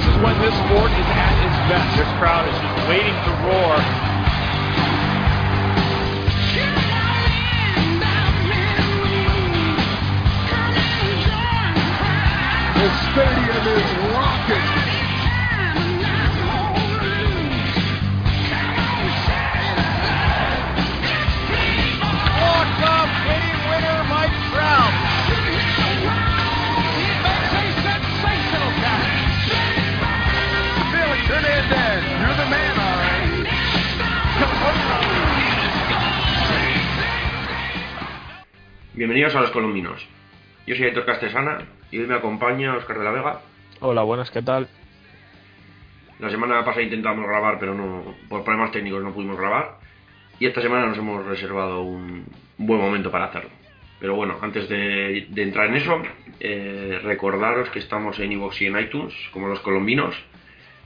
This 0.00 0.08
is 0.08 0.22
when 0.22 0.40
this 0.40 0.54
sport 0.54 0.90
is 0.92 1.08
at 1.12 1.36
its 1.44 1.58
best. 1.68 1.98
This 1.98 2.08
crowd 2.16 2.48
is 2.48 2.56
just 2.56 2.88
waiting 2.88 3.12
to 3.12 3.32
roar. 3.44 3.76
The 12.80 12.88
stadium 13.12 13.64
is 13.76 13.90
rocking. 14.16 14.68
Walk 22.40 22.72
up, 22.88 23.10
hitting 23.28 23.60
winner 23.68 24.00
Mike 24.08 24.36
Trout. 24.48 24.99
Felix 31.30 31.46
Hernandez, 31.46 32.02
you're 32.18 32.34
the 32.34 32.46
man, 32.50 32.74
all 32.80 32.98
right. 32.98 33.46
Bienvenidos 38.94 39.36
a 39.36 39.40
Los 39.42 39.52
Colombinos. 39.52 40.04
Yo 40.66 40.74
soy 40.74 40.86
Héctor 40.86 41.06
Castesana 41.06 41.58
y 41.92 41.98
hoy 41.98 42.08
me 42.08 42.16
acompaña 42.16 42.76
Oscar 42.76 42.98
de 42.98 43.04
la 43.04 43.12
Vega. 43.12 43.40
Hola, 43.78 44.02
buenas, 44.02 44.28
¿qué 44.32 44.42
tal? 44.42 44.66
La 46.18 46.30
semana 46.30 46.64
pasada 46.64 46.82
intentamos 46.82 47.24
grabar, 47.24 47.58
pero 47.60 47.74
no 47.74 48.12
por 48.28 48.42
problemas 48.42 48.72
técnicos 48.72 49.00
no 49.00 49.12
pudimos 49.12 49.38
grabar. 49.38 49.78
Y 50.40 50.46
esta 50.46 50.60
semana 50.60 50.86
nos 50.86 50.98
hemos 50.98 51.24
reservado 51.24 51.82
un 51.82 52.26
buen 52.58 52.80
momento 52.80 53.12
para 53.12 53.26
hacerlo. 53.26 53.50
Pero 54.00 54.16
bueno, 54.16 54.36
antes 54.42 54.68
de, 54.68 55.28
de 55.28 55.42
entrar 55.44 55.68
en 55.68 55.76
eso, 55.76 56.02
eh, 56.40 56.98
recordaros 57.04 57.70
que 57.70 57.78
estamos 57.78 58.18
en 58.18 58.32
iVoox 58.32 58.62
y 58.62 58.66
en 58.66 58.80
iTunes, 58.80 59.14
como 59.32 59.46
los 59.46 59.60
colombinos. 59.60 60.16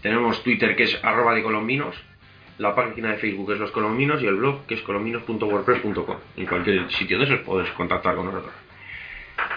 Tenemos 0.04 0.42
Twitter 0.42 0.76
que 0.76 0.82
es 0.82 1.02
arroba 1.02 1.34
de 1.34 1.42
colombinos, 1.42 1.96
la 2.58 2.74
página 2.74 3.12
de 3.12 3.16
Facebook 3.16 3.52
es 3.52 3.58
los 3.58 3.70
colombinos 3.70 4.22
y 4.22 4.26
el 4.26 4.34
blog 4.34 4.66
que 4.66 4.74
es 4.74 4.82
colombinos.wordpress.com. 4.82 6.16
En 6.36 6.44
cualquier 6.44 6.92
sitio 6.92 7.18
de 7.18 7.24
esos 7.24 7.40
podéis 7.40 7.70
contactar 7.70 8.14
con 8.14 8.26
nosotros 8.26 8.52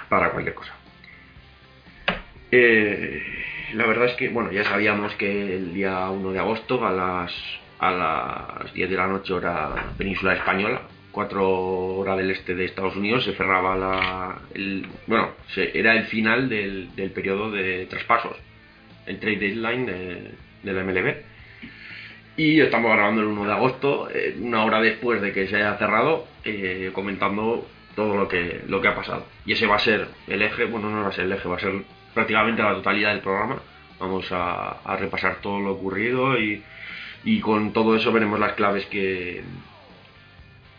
para 0.08 0.32
cualquier 0.32 0.56
cosa. 0.56 0.74
Eh, 2.50 3.22
la 3.74 3.88
verdad 3.88 4.06
es 4.06 4.14
que, 4.14 4.30
bueno, 4.30 4.50
ya 4.54 4.64
sabíamos 4.64 5.14
que 5.16 5.58
el 5.58 5.74
día 5.74 6.10
1 6.10 6.32
de 6.32 6.40
agosto 6.40 6.88
a 6.88 6.92
las, 6.94 7.34
a 7.80 7.92
las 7.92 8.74
10 8.74 8.90
de 8.90 8.96
la 8.96 9.08
noche 9.08 9.34
hora 9.34 9.76
península 9.98 10.34
española, 10.34 10.84
4 11.12 11.46
horas 11.46 12.16
del 12.16 12.32
este 12.32 12.56
de 12.56 12.64
Estados 12.64 12.96
Unidos, 12.96 13.26
se 13.26 13.34
cerraba 13.34 13.76
la... 13.76 14.38
El, 14.54 14.88
bueno, 15.08 15.32
se, 15.54 15.78
era 15.78 15.94
el 15.94 16.06
final 16.06 16.48
del, 16.48 16.96
del 16.96 17.12
periodo 17.12 17.52
de 17.52 17.86
traspasos, 17.88 18.38
el 19.08 19.20
trade 19.20 19.38
deadline 19.38 19.86
de, 19.86 20.74
la 20.74 20.84
MLB. 20.84 21.16
Y 22.36 22.60
estamos 22.60 22.92
grabando 22.92 23.22
el 23.22 23.28
1 23.28 23.46
de 23.46 23.52
agosto, 23.52 24.10
eh, 24.12 24.38
una 24.40 24.64
hora 24.64 24.80
después 24.80 25.22
de 25.22 25.32
que 25.32 25.48
se 25.48 25.56
haya 25.56 25.78
cerrado, 25.78 26.28
eh, 26.44 26.92
comentando 26.94 27.68
todo 27.96 28.16
lo 28.16 28.28
que, 28.28 28.62
lo 28.68 28.80
que 28.80 28.90
ha 28.90 28.96
pasado. 28.96 29.26
Y 29.46 29.54
ese 29.54 29.66
va 29.66 29.78
a 29.78 29.80
ser 29.80 30.08
el 30.28 30.42
eje, 30.44 30.66
bueno, 30.66 30.90
no 30.90 31.02
va 31.02 31.10
a 31.10 31.12
ser 31.12 31.26
el 31.26 31.32
eje, 31.32 31.50
va 31.50 31.56
a 31.56 31.60
ser 31.60 31.74
prácticamente 32.14 32.62
la 32.62 32.76
totalidad 32.76 33.12
del 33.12 33.22
programa. 33.22 33.60
Vamos 34.00 34.32
a, 34.32 34.82
a 34.84 34.96
repasar 34.98 35.38
todo 35.42 35.60
lo 35.60 35.72
ocurrido 35.72 36.38
y, 36.40 36.62
y, 37.24 37.40
con 37.40 37.74
todo 37.74 37.96
eso 37.96 38.12
veremos 38.12 38.40
las 38.40 38.54
claves 38.54 38.86
que, 38.86 39.42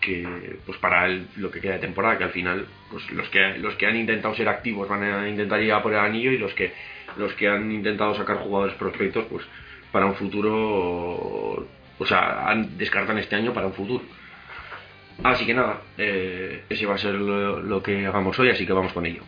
que 0.01 0.59
pues 0.65 0.79
para 0.79 1.07
el, 1.07 1.27
lo 1.37 1.51
que 1.51 1.61
queda 1.61 1.75
de 1.75 1.81
temporada, 1.81 2.19
que 2.19 2.25
al 2.25 2.31
final 2.31 2.67
pues 2.91 3.11
los 3.13 3.29
que 3.29 3.59
los 3.59 3.75
que 3.75 3.87
han 3.87 3.97
intentado 3.97 4.35
ser 4.35 4.49
activos 4.49 4.89
van 4.89 5.03
a 5.03 5.29
intentar 5.29 5.61
ir 5.63 5.73
a 5.73 5.83
por 5.83 5.93
el 5.93 5.99
anillo 5.99 6.31
y 6.31 6.39
los 6.39 6.55
que 6.55 6.73
los 7.17 7.33
que 7.35 7.49
han 7.49 7.71
intentado 7.73 8.15
sacar 8.15 8.37
jugadores 8.39 8.77
prospectos 8.77 9.25
pues 9.31 9.45
para 9.91 10.07
un 10.07 10.15
futuro 10.15 11.67
o 11.99 12.07
sea, 12.07 12.55
descartan 12.77 13.19
este 13.19 13.37
año 13.37 13.53
para 13.53 13.67
un 13.67 13.73
futuro. 13.73 14.05
Así 15.25 15.45
que 15.45 15.55
nada, 15.55 15.83
eh, 15.97 16.63
ese 16.69 16.87
va 16.87 16.95
a 16.95 16.99
ser 16.99 17.15
lo, 17.15 17.83
que 17.83 18.07
hagamos 18.07 18.39
hoy, 18.39 18.51
así 18.51 18.65
que 18.65 18.73
vamos 18.73 18.93
con 18.93 19.05
ello. 19.05 19.23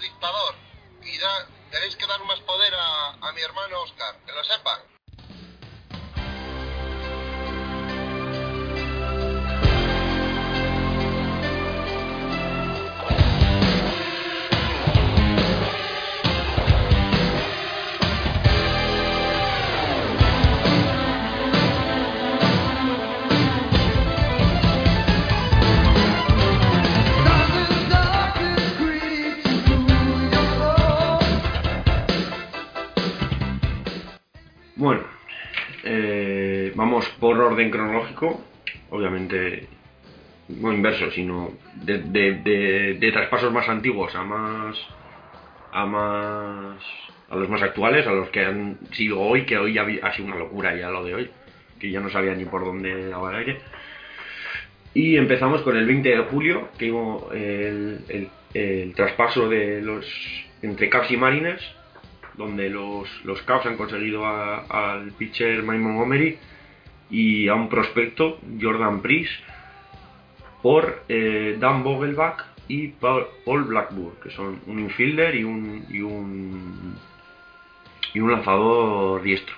Dictador. 0.00 0.54
Y 1.02 1.18
da, 1.18 1.46
tenéis 1.70 1.96
que 1.96 2.06
dar 2.06 2.22
más 2.24 2.40
poder 2.40 2.74
a, 2.74 3.10
a 3.12 3.32
mi 3.32 3.40
hermano 3.40 3.82
Oscar, 3.82 4.16
que 4.24 4.32
lo 4.32 4.44
sepan. 4.44 4.80
Bueno, 34.80 35.02
eh, 35.84 36.72
vamos 36.74 37.06
por 37.20 37.38
orden 37.38 37.70
cronológico, 37.70 38.40
obviamente 38.88 39.68
no 40.48 40.72
inverso, 40.72 41.10
sino 41.10 41.50
de, 41.74 41.98
de, 41.98 42.94
de, 42.98 43.12
traspasos 43.12 43.52
más 43.52 43.68
antiguos 43.68 44.14
a 44.14 44.24
más 44.24 44.78
a 45.70 45.84
más 45.84 46.82
a 47.28 47.36
los 47.36 47.50
más 47.50 47.60
actuales, 47.60 48.06
a 48.06 48.12
los 48.12 48.30
que 48.30 48.42
han 48.42 48.78
sido 48.92 49.20
hoy, 49.20 49.44
que 49.44 49.58
hoy 49.58 49.74
ya 49.74 49.86
ha 50.02 50.14
sido 50.14 50.28
una 50.28 50.38
locura 50.38 50.74
ya 50.74 50.88
lo 50.88 51.04
de 51.04 51.14
hoy, 51.14 51.30
que 51.78 51.90
ya 51.90 52.00
no 52.00 52.08
sabía 52.08 52.34
ni 52.34 52.46
por 52.46 52.64
dónde 52.64 52.90
el 52.90 53.14
aire. 53.34 53.58
Y 54.94 55.18
empezamos 55.18 55.60
con 55.60 55.76
el 55.76 55.84
20 55.84 56.08
de 56.08 56.22
julio, 56.24 56.70
que 56.78 56.90
hubo 56.90 57.30
el, 57.32 57.98
el, 58.08 58.30
el 58.54 58.94
traspaso 58.94 59.46
de 59.46 59.82
los 59.82 60.06
entre 60.62 60.88
Caps 60.88 61.10
y 61.10 61.18
Mariners 61.18 61.79
donde 62.40 62.70
los, 62.70 63.06
los 63.24 63.42
Cavs 63.42 63.66
han 63.66 63.76
conseguido 63.76 64.26
al 64.26 65.12
pitcher 65.12 65.62
Mike 65.62 65.78
Montgomery 65.78 66.38
y 67.10 67.48
a 67.48 67.54
un 67.54 67.68
prospecto, 67.68 68.38
Jordan 68.58 69.02
Priest, 69.02 69.32
por 70.62 71.04
eh, 71.08 71.56
Dan 71.60 71.84
Vogelbach 71.84 72.46
y 72.66 72.88
Paul 72.88 73.64
Blackburn, 73.64 74.14
que 74.22 74.30
son 74.30 74.58
un 74.66 74.78
infielder 74.78 75.34
y 75.34 75.44
un, 75.44 75.84
y 75.90 76.00
un, 76.00 76.96
y 78.14 78.20
un 78.20 78.32
lanzador 78.32 79.22
diestro. 79.22 79.54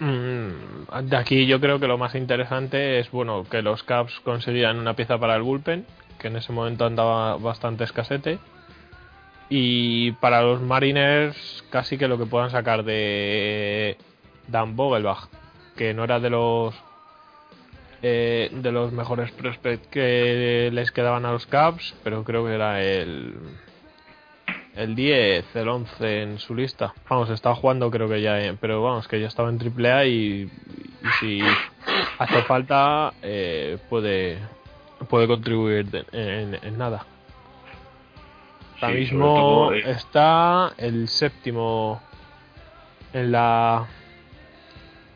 Mm, 0.00 1.04
de 1.04 1.16
aquí 1.16 1.46
yo 1.46 1.60
creo 1.60 1.78
que 1.78 1.86
lo 1.86 1.98
más 1.98 2.16
interesante 2.16 2.98
es 2.98 3.10
bueno 3.12 3.44
que 3.48 3.62
los 3.62 3.84
Cavs 3.84 4.18
conseguían 4.20 4.78
una 4.78 4.94
pieza 4.94 5.18
para 5.18 5.36
el 5.36 5.42
bullpen, 5.42 5.86
que 6.18 6.28
en 6.28 6.36
ese 6.36 6.52
momento 6.52 6.84
andaba 6.84 7.36
bastante 7.36 7.84
escasete 7.84 8.40
y 9.50 10.12
para 10.12 10.42
los 10.42 10.62
Mariners, 10.62 11.64
casi 11.70 11.98
que 11.98 12.06
lo 12.06 12.16
que 12.16 12.24
puedan 12.24 12.50
sacar 12.50 12.84
de 12.84 13.98
Dan 14.46 14.76
Vogelbach, 14.76 15.28
que 15.76 15.92
no 15.92 16.04
era 16.04 16.20
de 16.20 16.30
los 16.30 16.74
eh, 18.02 18.48
de 18.52 18.72
los 18.72 18.92
mejores 18.92 19.32
prospects 19.32 19.88
que 19.88 20.70
les 20.72 20.92
quedaban 20.92 21.26
a 21.26 21.32
los 21.32 21.46
Caps, 21.46 21.94
pero 22.04 22.22
creo 22.24 22.46
que 22.46 22.54
era 22.54 22.80
el 22.80 23.34
el 24.76 24.94
10, 24.94 25.56
el 25.56 25.68
11 25.68 26.22
en 26.22 26.38
su 26.38 26.54
lista. 26.54 26.94
Vamos, 27.08 27.28
estaba 27.28 27.56
jugando 27.56 27.90
creo 27.90 28.08
que 28.08 28.22
ya, 28.22 28.54
pero 28.60 28.82
vamos, 28.82 29.08
que 29.08 29.20
ya 29.20 29.26
estaba 29.26 29.50
en 29.50 29.58
AAA 29.60 30.06
y, 30.06 30.42
y 30.42 31.08
si 31.18 31.40
hace 32.18 32.42
falta 32.42 33.12
eh, 33.20 33.78
puede 33.88 34.38
puede 35.08 35.26
contribuir 35.26 36.06
en 36.12 36.78
nada. 36.78 37.04
Ahora 38.80 38.94
Sí, 38.94 39.00
mismo 39.00 39.72
eh. 39.72 39.82
está 39.90 40.72
el 40.78 41.08
séptimo 41.08 42.00
en 43.12 43.32
la 43.32 43.86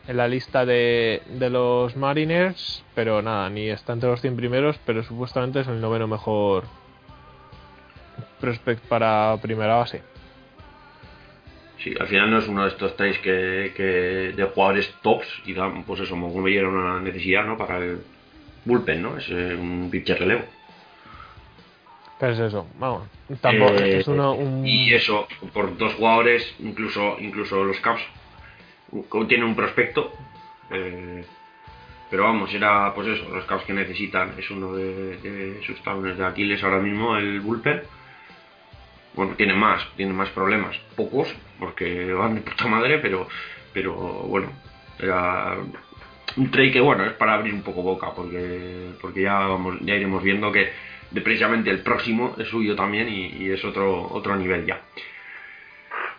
en 0.07 0.17
la 0.17 0.27
lista 0.27 0.65
de, 0.65 1.23
de 1.27 1.49
los 1.49 1.95
Mariners, 1.95 2.83
pero 2.93 3.23
nada, 3.23 3.49
ni 3.49 3.69
está 3.69 3.93
entre 3.93 4.09
los 4.09 4.21
100 4.21 4.35
primeros, 4.35 4.77
pero 4.85 5.01
supuestamente 5.03 5.61
es 5.61 5.67
el 5.67 5.81
noveno 5.81 6.07
mejor 6.07 6.65
prospect 8.39 8.83
para 8.87 9.35
primera 9.41 9.75
base. 9.77 10.03
Sí, 11.79 11.93
al 11.99 12.07
final 12.07 12.29
no 12.31 12.37
es 12.39 12.47
uno 12.47 12.63
de 12.63 12.69
estos 12.69 12.95
tres 12.95 13.17
que, 13.19 13.73
que 13.75 13.83
de 14.35 14.43
jugadores 14.53 14.93
tops 15.01 15.27
y 15.45 15.53
dan, 15.53 15.83
pues 15.83 16.01
eso, 16.01 16.11
como 16.11 16.41
veía 16.41 16.67
una 16.67 16.99
necesidad, 16.99 17.43
¿no? 17.45 17.57
Para 17.57 17.77
el 17.79 17.99
bullpen, 18.63 19.01
¿no? 19.01 19.17
Es 19.17 19.27
eh, 19.29 19.55
un 19.59 19.89
pitcher 19.91 20.19
relevo. 20.19 20.43
Pero 22.19 22.31
es 22.33 22.39
eso, 22.39 22.67
vamos. 22.79 23.07
Tampoco 23.41 23.73
Eh, 23.75 23.99
es 23.99 24.07
uno, 24.07 24.33
un, 24.33 24.65
Y 24.65 24.93
eso, 24.93 25.27
por 25.53 25.77
dos 25.77 25.93
jugadores, 25.95 26.55
incluso 26.59 27.17
incluso 27.19 27.63
los 27.63 27.79
Caps 27.79 28.01
tienen 29.27 29.47
un 29.47 29.55
prospecto. 29.55 30.11
eh, 30.71 31.25
pero 32.09 32.23
vamos, 32.23 32.53
era 32.53 32.93
pues 32.93 33.07
eso, 33.07 33.27
los 33.29 33.45
Caps 33.45 33.63
que 33.65 33.73
necesitan. 33.73 34.33
Es 34.37 34.49
uno 34.51 34.73
de, 34.75 35.17
de 35.17 35.63
sus 35.65 35.81
talones 35.83 36.17
de 36.17 36.25
Aquiles 36.25 36.63
ahora 36.63 36.77
mismo, 36.79 37.17
el 37.17 37.41
bullpen. 37.41 37.81
Bueno, 39.15 39.33
tiene 39.35 39.53
más, 39.53 39.85
tiene 39.95 40.13
más 40.13 40.29
problemas. 40.29 40.77
Pocos, 40.95 41.33
porque 41.59 42.11
van 42.13 42.35
de 42.35 42.41
puta 42.41 42.67
madre, 42.67 42.99
pero, 42.99 43.27
pero 43.73 43.93
bueno, 43.93 44.49
era 44.99 45.57
un 46.37 46.51
trade 46.51 46.71
que 46.71 46.81
bueno, 46.81 47.05
es 47.05 47.13
para 47.13 47.33
abrir 47.35 47.53
un 47.53 47.61
poco 47.63 47.81
boca, 47.81 48.11
porque, 48.15 48.91
porque 49.01 49.21
ya 49.23 49.33
vamos, 49.39 49.77
ya 49.81 49.95
iremos 49.95 50.21
viendo 50.21 50.51
que 50.51 50.71
de 51.15 51.21
precisamente 51.21 51.69
el 51.69 51.79
próximo 51.79 52.35
es 52.37 52.49
suyo 52.49 52.75
también 52.75 53.07
y, 53.07 53.27
y 53.27 53.49
es 53.49 53.63
otro, 53.63 54.05
otro 54.11 54.35
nivel 54.35 54.65
ya. 54.65 54.81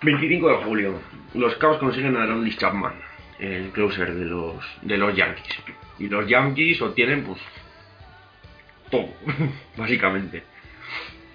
25 0.02 0.48
de 0.48 0.56
julio, 0.64 1.00
los 1.34 1.54
Cubs 1.56 1.76
consiguen 1.76 2.16
a 2.16 2.25
Ronald 2.25 2.56
Chapman, 2.56 2.94
el 3.38 3.69
closer 3.72 4.14
de 4.14 4.25
los, 4.25 4.64
de 4.81 4.96
los 4.96 5.14
Yankees. 5.14 5.58
Y 5.98 6.08
los 6.08 6.26
Yankees 6.26 6.81
obtienen 6.81 7.25
pues 7.25 7.38
todo, 8.90 9.08
básicamente. 9.76 10.43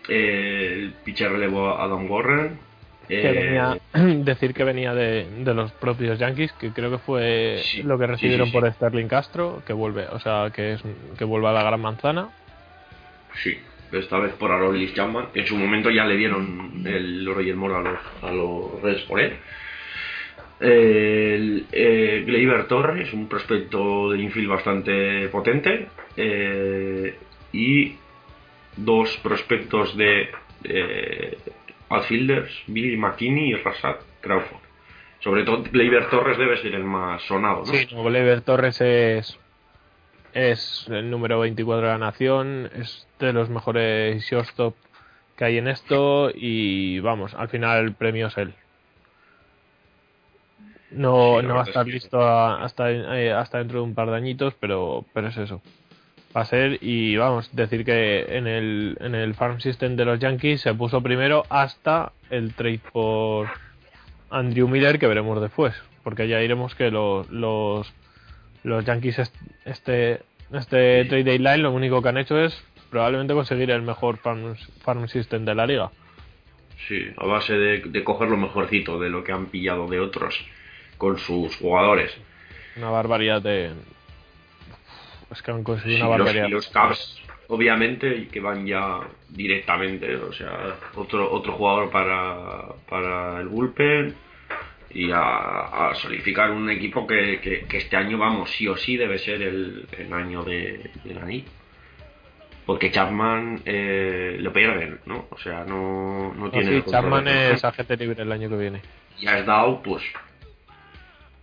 Eh, 0.10 0.74
el 0.80 0.94
pitcher 1.06 1.32
relevo 1.32 1.78
Adam 1.78 2.10
Warren. 2.10 2.58
que 3.08 3.30
eh, 3.30 3.32
venía, 3.32 3.78
decir 4.24 4.56
que 4.56 4.64
venía 4.64 4.96
de, 4.96 5.28
de 5.44 5.54
los 5.54 5.72
propios 5.74 6.18
Yankees, 6.18 6.52
que 6.54 6.72
creo 6.72 6.90
que 6.90 6.98
fue 6.98 7.60
Sí, 7.64 7.84
lo 7.84 8.00
que 8.00 8.08
recibieron 8.08 8.48
sí, 8.48 8.52
sí. 8.54 8.60
por 8.60 8.74
Sterling 8.74 9.08
Castro, 9.08 9.62
que 9.68 9.74
vuelve, 9.74 10.08
o 10.08 10.20
sea, 10.20 10.50
que 10.52 10.74
es 10.74 10.84
que 11.20 11.26
vuelve 11.26 11.48
a 11.48 11.52
la 11.52 11.62
Gran 11.64 11.80
Manzana. 11.80 12.30
Sí, 13.36 13.58
esta 13.92 14.20
vez 14.20 14.34
por 14.34 14.52
Aroldis 14.52 14.94
Chapman. 14.94 15.28
En 15.34 15.46
su 15.46 15.56
momento 15.56 15.90
ya 15.90 16.06
le 16.06 16.18
dieron 16.18 16.84
el 16.86 17.28
oro 17.28 17.42
y 17.42 17.50
el 17.50 17.56
moro 17.56 17.78
a 17.78 17.82
los, 17.82 18.00
a 18.22 18.32
los 18.32 18.82
Reds 18.82 19.02
por 19.04 19.20
él. 19.20 19.34
El, 20.60 21.66
eh, 21.72 22.24
Gleyber 22.26 22.68
Torres, 22.68 23.12
un 23.14 23.28
prospecto 23.28 24.12
de 24.12 24.22
infield 24.22 24.50
bastante 24.50 25.28
potente. 25.30 25.88
eh, 26.18 27.16
y 27.54 27.96
dos 28.78 29.18
prospectos 29.18 29.96
de 29.98 30.30
eh, 30.64 31.38
outfielders, 31.90 32.64
Billy 32.68 32.98
McKinney 32.98 33.52
y 33.52 33.56
Rasad 33.56 33.98
Crawford. 34.22 34.62
Sobre 35.20 35.44
todo 35.44 35.64
Gleyber 35.64 36.10
Torres 36.10 36.38
debe 36.38 36.58
ser 36.62 36.74
el 36.76 36.84
más 36.84 37.22
sonado, 37.24 37.60
¿no? 37.60 37.66
Sí, 37.66 37.88
Gleyber 37.92 38.42
Torres 38.42 38.80
es 38.82 39.38
es 40.34 40.86
el 40.90 41.10
número 41.10 41.40
24 41.40 41.86
de 41.88 41.94
la 41.94 41.98
nación, 41.98 42.70
es 42.76 43.08
de 43.20 43.34
los 43.34 43.50
mejores 43.50 44.24
shortstop 44.24 44.76
que 45.38 45.46
hay 45.46 45.58
en 45.58 45.68
esto 45.68 46.32
y 46.34 47.00
vamos, 47.00 47.34
al 47.34 47.50
final 47.50 47.84
el 47.86 47.94
premio 47.94 48.28
es 48.28 48.38
él. 48.38 48.54
No, 50.92 51.40
Sí, 51.40 51.48
no 51.48 51.56
va 51.56 51.62
a 51.62 51.64
estar 51.66 51.82
es 51.84 51.86
que- 51.86 51.92
listo 51.94 52.22
a- 52.22 52.64
hasta, 52.64 52.92
eh, 52.92 53.32
hasta 53.32 53.60
dentro 53.60 53.80
de 53.80 53.86
un 53.86 53.96
par 53.96 54.10
de 54.10 54.18
añitos, 54.18 54.54
pero, 54.60 55.06
pero 55.14 55.28
es 55.30 55.38
eso. 55.38 55.62
Va 56.36 56.42
a 56.42 56.46
ser, 56.46 56.80
y 56.82 57.16
vamos, 57.18 57.54
decir 57.56 57.84
que 57.86 58.26
en 58.38 58.48
el, 58.48 58.98
en 59.02 59.16
el 59.16 59.34
farm 59.34 59.60
system 59.60 59.96
de 59.96 60.06
los 60.06 60.20
Yankees 60.20 60.62
se 60.62 60.74
puso 60.74 61.02
primero 61.02 61.44
hasta 61.50 62.12
el 62.30 62.54
trade 62.54 62.80
por 62.92 63.50
Andrew 64.30 64.68
Miller 64.68 64.98
que 65.00 65.08
veremos 65.08 65.42
después, 65.42 65.74
porque 66.04 66.28
ya 66.28 66.40
diremos 66.40 66.74
que 66.76 66.90
los, 66.92 67.30
los, 67.30 67.92
los 68.64 68.86
Yankees 68.86 69.20
est- 69.20 69.36
este, 69.66 70.22
este 70.54 71.06
trade 71.06 71.24
deadline 71.24 71.64
lo 71.64 71.72
único 71.72 72.02
que 72.02 72.10
han 72.10 72.18
hecho 72.18 72.40
es 72.40 72.64
probablemente 72.90 73.34
conseguir 73.34 73.72
el 73.72 73.82
mejor 73.82 74.18
farm, 74.18 74.56
farm 74.84 75.08
system 75.08 75.46
de 75.46 75.56
la 75.56 75.66
liga. 75.66 75.92
Sí, 76.88 77.06
a 77.18 77.26
base 77.26 77.54
de, 77.54 77.80
de 77.86 78.04
coger 78.04 78.30
lo 78.30 78.38
mejorcito 78.38 79.00
de 79.00 79.10
lo 79.10 79.24
que 79.24 79.32
han 79.32 79.46
pillado 79.48 79.88
de 79.88 80.00
otros 80.00 80.36
con 80.98 81.18
sus 81.18 81.56
jugadores. 81.58 82.12
Una 82.78 82.90
barbaridad 82.90 83.42
de... 83.42 83.72
Es 85.32 85.42
que 85.42 85.52
han 85.52 85.64
conseguido 85.64 85.98
Sí, 85.98 86.02
una 86.04 86.18
los, 86.18 86.26
barbaridad. 86.26 86.48
y 86.48 86.52
los 86.52 86.68
Cavs, 86.70 87.22
obviamente, 87.48 88.16
y 88.18 88.26
que 88.26 88.40
van 88.42 88.66
ya 88.68 89.00
directamente, 89.30 90.16
o 90.18 90.34
sea, 90.34 90.76
otro 90.96 91.32
otro 91.32 91.54
jugador 91.54 91.90
para, 91.90 92.64
para 92.90 93.40
el 93.40 93.48
bullpen 93.48 94.14
y 94.94 95.12
a, 95.12 95.90
a 95.90 95.96
solidificar 95.96 96.52
un 96.52 96.70
equipo 96.70 97.06
que, 97.08 97.40
que, 97.42 97.62
que 97.68 97.78
este 97.78 97.96
año, 97.98 98.18
vamos, 98.18 98.50
sí 98.52 98.68
o 98.68 98.76
sí 98.78 98.98
debe 98.98 99.18
ser 99.20 99.42
el, 99.42 99.88
el 99.98 100.12
año 100.14 100.44
de, 100.44 100.92
del 101.04 101.18
anillo. 101.18 101.50
Porque 102.66 102.92
Chapman 102.92 103.62
eh, 103.66 104.38
lo 104.40 104.54
pierden, 104.54 105.00
¿no? 105.06 105.28
O 105.32 105.38
sea, 105.40 105.64
no, 105.66 106.34
no 106.36 106.46
No, 106.46 106.52
tiene... 106.52 106.68
sí, 106.68 106.76
el 106.76 106.84
control 106.84 107.04
Chapman 107.04 107.28
es 107.28 107.66
agente 107.66 107.98
libre 107.98 108.22
el 108.24 108.32
año 108.32 108.50
que 108.50 108.56
viene. 108.58 108.82
y 109.20 109.28
has 109.28 109.46
dado, 109.46 109.82
pues, 109.82 110.04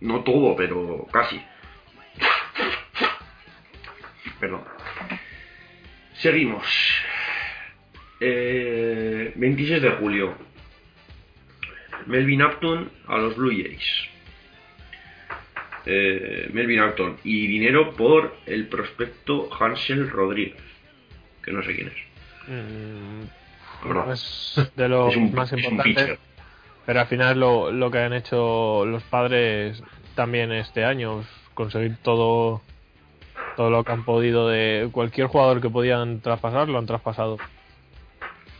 no 0.01 0.21
todo, 0.23 0.55
pero 0.55 1.05
casi. 1.11 1.39
Perdón. 4.39 4.61
Seguimos. 6.13 6.65
Eh, 8.21 9.33
26 9.35 9.81
de 9.81 9.89
julio. 9.91 10.35
Melvin 12.09 12.41
Upton 12.43 12.89
a 13.07 13.17
los 13.17 13.35
Blue 13.35 13.51
Jays. 13.51 13.83
Eh, 15.85 16.49
Melvin 16.51 16.81
Upton. 16.81 17.17
Y 17.23 17.47
dinero 17.47 17.91
por 17.93 18.35
el 18.45 18.67
prospecto 18.67 19.49
Hansel 19.57 20.09
Rodríguez. 20.09 20.61
Que 21.43 21.51
no 21.51 21.63
sé 21.63 21.75
quién 21.75 21.87
es. 21.87 21.93
Mm, 22.47 24.11
es 24.11 24.71
de 24.75 24.89
los 24.89 25.11
Es 25.11 25.17
un- 25.17 25.33
más 25.33 25.51
importantes. 25.53 26.19
Pero 26.85 26.99
al 26.99 27.07
final 27.07 27.39
lo, 27.39 27.71
lo 27.71 27.91
que 27.91 27.99
han 27.99 28.13
hecho 28.13 28.85
los 28.85 29.03
padres 29.03 29.81
también 30.15 30.51
este 30.51 30.83
año, 30.83 31.23
conseguir 31.53 31.97
todo 32.01 32.61
todo 33.55 33.69
lo 33.69 33.83
que 33.83 33.91
han 33.91 34.05
podido 34.05 34.47
de 34.47 34.87
cualquier 34.91 35.27
jugador 35.27 35.59
que 35.61 35.69
podían 35.69 36.21
traspasar, 36.21 36.69
lo 36.69 36.77
han 36.79 36.85
traspasado. 36.85 37.37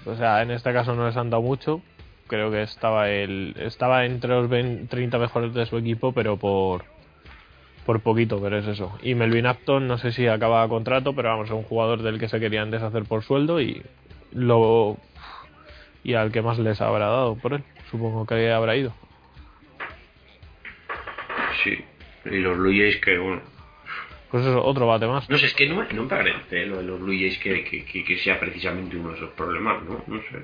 O 0.05 0.15
sea, 0.15 0.41
en 0.41 0.51
este 0.51 0.73
caso 0.73 0.93
no 0.93 1.07
les 1.07 1.15
han 1.17 1.29
dado 1.29 1.41
mucho. 1.41 1.81
Creo 2.29 2.49
que 2.51 2.61
estaba 2.61 3.09
el 3.09 3.55
estaba 3.57 4.05
entre 4.05 4.29
los 4.29 4.47
20 4.47 4.85
30 4.87 5.17
mejores 5.17 5.53
de 5.53 5.65
su 5.65 5.77
equipo, 5.77 6.13
pero 6.13 6.37
por 6.37 6.85
por 7.85 8.01
poquito, 8.01 8.39
pero 8.39 8.57
es 8.59 8.67
eso. 8.67 8.97
Y 9.01 9.15
Melvin 9.15 9.47
Upton 9.47 9.87
no 9.87 9.97
sé 9.97 10.11
si 10.11 10.27
acaba 10.27 10.67
contrato, 10.69 11.13
pero 11.13 11.29
vamos, 11.29 11.47
es 11.47 11.53
un 11.53 11.63
jugador 11.63 12.03
del 12.03 12.19
que 12.19 12.29
se 12.29 12.39
querían 12.39 12.69
deshacer 12.69 13.03
por 13.05 13.23
sueldo 13.23 13.59
y 13.59 13.81
lo 14.31 14.97
y 16.03 16.13
al 16.13 16.31
que 16.31 16.41
más 16.43 16.59
les 16.59 16.79
habrá 16.81 17.07
dado 17.07 17.35
por 17.35 17.53
él. 17.53 17.63
Supongo 17.89 18.25
que 18.27 18.51
habrá 18.51 18.75
ido. 18.77 18.93
Sí. 21.63 21.77
Y 22.25 22.37
los 22.37 22.57
Blue 22.57 22.71
Jays 22.71 22.97
que, 22.97 23.17
bueno, 23.17 23.41
Pues 24.29 24.45
eso, 24.45 24.63
otro 24.63 24.85
bate 24.85 25.07
más. 25.07 25.27
No 25.29 25.37
sé, 25.39 25.47
es 25.47 25.53
que 25.55 25.67
no, 25.67 25.77
me- 25.77 25.91
no 25.93 26.03
me 26.03 26.09
parece 26.09 26.67
lo 26.67 26.77
de 26.77 26.83
los 26.83 26.99
Blue 26.99 27.13
Jays 27.17 27.39
que, 27.39 27.63
que, 27.63 27.83
que- 27.85 28.03
que 28.03 28.17
sea 28.19 28.39
precisamente 28.39 28.95
uno 28.97 29.09
de 29.09 29.15
esos 29.17 29.31
problemas, 29.31 29.81
¿no? 29.83 30.03
No 30.05 30.21
sé. 30.21 30.37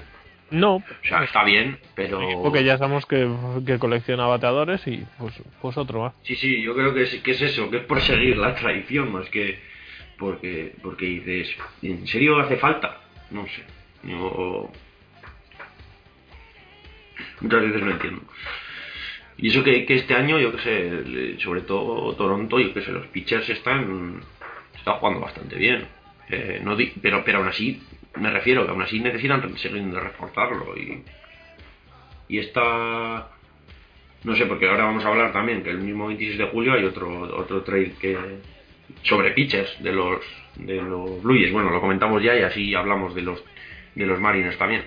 No, 0.51 0.75
O 0.75 0.83
sea, 1.03 1.23
está 1.23 1.43
bien, 1.43 1.79
pero... 1.95 2.19
porque 2.43 2.63
ya 2.63 2.77
sabemos 2.77 3.05
que, 3.05 3.27
que 3.65 3.79
colecciona 3.79 4.27
bateadores 4.27 4.85
y 4.87 5.03
pues, 5.17 5.33
pues 5.61 5.75
otro 5.77 6.01
más. 6.01 6.13
Sí, 6.23 6.35
sí, 6.35 6.61
yo 6.61 6.75
creo 6.75 6.93
que 6.93 7.01
es, 7.03 7.15
que 7.21 7.31
es 7.31 7.41
eso, 7.41 7.69
que 7.71 7.77
es 7.77 7.83
por 7.83 7.99
seguir 8.01 8.37
la 8.37 8.53
tradición 8.55 9.11
más 9.11 9.27
que... 9.29 9.59
Porque, 10.17 10.73
porque 10.81 11.05
dices, 11.05 11.55
¿en 11.81 12.07
serio 12.07 12.39
hace 12.39 12.57
falta? 12.57 13.01
No 13.31 13.45
sé. 13.47 13.63
Yo... 14.03 14.69
Muchas 17.41 17.61
veces 17.61 17.81
no 17.81 17.91
entiendo. 17.91 18.21
Y 19.37 19.49
eso 19.49 19.63
que, 19.63 19.85
que 19.85 19.95
este 19.95 20.13
año, 20.13 20.39
yo 20.39 20.55
que 20.55 20.61
sé, 20.61 21.39
sobre 21.39 21.61
todo 21.61 22.13
Toronto, 22.15 22.59
yo 22.59 22.73
que 22.73 22.81
sé, 22.81 22.91
los 22.91 23.07
pitchers 23.07 23.49
están, 23.49 24.21
están 24.77 24.95
jugando 24.95 25.19
bastante 25.21 25.55
bien. 25.57 25.85
Eh, 26.29 26.61
no 26.63 26.75
di- 26.75 26.93
pero, 27.01 27.23
pero 27.25 27.39
aún 27.39 27.47
así, 27.49 27.81
me 28.17 28.29
refiero 28.31 28.65
que 28.65 28.71
aún 28.71 28.81
así 28.81 28.99
necesitan 28.99 29.57
seguir 29.57 29.83
de 29.83 29.99
reforzarlo. 29.99 30.75
Y, 30.77 31.03
y 32.29 32.39
esta. 32.39 33.29
No 34.23 34.35
sé, 34.35 34.45
porque 34.47 34.67
ahora 34.67 34.85
vamos 34.85 35.05
a 35.05 35.09
hablar 35.09 35.31
también 35.33 35.61
que 35.63 35.69
el 35.69 35.77
mismo 35.79 36.07
26 36.07 36.37
de 36.39 36.45
julio 36.45 36.73
hay 36.73 36.83
otro 36.83 37.21
otro 37.37 37.61
trade 37.61 37.93
que 37.99 38.17
sobre 39.03 39.31
pitchers 39.31 39.81
de 39.83 39.91
los 39.91 40.21
de 40.55 40.75
los 40.81 41.21
Blue 41.21 41.35
Jays. 41.35 41.51
Bueno, 41.51 41.69
lo 41.69 41.79
comentamos 41.81 42.23
ya 42.23 42.35
y 42.35 42.41
así 42.41 42.73
hablamos 42.73 43.13
de 43.13 43.21
los 43.21 43.43
de 43.93 44.05
los 44.05 44.19
Mariners 44.19 44.57
también. 44.57 44.83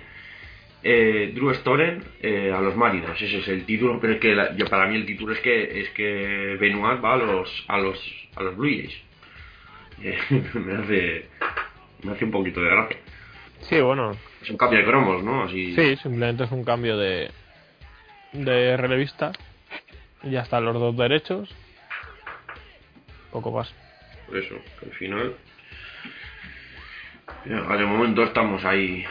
Eh, 0.83 1.31
Drew 1.33 1.53
Storen 1.55 2.03
eh, 2.21 2.53
a 2.55 2.61
los 2.61 2.75
Mariners, 2.75 3.21
ese 3.21 3.39
es 3.39 3.47
el 3.49 3.65
título, 3.65 3.99
pero 3.99 4.13
es 4.13 4.19
que 4.19 4.33
la- 4.33 4.55
yo, 4.55 4.65
para 4.67 4.87
mí 4.87 4.95
el 4.95 5.05
título 5.05 5.33
es 5.33 5.39
que 5.41 5.81
es 5.81 5.89
que 5.89 6.57
Benoit 6.59 7.03
va 7.03 7.13
a 7.15 7.17
los 7.17 7.65
a 7.67 7.77
los 7.77 8.29
a 8.35 8.43
los 8.43 8.55
Blue 8.57 8.69
Jays. 8.69 9.01
Eh, 10.01 10.17
me 10.53 10.73
hace 10.77 11.25
me 12.03 12.11
hace 12.13 12.23
un 12.25 12.31
poquito 12.31 12.61
de 12.61 12.69
gracia. 12.69 12.97
Sí, 13.61 13.79
bueno, 13.81 14.11
Es 14.41 14.49
un 14.49 14.57
cambio 14.57 14.79
de 14.79 14.85
cromos, 14.85 15.23
¿no? 15.23 15.43
Así. 15.43 15.75
sí, 15.75 15.95
simplemente 15.97 16.45
es 16.45 16.51
un 16.51 16.63
cambio 16.63 16.97
de, 16.97 17.29
de 18.33 18.77
relevista. 18.77 19.31
Y 20.23 20.31
Ya 20.31 20.41
están 20.41 20.65
los 20.65 20.73
dos 20.75 20.95
derechos. 20.97 21.49
Poco 23.31 23.51
más. 23.51 23.73
Por 24.27 24.37
eso, 24.37 24.55
que 24.79 24.85
al 24.85 24.91
final. 24.93 25.35
Ya, 27.45 27.77
de 27.77 27.85
momento 27.85 28.23
estamos 28.23 28.65
ahí 28.65 29.05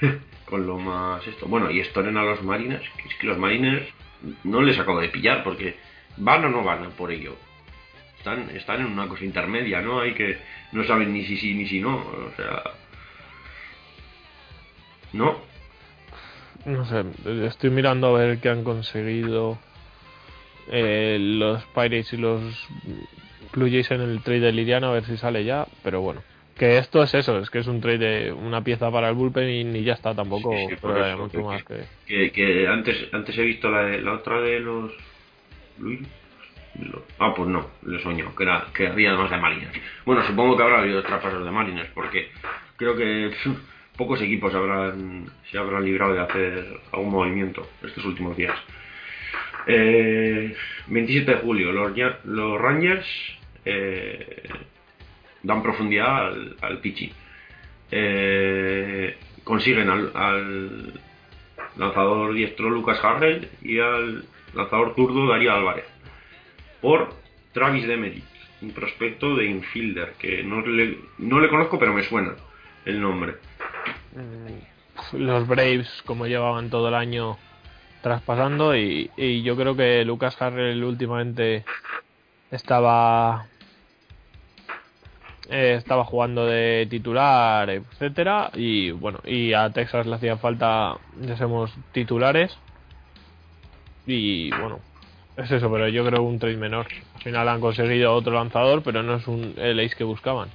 con 0.46 0.66
lo 0.66 0.78
más 0.78 1.26
esto. 1.26 1.46
Bueno, 1.46 1.70
y 1.70 1.82
Storen 1.84 2.16
a 2.16 2.22
los 2.22 2.42
Mariners, 2.42 2.88
que 2.96 3.08
es 3.08 3.14
que 3.16 3.26
los 3.26 3.38
Mariners 3.38 3.86
no 4.44 4.62
les 4.62 4.78
acabo 4.78 5.00
de 5.00 5.08
pillar 5.08 5.44
porque 5.44 5.76
van 6.16 6.44
o 6.44 6.48
no 6.48 6.64
van 6.64 6.90
por 6.92 7.12
ello. 7.12 7.36
Están, 8.16 8.50
están 8.50 8.80
en 8.80 8.86
una 8.86 9.06
cosa 9.06 9.24
intermedia, 9.24 9.80
¿no? 9.80 10.00
Hay 10.00 10.14
que. 10.14 10.38
No 10.72 10.84
saben 10.84 11.12
ni 11.12 11.24
si 11.24 11.36
sí 11.36 11.54
ni 11.54 11.66
si 11.68 11.80
no. 11.80 11.96
O 11.98 12.32
sea. 12.36 12.62
No, 15.12 15.36
No 16.64 16.84
sé, 16.84 17.04
estoy 17.46 17.70
mirando 17.70 18.08
a 18.14 18.18
ver 18.18 18.38
qué 18.40 18.48
han 18.50 18.64
conseguido 18.64 19.58
eh, 20.70 21.16
los 21.20 21.64
Pirates 21.66 22.12
y 22.12 22.16
los 22.18 22.42
Blue 23.52 23.68
Jays 23.70 23.90
en 23.90 24.02
el 24.02 24.20
trade 24.22 24.40
de 24.40 24.52
Liriano, 24.52 24.88
a 24.88 24.92
ver 24.92 25.04
si 25.04 25.16
sale 25.16 25.44
ya, 25.44 25.66
pero 25.82 26.00
bueno. 26.00 26.22
Que 26.58 26.78
esto 26.78 27.02
es 27.02 27.14
eso, 27.14 27.38
es 27.38 27.50
que 27.50 27.60
es 27.60 27.68
un 27.68 27.80
trade 27.80 27.98
de 27.98 28.32
una 28.32 28.62
pieza 28.62 28.90
para 28.90 29.08
el 29.08 29.14
bullpen 29.14 29.76
y, 29.76 29.84
ya 29.84 29.94
está 29.94 30.14
tampoco, 30.14 30.50
Sí, 30.68 30.74
sí, 30.74 30.78
pero 30.82 31.06
eso, 31.06 31.18
mucho 31.18 31.38
que- 31.38 31.44
más 31.44 31.62
que... 31.64 31.84
que, 32.06 32.32
que 32.32 32.68
antes 32.68 33.08
antes 33.14 33.38
he 33.38 33.42
visto 33.42 33.70
la, 33.70 33.82
de- 33.82 34.02
la 34.02 34.12
otra 34.14 34.40
de 34.40 34.58
los 34.60 34.92
ah 37.18 37.32
pues 37.34 37.48
no 37.48 37.70
le 37.86 38.02
soñó 38.02 38.34
que 38.34 38.42
era 38.42 38.66
que 38.74 38.88
había 38.88 39.14
más 39.14 39.30
de 39.30 39.36
Mariners. 39.36 39.80
Bueno 40.04 40.22
supongo 40.26 40.56
que 40.56 40.62
habrá 40.64 40.80
habido 40.80 41.02
traspasos 41.02 41.44
de 41.44 41.50
Mariners 41.50 41.90
porque 41.94 42.28
creo 42.76 42.96
que 42.96 43.32
pocos 43.98 44.22
equipos 44.22 44.54
habrán 44.54 45.26
se 45.50 45.58
habrán 45.58 45.84
librado 45.84 46.14
de 46.14 46.20
hacer 46.20 46.80
algún 46.92 47.10
movimiento 47.10 47.68
estos 47.82 48.04
últimos 48.06 48.36
días 48.36 48.56
eh, 49.66 50.54
27 50.86 51.30
de 51.30 51.36
julio 51.38 51.72
los, 51.72 51.92
los 52.24 52.60
Rangers 52.60 53.06
eh, 53.66 54.48
dan 55.42 55.62
profundidad 55.62 56.28
al, 56.28 56.56
al 56.62 56.78
pitching 56.78 57.12
eh, 57.90 59.16
consiguen 59.44 59.90
al, 59.90 60.10
al 60.14 61.00
lanzador 61.76 62.32
diestro 62.32 62.70
Lucas 62.70 63.04
Harrell 63.04 63.48
y 63.60 63.78
al 63.78 64.24
lanzador 64.54 64.94
zurdo 64.94 65.28
Darío 65.28 65.52
Álvarez 65.52 65.84
por 66.80 67.10
Travis 67.52 67.86
Demerit, 67.86 68.24
un 68.62 68.70
prospecto 68.72 69.34
de 69.36 69.46
infielder 69.46 70.14
que 70.18 70.42
no 70.42 70.60
le, 70.60 70.98
no 71.18 71.40
le 71.40 71.48
conozco 71.48 71.78
pero 71.78 71.92
me 71.92 72.04
suena 72.04 72.34
el 72.84 73.00
nombre. 73.00 73.34
Los 75.12 75.46
Braves, 75.46 75.88
como 76.04 76.26
llevaban 76.26 76.70
todo 76.70 76.88
el 76.88 76.94
año 76.94 77.36
traspasando, 78.02 78.76
y, 78.76 79.10
yo 79.42 79.56
creo 79.56 79.76
que 79.76 80.04
Lucas 80.04 80.40
Harrell 80.40 80.84
últimamente 80.84 81.64
estaba 82.50 83.46
eh, 85.48 85.74
estaba 85.78 86.04
jugando 86.04 86.46
de 86.46 86.86
titular, 86.90 87.70
etcétera, 87.70 88.50
y 88.54 88.90
bueno, 88.90 89.20
y 89.24 89.52
a 89.52 89.70
Texas 89.70 90.06
le 90.06 90.14
hacía 90.14 90.36
falta, 90.36 90.96
ya 91.20 91.36
somos 91.36 91.72
titulares, 91.92 92.56
y 94.06 94.50
bueno, 94.50 94.80
es 95.36 95.50
eso, 95.50 95.70
pero 95.70 95.88
yo 95.88 96.04
creo 96.04 96.22
un 96.22 96.38
trade 96.38 96.56
menor. 96.56 96.86
Al 97.14 97.22
final 97.22 97.48
han 97.48 97.60
conseguido 97.60 98.14
otro 98.14 98.32
lanzador, 98.32 98.82
pero 98.82 99.02
no 99.02 99.16
es 99.16 99.26
un, 99.28 99.54
el 99.56 99.78
ace 99.80 99.96
que 99.96 100.04
buscaban. 100.04 100.48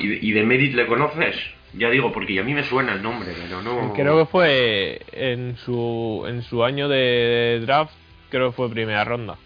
Y, 0.00 0.08
de- 0.08 0.18
y 0.22 0.32
Demerit 0.32 0.74
le 0.74 0.86
conoces? 0.86 1.36
Ya 1.74 1.88
digo, 1.90 2.12
porque 2.12 2.38
a 2.40 2.42
mí 2.42 2.52
me 2.54 2.64
suena 2.64 2.92
el 2.94 3.02
nombre, 3.02 3.32
pero 3.40 3.62
no... 3.62 3.92
Creo 3.94 4.18
que 4.18 4.30
fue 4.30 5.00
en 5.12 5.56
su 5.58 6.24
en 6.26 6.42
su 6.42 6.64
año 6.64 6.88
de 6.88 7.60
draft, 7.62 7.92
creo 8.28 8.50
que 8.50 8.56
fue 8.56 8.70
primera 8.70 9.04
ronda. 9.04 9.36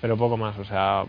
Pero 0.00 0.16
poco 0.16 0.36
más, 0.36 0.58
o 0.58 0.64
sea, 0.64 1.04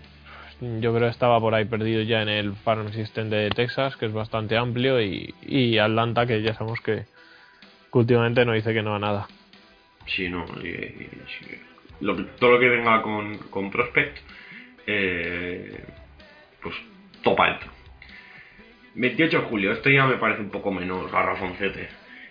yo 0.60 0.94
creo 0.94 1.08
que 1.08 1.12
estaba 1.12 1.40
por 1.40 1.54
ahí 1.56 1.66
perdido 1.66 2.02
ya 2.04 2.22
en 2.22 2.30
el 2.30 2.56
farm 2.56 2.92
system 2.94 3.30
de 3.30 3.50
Texas, 3.50 3.96
que 3.98 4.06
es 4.06 4.14
bastante 4.14 4.58
amplio, 4.58 5.02
y, 5.02 5.34
y 5.42 5.78
Atlanta, 5.78 6.26
que 6.26 6.42
ya 6.42 6.54
sabemos 6.54 6.80
que, 6.82 7.06
que 7.92 7.98
últimamente 7.98 8.46
no 8.46 8.54
dice 8.54 8.74
que 8.74 8.82
no 8.82 8.96
a 8.96 9.00
nada. 9.00 9.28
Sí, 10.08 10.30
no. 10.30 10.46
y- 10.64 10.68
y- 10.68 11.10
sí. 11.40 11.46
Lo 12.02 12.16
todo 12.26 12.54
lo 12.54 12.60
que 12.60 12.68
venga 12.70 13.02
con, 13.02 13.38
con 13.50 13.70
Prospect, 13.70 14.18
eh, 14.88 15.84
pues 16.64 16.76
topa 17.22 17.46
alto. 17.46 17.68
28 18.96 19.38
de 19.42 19.44
julio, 19.46 19.72
esto 19.72 19.90
ya 19.90 20.06
me 20.06 20.18
parece 20.18 20.42
un 20.42 20.50
poco 20.50 20.72
menos 20.72 21.12
garrafoncete. 21.12 21.90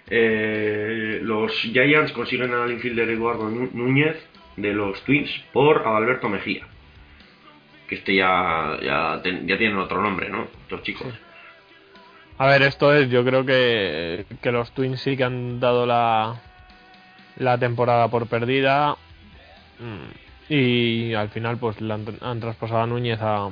Eh, 0.08 1.20
los 1.22 1.52
Giants 1.60 2.12
consiguen 2.12 2.52
al 2.52 2.70
infielder 2.72 3.08
Eduardo 3.10 3.48
Nú- 3.48 3.70
Núñez 3.72 4.16
de 4.56 4.72
los 4.74 5.00
Twins 5.04 5.30
por 5.52 5.86
Adalberto 5.86 6.28
Mejía. 6.28 6.66
Que 7.88 7.94
este 7.96 8.14
ya, 8.14 8.78
ya, 8.82 9.20
tienen 9.22 9.78
otro 9.78 10.02
nombre, 10.02 10.28
¿no? 10.28 10.48
Estos 10.62 10.82
chicos. 10.82 11.06
A 12.38 12.46
ver, 12.46 12.62
esto 12.62 12.92
es, 12.94 13.10
yo 13.10 13.24
creo 13.24 13.44
que, 13.44 14.24
que 14.42 14.52
los 14.52 14.72
Twins 14.72 15.00
sí 15.00 15.16
que 15.16 15.24
han 15.24 15.60
dado 15.60 15.86
la, 15.86 16.40
la 17.36 17.58
temporada 17.58 18.08
por 18.08 18.26
perdida 18.28 18.96
mm, 19.78 20.52
y 20.52 21.14
al 21.14 21.28
final 21.28 21.58
pues 21.58 21.80
han, 21.82 22.04
han 22.20 22.40
traspasado 22.40 22.80
a 22.82 22.86
Núñez 22.86 23.18
a, 23.20 23.50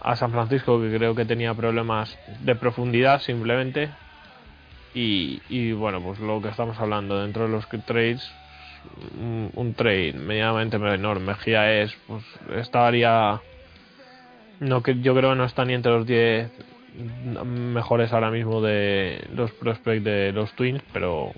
a 0.00 0.16
San 0.16 0.30
Francisco 0.32 0.80
que 0.80 0.94
creo 0.96 1.14
que 1.14 1.24
tenía 1.24 1.54
problemas 1.54 2.18
de 2.40 2.54
profundidad 2.54 3.20
simplemente 3.20 3.90
y, 4.94 5.72
bueno 5.72 6.00
pues 6.00 6.18
lo 6.18 6.42
que 6.42 6.48
estamos 6.48 6.78
hablando 6.80 7.20
dentro 7.20 7.44
de 7.44 7.50
los 7.50 7.68
trades 7.86 8.28
un, 9.16 9.50
un 9.54 9.74
trade 9.74 10.14
medianamente 10.14 10.78
menor 10.78 11.20
Mejía 11.20 11.82
es 11.82 11.96
pues 12.06 12.24
estaría 12.56 13.40
no 14.60 14.82
que 14.82 15.00
yo 15.00 15.14
creo 15.14 15.30
que 15.30 15.36
no 15.36 15.44
está 15.44 15.64
ni 15.64 15.74
entre 15.74 15.92
los 15.92 16.06
10 16.06 16.50
mejores 17.44 18.12
ahora 18.12 18.30
mismo 18.30 18.60
de 18.60 19.24
los 19.32 19.52
prospects 19.52 20.04
de 20.04 20.32
los 20.32 20.52
Twins, 20.52 20.82
pero 20.92 21.32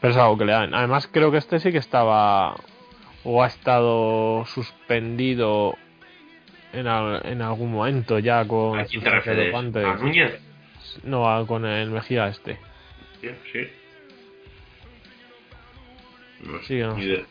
pero 0.00 0.12
es 0.12 0.18
algo 0.18 0.38
que 0.38 0.46
le 0.46 0.52
dan. 0.52 0.74
Además 0.74 1.08
creo 1.10 1.30
que 1.30 1.38
este 1.38 1.60
sí 1.60 1.70
que 1.70 1.78
estaba 1.78 2.56
o 3.24 3.42
ha 3.42 3.46
estado 3.46 4.44
suspendido 4.46 5.76
en, 6.72 6.86
en 6.86 7.42
algún 7.42 7.72
momento 7.72 8.18
ya 8.18 8.46
con 8.46 8.78
¿A 8.80 8.84
quién 8.84 9.00
sus 9.00 9.04
te 9.04 9.10
refieres? 9.10 9.46
dopantes. 9.46 9.84
¿A 9.86 9.94
Núñez? 9.96 10.40
No, 11.04 11.30
a- 11.30 11.46
con 11.46 11.64
el 11.64 11.90
Mejía 11.90 12.28
este. 12.28 12.58
Sí, 13.20 13.28
sí. 13.52 13.68
No 16.44 16.58
sé, 16.58 16.64
Sí, 16.66 16.78
no 16.80 16.94
ni 16.96 17.02
sé. 17.02 17.08
idea. 17.08 17.24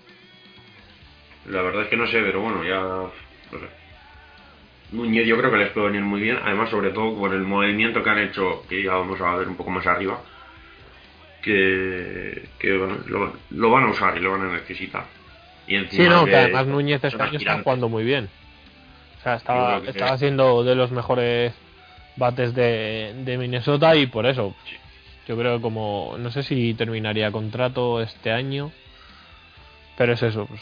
La 1.50 1.62
verdad 1.64 1.84
es 1.84 1.88
que 1.90 1.98
no 1.98 2.08
sé, 2.08 2.22
pero 2.22 2.42
bueno, 2.42 2.64
ya. 2.64 2.80
No 2.82 3.60
sé. 3.60 3.66
Núñez 4.92 5.26
yo 5.26 5.38
creo 5.38 5.52
que 5.52 5.58
les 5.58 5.72
puede 5.72 5.88
venir 5.88 6.02
muy 6.02 6.22
bien, 6.22 6.38
además, 6.44 6.70
sobre 6.70 6.90
todo 6.92 7.18
con 7.18 7.32
el 7.34 7.42
movimiento 7.42 8.04
que 8.04 8.10
han 8.10 8.20
hecho, 8.20 8.64
que 8.68 8.84
ya 8.84 8.94
vamos 8.94 9.20
a 9.22 9.36
ver 9.38 9.48
un 9.48 9.56
poco 9.56 9.70
más 9.72 9.88
arriba, 9.88 10.22
que, 11.42 12.44
que 12.60 12.78
bueno, 12.78 12.98
lo, 13.08 13.34
lo 13.52 13.70
van 13.72 13.86
a 13.86 13.90
usar 13.92 14.18
y 14.18 14.20
lo 14.22 14.32
van 14.32 14.50
a 14.50 14.54
necesitar. 14.54 15.06
Y 15.66 15.72
Sí, 15.72 15.78
encima 15.78 16.10
no, 16.10 16.26
que 16.26 16.36
además 16.36 16.68
Núñez 16.68 17.02
este 17.04 17.22
año 17.22 17.38
está 17.38 17.60
jugando 17.64 17.88
muy 17.90 18.04
bien. 18.04 18.30
O 19.22 19.24
sea, 19.24 19.36
estaba, 19.36 19.78
estaba 19.86 20.18
siendo 20.18 20.64
de 20.64 20.74
los 20.74 20.90
mejores 20.92 21.54
bates 22.16 22.56
de, 22.56 23.14
de 23.24 23.38
Minnesota 23.38 23.96
y 23.96 24.08
por 24.08 24.26
eso. 24.26 24.56
Yo 25.28 25.38
creo 25.38 25.58
que 25.58 25.62
como, 25.62 26.16
no 26.18 26.32
sé 26.32 26.42
si 26.42 26.74
terminaría 26.74 27.32
contrato 27.32 28.02
este 28.02 28.32
año, 28.32 28.72
pero 29.96 30.14
es 30.14 30.24
eso. 30.24 30.48
Pues, 30.48 30.62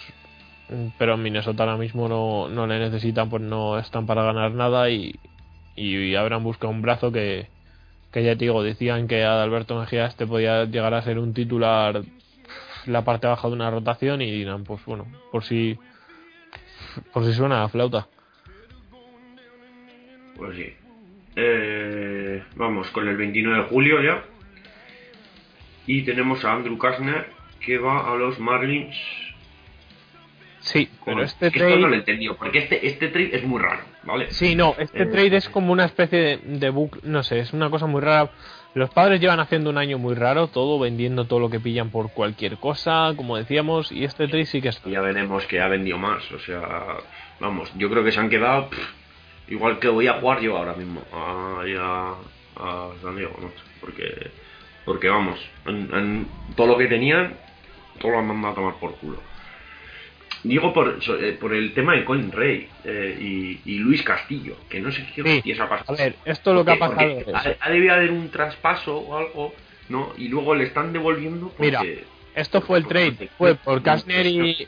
pero 0.97 1.13
en 1.13 1.23
Minnesota 1.23 1.63
ahora 1.63 1.77
mismo 1.77 2.09
no, 2.09 2.49
no 2.49 2.67
le 2.67 2.79
necesitan, 2.79 3.29
pues 3.29 3.41
no 3.41 3.79
están 3.79 4.05
para 4.05 4.23
ganar 4.23 4.51
nada 4.51 4.89
y, 4.89 5.15
y, 5.75 6.15
habrán 6.15 6.43
buscado 6.43 6.71
un 6.71 6.81
brazo 6.81 7.13
que, 7.13 7.47
que 8.11 8.23
ya 8.23 8.33
te 8.33 8.45
digo, 8.45 8.61
decían 8.61 9.07
que 9.07 9.23
Adalberto 9.23 9.79
Mejía 9.79 10.05
este 10.05 10.27
podía 10.27 10.65
llegar 10.65 10.93
a 10.93 11.01
ser 11.01 11.17
un 11.17 11.33
titular 11.33 12.03
la 12.85 13.03
parte 13.03 13.27
baja 13.27 13.47
de 13.47 13.53
una 13.53 13.71
rotación 13.71 14.21
y 14.21 14.29
dirán, 14.29 14.65
pues 14.65 14.83
bueno, 14.85 15.07
por 15.31 15.45
si 15.45 15.79
por 17.13 17.25
si 17.25 17.33
suena 17.33 17.61
la 17.61 17.69
flauta. 17.69 18.07
Pues 20.39 20.55
sí. 20.57 20.73
Eh, 21.35 22.43
vamos 22.55 22.89
con 22.91 23.07
el 23.07 23.15
29 23.17 23.63
de 23.63 23.69
julio 23.69 24.01
ya. 24.01 24.23
Y 25.85 26.01
tenemos 26.03 26.43
a 26.45 26.53
Andrew 26.53 26.77
Kastner 26.77 27.27
que 27.59 27.77
va 27.77 28.11
a 28.11 28.15
los 28.15 28.39
Marlins 28.39 28.95
Sí, 30.61 30.89
pero 31.05 31.23
este 31.23 31.47
Esto 31.47 31.59
no 31.63 31.69
lo 31.69 31.75
he 31.75 31.79
trade... 31.79 31.95
entendido, 31.97 32.35
porque 32.35 32.59
este, 32.59 32.85
este 32.85 33.07
trade 33.07 33.35
es 33.35 33.43
muy 33.43 33.61
raro, 33.61 33.81
¿vale? 34.03 34.29
Sí, 34.31 34.55
no, 34.55 34.75
este 34.77 35.03
Eh, 35.03 35.05
trade 35.05 35.37
es 35.37 35.47
como 35.49 35.71
una 35.71 35.85
especie 35.85 36.19
de, 36.19 36.37
de 36.43 36.69
book, 36.69 36.99
no 37.03 37.23
sé, 37.23 37.39
es 37.39 37.53
una 37.53 37.69
cosa 37.69 37.85
muy 37.85 38.01
rara. 38.01 38.29
Los 38.73 38.89
padres 38.91 39.21
llevan 39.21 39.39
haciendo 39.39 39.69
un 39.69 39.77
año 39.77 39.97
muy 39.97 40.15
raro, 40.15 40.47
todo 40.47 40.77
vendiendo 40.77 41.25
todo 41.25 41.39
lo 41.39 41.49
que 41.49 41.59
pillan 41.61 41.89
por 41.91 42.11
cualquier 42.11 42.57
cosa, 42.57 43.13
como 43.15 43.37
decíamos, 43.37 43.91
y 43.91 44.03
este 44.03 44.27
trade 44.27 44.45
sí 44.45 44.61
que 44.61 44.67
es... 44.69 44.81
Ya 44.83 44.99
veremos 45.01 45.45
que 45.47 45.61
ha 45.61 45.67
vendido 45.69 45.97
más, 45.97 46.29
o 46.33 46.39
sea, 46.39 46.97
vamos, 47.39 47.71
yo 47.77 47.89
creo 47.89 48.03
que 48.03 48.11
se 48.11 48.19
han 48.19 48.29
quedado 48.29 48.69
pff, 48.69 48.79
igual 49.49 49.79
que 49.79 49.87
voy 49.87 50.07
a 50.07 50.13
jugar 50.19 50.39
yo 50.41 50.57
ahora 50.57 50.73
mismo, 50.73 51.01
ahí 51.11 51.75
a, 51.77 52.13
a 52.55 52.89
San 53.01 53.15
Diego, 53.15 53.35
no 53.41 53.49
sé, 53.49 53.55
porque, 53.81 54.31
porque 54.85 55.09
vamos, 55.09 55.39
en, 55.65 55.93
en 55.93 56.27
todo 56.55 56.67
lo 56.67 56.77
que 56.77 56.87
tenían, 56.87 57.35
todo 57.99 58.11
lo 58.11 58.19
han 58.19 58.27
mandado 58.27 58.51
a 58.51 58.55
tomar 58.55 58.73
por 58.75 58.95
culo. 58.95 59.19
Digo 60.43 60.73
por, 60.73 60.99
eh, 61.19 61.33
por 61.33 61.53
el 61.53 61.73
tema 61.73 61.95
de 61.95 62.05
Colin 62.05 62.31
Rey 62.31 62.69
eh, 62.85 63.17
y, 63.19 63.59
y 63.65 63.79
Luis 63.79 64.01
Castillo, 64.03 64.55
que 64.69 64.79
no 64.79 64.89
sé 64.89 65.05
qué 65.13 65.41
Sí, 65.43 65.51
ha 65.51 65.67
pasado. 65.67 65.93
A 65.93 65.97
ver, 65.97 66.15
esto 66.23 66.53
lo 66.53 66.63
que 66.63 66.71
ha 66.71 66.79
pasado 66.79 67.09
es... 67.09 67.27
Ha, 67.27 67.55
ha 67.59 67.69
debido 67.69 67.93
haber 67.93 68.11
un 68.11 68.29
traspaso 68.29 68.97
o 68.99 69.17
algo, 69.17 69.53
¿no? 69.89 70.13
Y 70.17 70.29
luego 70.29 70.55
le 70.55 70.63
están 70.63 70.93
devolviendo 70.93 71.49
porque... 71.49 71.65
Mira, 71.65 71.81
Esto 72.35 72.61
fue 72.61 72.77
el 72.77 72.87
trade, 72.87 73.29
fue 73.37 73.55
por 73.55 73.83
Kastner 73.83 74.25
y... 74.27 74.65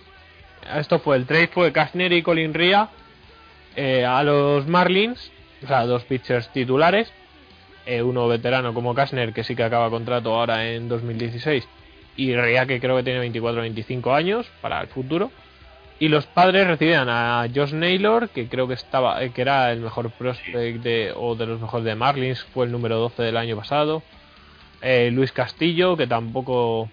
Esto 0.75 0.99
fue 0.99 1.15
el 1.15 1.25
trade, 1.25 1.47
fue 1.47 1.71
Kastner 1.71 2.11
y 2.11 2.21
Colin 2.21 2.53
Ria 2.53 2.89
eh, 3.75 4.05
a 4.05 4.23
los 4.23 4.67
Marlins, 4.67 5.31
o 5.63 5.67
sea, 5.67 5.85
dos 5.85 6.03
pitchers 6.03 6.49
titulares, 6.49 7.11
eh, 7.85 8.01
uno 8.01 8.27
veterano 8.27 8.73
como 8.73 8.93
Kastner, 8.93 9.33
que 9.33 9.43
sí 9.43 9.55
que 9.55 9.63
acaba 9.63 9.89
contrato 9.89 10.33
ahora 10.33 10.71
en 10.71 10.89
2016, 10.89 11.67
y 12.17 12.35
Ria, 12.35 12.65
que 12.65 12.79
creo 12.79 12.97
que 12.97 13.03
tiene 13.03 13.19
24 13.19 13.59
o 13.59 13.61
25 13.61 14.13
años 14.13 14.47
para 14.61 14.81
el 14.81 14.87
futuro. 14.87 15.31
Y 15.99 16.07
los 16.07 16.25
padres 16.25 16.65
recibían 16.65 17.09
a 17.09 17.47
Josh 17.53 17.73
Naylor, 17.73 18.29
que 18.29 18.47
creo 18.47 18.67
que 18.67 18.73
estaba 18.73 19.23
eh, 19.23 19.31
que 19.31 19.41
era 19.41 19.71
el 19.71 19.81
mejor 19.81 20.09
prospect 20.11 20.81
de, 20.81 21.13
o 21.15 21.35
de 21.35 21.45
los 21.45 21.61
mejores 21.61 21.85
de 21.85 21.95
Marlins, 21.95 22.43
fue 22.53 22.65
el 22.65 22.71
número 22.71 22.97
12 22.97 23.21
del 23.23 23.37
año 23.37 23.55
pasado. 23.55 24.01
Luis 25.11 25.31
Castillo, 25.31 25.95
que 25.95 26.07
tampoco 26.07 26.89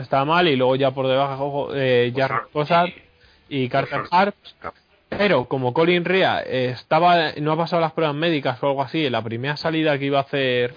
estaba 0.00 0.24
mal, 0.24 0.48
y 0.48 0.56
luego 0.56 0.76
ya 0.76 0.90
por 0.90 1.06
debajo 1.06 1.70
eh, 1.74 2.12
Jarrett 2.14 2.50
Cosart 2.52 2.92
y 3.48 3.68
Carter 3.68 4.02
Hart. 4.10 4.34
Pero 5.18 5.44
como 5.46 5.72
Colin 5.72 6.04
Rea 6.04 6.40
estaba, 6.40 7.32
no 7.40 7.52
ha 7.52 7.56
pasado 7.56 7.80
las 7.80 7.92
pruebas 7.92 8.16
médicas 8.16 8.62
o 8.62 8.68
algo 8.68 8.82
así, 8.82 9.06
en 9.06 9.12
la 9.12 9.22
primera 9.22 9.56
salida 9.56 9.98
que 9.98 10.06
iba 10.06 10.18
a 10.18 10.22
hacer 10.22 10.74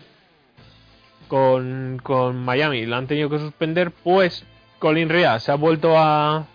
con, 1.28 2.00
con 2.04 2.44
Miami 2.44 2.86
la 2.86 2.98
han 2.98 3.08
tenido 3.08 3.30
que 3.30 3.40
suspender, 3.40 3.92
pues 3.92 4.46
Colin 4.80 5.10
Rea 5.10 5.40
se 5.40 5.52
ha 5.52 5.56
vuelto 5.56 5.98
a, 5.98 6.46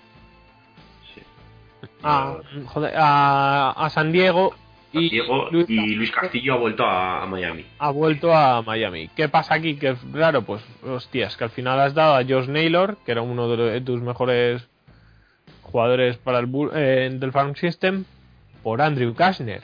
a, 2.03 2.37
joder, 2.67 2.95
a, 2.97 3.71
a 3.71 3.91
San 3.91 4.13
Diego 4.13 4.55
y 4.93 5.09
Diego 5.09 5.49
Luis 5.51 5.69
y 5.69 5.95
Luis 5.95 6.11
Castillo 6.11 6.55
ha 6.55 6.57
vuelto 6.57 6.85
a, 6.85 7.23
a 7.23 7.27
Miami. 7.27 7.65
ha 7.79 7.91
vuelto 7.91 8.35
a 8.35 8.63
Miami. 8.63 9.09
¿Qué 9.15 9.29
pasa 9.29 9.55
aquí? 9.55 9.77
Que 9.77 9.91
es 9.91 10.13
raro, 10.13 10.43
pues, 10.43 10.63
hostias, 10.85 11.37
que 11.37 11.45
al 11.45 11.51
final 11.51 11.79
has 11.81 11.95
dado 11.95 12.17
a 12.17 12.25
Josh 12.25 12.49
Naylor, 12.49 12.97
que 13.05 13.13
era 13.13 13.23
uno 13.23 13.49
de 13.57 13.81
tus 13.83 14.01
mejores 14.01 14.69
jugadores 15.71 16.17
para 16.19 16.39
el 16.39 16.49
eh, 16.75 17.11
del 17.13 17.33
Farm 17.33 17.55
System, 17.57 18.05
por 18.63 18.83
Andrew 18.83 19.15
Kashner. 19.15 19.63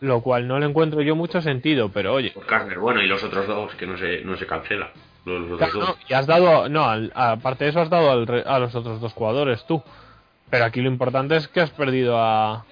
Lo 0.00 0.20
cual 0.20 0.46
no 0.46 0.58
le 0.58 0.66
encuentro 0.66 1.00
yo 1.02 1.16
mucho 1.16 1.40
sentido, 1.40 1.88
pero 1.88 2.12
oye. 2.14 2.30
Por 2.32 2.46
Carter, 2.46 2.78
bueno, 2.78 3.00
y 3.02 3.06
los 3.06 3.22
otros 3.22 3.46
dos, 3.46 3.74
que 3.74 3.86
no 3.86 3.96
se, 3.96 4.20
no 4.22 4.36
se 4.36 4.46
cancela. 4.46 4.90
Los, 5.24 5.50
otros 5.52 5.72
dos. 5.72 5.96
y 6.08 6.12
has 6.12 6.26
dado, 6.26 6.68
no, 6.68 6.84
al- 6.84 7.10
aparte 7.14 7.64
de 7.64 7.70
eso 7.70 7.80
has 7.80 7.88
dado 7.88 8.10
al 8.10 8.44
a 8.46 8.58
los 8.58 8.74
otros 8.74 9.00
dos 9.00 9.12
jugadores 9.14 9.64
tú. 9.66 9.82
Pero 10.50 10.66
aquí 10.66 10.82
lo 10.82 10.90
importante 10.90 11.36
es 11.36 11.48
que 11.48 11.60
has 11.62 11.70
perdido 11.70 12.18
a, 12.18 12.64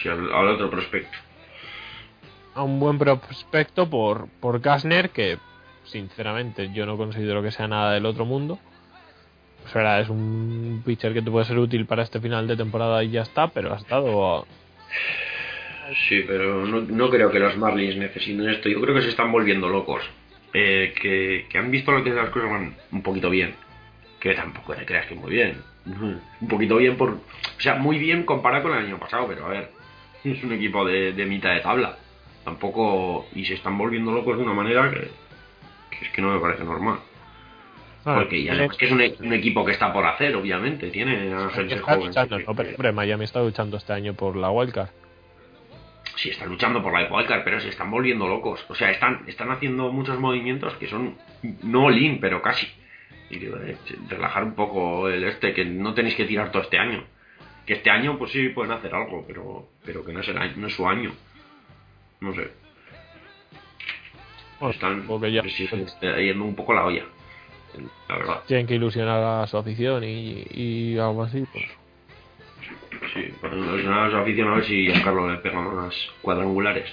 Sí, 0.00 0.08
al, 0.08 0.32
al 0.32 0.48
otro 0.48 0.70
prospecto. 0.70 1.16
a 2.54 2.62
un 2.62 2.78
buen 2.78 2.98
prospecto 2.98 3.90
por, 3.90 4.28
por 4.40 4.60
Kastner, 4.60 5.10
que 5.10 5.38
sinceramente 5.84 6.70
yo 6.72 6.86
no 6.86 6.96
considero 6.96 7.42
que 7.42 7.50
sea 7.50 7.66
nada 7.66 7.92
del 7.92 8.06
otro 8.06 8.24
mundo. 8.24 8.60
O 9.66 9.68
sea, 9.68 10.00
es 10.00 10.08
un 10.08 10.82
pitcher 10.84 11.12
que 11.12 11.22
te 11.22 11.30
puede 11.30 11.44
ser 11.44 11.58
útil 11.58 11.86
para 11.86 12.02
este 12.02 12.20
final 12.20 12.46
de 12.48 12.56
temporada 12.56 13.04
y 13.04 13.10
ya 13.10 13.22
está, 13.22 13.48
pero 13.48 13.72
has 13.72 13.86
dado 13.88 14.38
a- 14.40 14.44
Sí, 16.08 16.22
pero 16.26 16.64
no, 16.66 16.80
no 16.82 17.10
creo 17.10 17.30
que 17.30 17.38
los 17.40 17.56
Marlins 17.56 17.96
necesiten 17.96 18.48
esto. 18.48 18.68
Yo 18.68 18.80
creo 18.80 18.94
que 18.94 19.02
se 19.02 19.08
están 19.10 19.30
volviendo 19.32 19.68
locos. 19.68 20.02
Eh, 20.52 20.92
que, 21.00 21.46
que 21.48 21.58
han 21.58 21.70
visto 21.70 21.92
lo 21.92 22.02
que 22.02 22.10
las 22.10 22.30
cosas 22.30 22.50
van 22.50 22.74
un 22.92 23.02
poquito 23.02 23.28
bien. 23.30 23.54
Que 24.20 24.34
tampoco 24.34 24.74
te 24.74 24.84
creas 24.84 25.06
que 25.06 25.14
muy 25.14 25.30
bien. 25.32 25.62
Un 26.40 26.48
poquito 26.48 26.76
bien 26.76 26.96
por... 26.96 27.10
O 27.10 27.20
sea, 27.60 27.74
muy 27.76 27.98
bien 27.98 28.24
comparado 28.24 28.64
con 28.64 28.76
el 28.78 28.84
año 28.86 28.98
pasado, 28.98 29.26
pero 29.28 29.46
a 29.46 29.48
ver. 29.50 29.70
Es 30.22 30.42
un 30.44 30.52
equipo 30.52 30.84
de, 30.84 31.12
de 31.12 31.26
mitad 31.26 31.54
de 31.54 31.60
tabla. 31.60 31.96
Tampoco... 32.44 33.26
Y 33.34 33.44
se 33.44 33.54
están 33.54 33.76
volviendo 33.78 34.12
locos 34.12 34.36
de 34.36 34.44
una 34.44 34.52
manera 34.54 34.90
que, 34.90 35.00
que 35.98 36.04
es 36.04 36.10
que 36.12 36.22
no 36.22 36.32
me 36.34 36.40
parece 36.40 36.62
normal. 36.64 36.98
Porque 38.04 38.38
y 38.38 38.48
además 38.48 38.76
que 38.76 38.86
es 38.86 38.92
un, 38.92 39.00
e- 39.02 39.14
un 39.20 39.32
equipo 39.32 39.64
que 39.64 39.72
está 39.72 39.92
por 39.92 40.06
hacer, 40.06 40.34
obviamente. 40.34 40.90
Tiene 40.90 41.32
a 41.34 41.50
gente 41.50 41.74
está 41.74 41.94
joven. 41.94 42.06
luchando, 42.08 42.36
que- 42.38 42.44
no, 42.44 42.54
pero 42.54 42.70
hombre, 42.70 42.92
Miami 42.92 43.24
está 43.24 43.40
luchando 43.42 43.76
este 43.76 43.92
año 43.92 44.14
por 44.14 44.36
la 44.36 44.50
wildcard. 44.50 44.88
sí 46.16 46.30
están 46.30 46.48
luchando 46.48 46.82
por 46.82 46.92
la 46.92 47.10
wildcard, 47.12 47.44
pero 47.44 47.60
se 47.60 47.68
están 47.68 47.90
volviendo 47.90 48.26
locos. 48.28 48.64
O 48.68 48.74
sea, 48.74 48.90
están, 48.90 49.24
están 49.26 49.50
haciendo 49.50 49.92
muchos 49.92 50.18
movimientos 50.18 50.74
que 50.74 50.86
son 50.86 51.16
no 51.62 51.88
lean, 51.90 52.18
pero 52.20 52.40
casi. 52.42 52.66
Y 53.30 53.38
digo, 53.38 53.56
eh, 53.58 53.76
relajar 54.08 54.44
un 54.44 54.54
poco 54.54 55.08
el 55.08 55.22
este, 55.24 55.52
que 55.54 55.64
no 55.64 55.94
tenéis 55.94 56.14
que 56.16 56.24
tirar 56.24 56.50
todo 56.50 56.62
este 56.62 56.78
año. 56.78 57.04
Que 57.66 57.74
este 57.74 57.90
año, 57.90 58.18
pues 58.18 58.32
sí, 58.32 58.48
pueden 58.48 58.72
hacer 58.72 58.94
algo, 58.94 59.24
pero, 59.26 59.68
pero 59.84 60.04
que 60.04 60.12
no 60.12 60.20
es, 60.20 60.28
el 60.28 60.36
año- 60.38 60.54
no 60.56 60.66
es 60.66 60.74
su 60.74 60.86
año. 60.88 61.12
No 62.20 62.34
sé. 62.34 62.50
Bueno, 64.58 64.72
Están 64.74 65.32
ya 65.32 65.42
sí, 65.44 65.64
está 65.72 66.18
yendo 66.18 66.44
un 66.44 66.54
poco 66.54 66.74
la 66.74 66.84
olla. 66.84 67.04
La 68.08 68.16
verdad. 68.16 68.42
tienen 68.46 68.66
que 68.66 68.74
ilusionar 68.74 69.42
a 69.42 69.46
su 69.46 69.56
afición 69.56 70.02
y, 70.04 70.44
y 70.50 70.98
algo 70.98 71.22
así, 71.22 71.44
pues. 71.52 71.64
Sí, 73.14 73.32
para 73.40 73.56
ilusionar 73.56 74.08
a 74.08 74.10
su 74.10 74.16
afición 74.16 74.48
a 74.48 74.54
ver 74.56 74.64
si 74.64 74.90
a 74.92 75.02
Carlos 75.02 75.30
le 75.30 75.38
pega 75.38 75.60
más 75.60 75.94
cuadrangulares. 76.22 76.90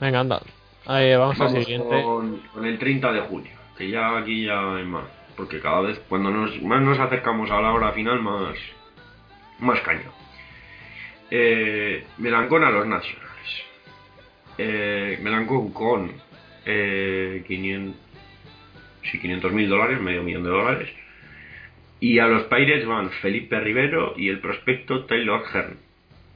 Venga, 0.00 0.20
anda. 0.20 0.40
Ahí, 0.86 1.14
vamos, 1.14 1.40
al 1.40 1.46
Vamos 1.48 1.64
siguiente. 1.64 2.02
con, 2.02 2.38
con 2.52 2.66
el 2.66 2.78
30 2.78 3.12
de 3.12 3.20
julio, 3.20 3.52
que 3.78 3.88
ya 3.88 4.16
aquí 4.18 4.44
ya 4.46 4.74
hay 4.76 4.84
más, 4.84 5.04
porque 5.36 5.60
cada 5.60 5.80
vez 5.82 6.00
cuando 6.08 6.30
nos, 6.30 6.60
más 6.62 6.80
nos 6.82 6.98
acercamos 6.98 7.50
a 7.50 7.60
la 7.60 7.72
hora 7.72 7.92
final, 7.92 8.20
más, 8.20 8.56
más 9.60 9.80
caña. 9.80 10.10
Eh, 11.30 12.04
Melancón 12.18 12.64
a 12.64 12.70
los 12.70 12.86
nacionales. 12.86 13.30
Eh, 14.58 15.18
Melancón 15.22 15.72
con 15.72 16.12
eh, 16.66 17.44
500 17.46 17.96
sí, 19.10 19.18
500 19.20 19.52
mil 19.52 19.68
dólares, 19.68 20.00
medio 20.00 20.22
millón 20.22 20.44
de 20.44 20.50
dólares. 20.50 20.88
Y 22.00 22.18
a 22.18 22.26
los 22.26 22.42
Pirates 22.44 22.86
van 22.86 23.10
Felipe 23.10 23.58
Rivero 23.60 24.14
y 24.16 24.28
el 24.28 24.40
prospecto 24.40 25.04
Taylor 25.04 25.42
Hearn, 25.52 25.76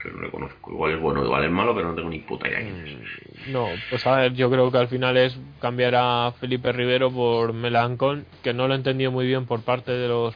que 0.01 0.11
no 0.11 0.23
le 0.23 0.31
conozco. 0.31 0.71
Igual 0.71 0.93
es 0.93 1.01
bueno, 1.01 1.25
igual 1.25 1.45
es 1.45 1.51
malo, 1.51 1.75
pero 1.75 1.89
no 1.89 1.95
tengo 1.95 2.09
ni 2.09 2.21
puta 2.21 2.49
idea 2.49 2.61
quién 2.61 2.87
es. 2.87 3.49
No, 3.49 3.69
pues 3.91 4.07
a 4.07 4.17
ver, 4.17 4.35
yo 4.35 4.49
creo 4.51 4.71
que 4.71 4.79
al 4.79 4.89
final 4.89 5.17
es 5.17 5.37
cambiar 5.61 5.95
a 5.97 6.33
Felipe 6.39 6.71
Rivero 6.73 7.11
por 7.11 7.53
Melancón, 7.53 8.25
que 8.45 8.53
no 8.55 8.69
lo 8.69 8.75
he 8.75 8.77
entendido 8.77 9.11
muy 9.11 9.27
bien 9.27 9.47
por 9.47 9.63
parte 9.63 9.91
de 9.93 10.07
los. 10.09 10.35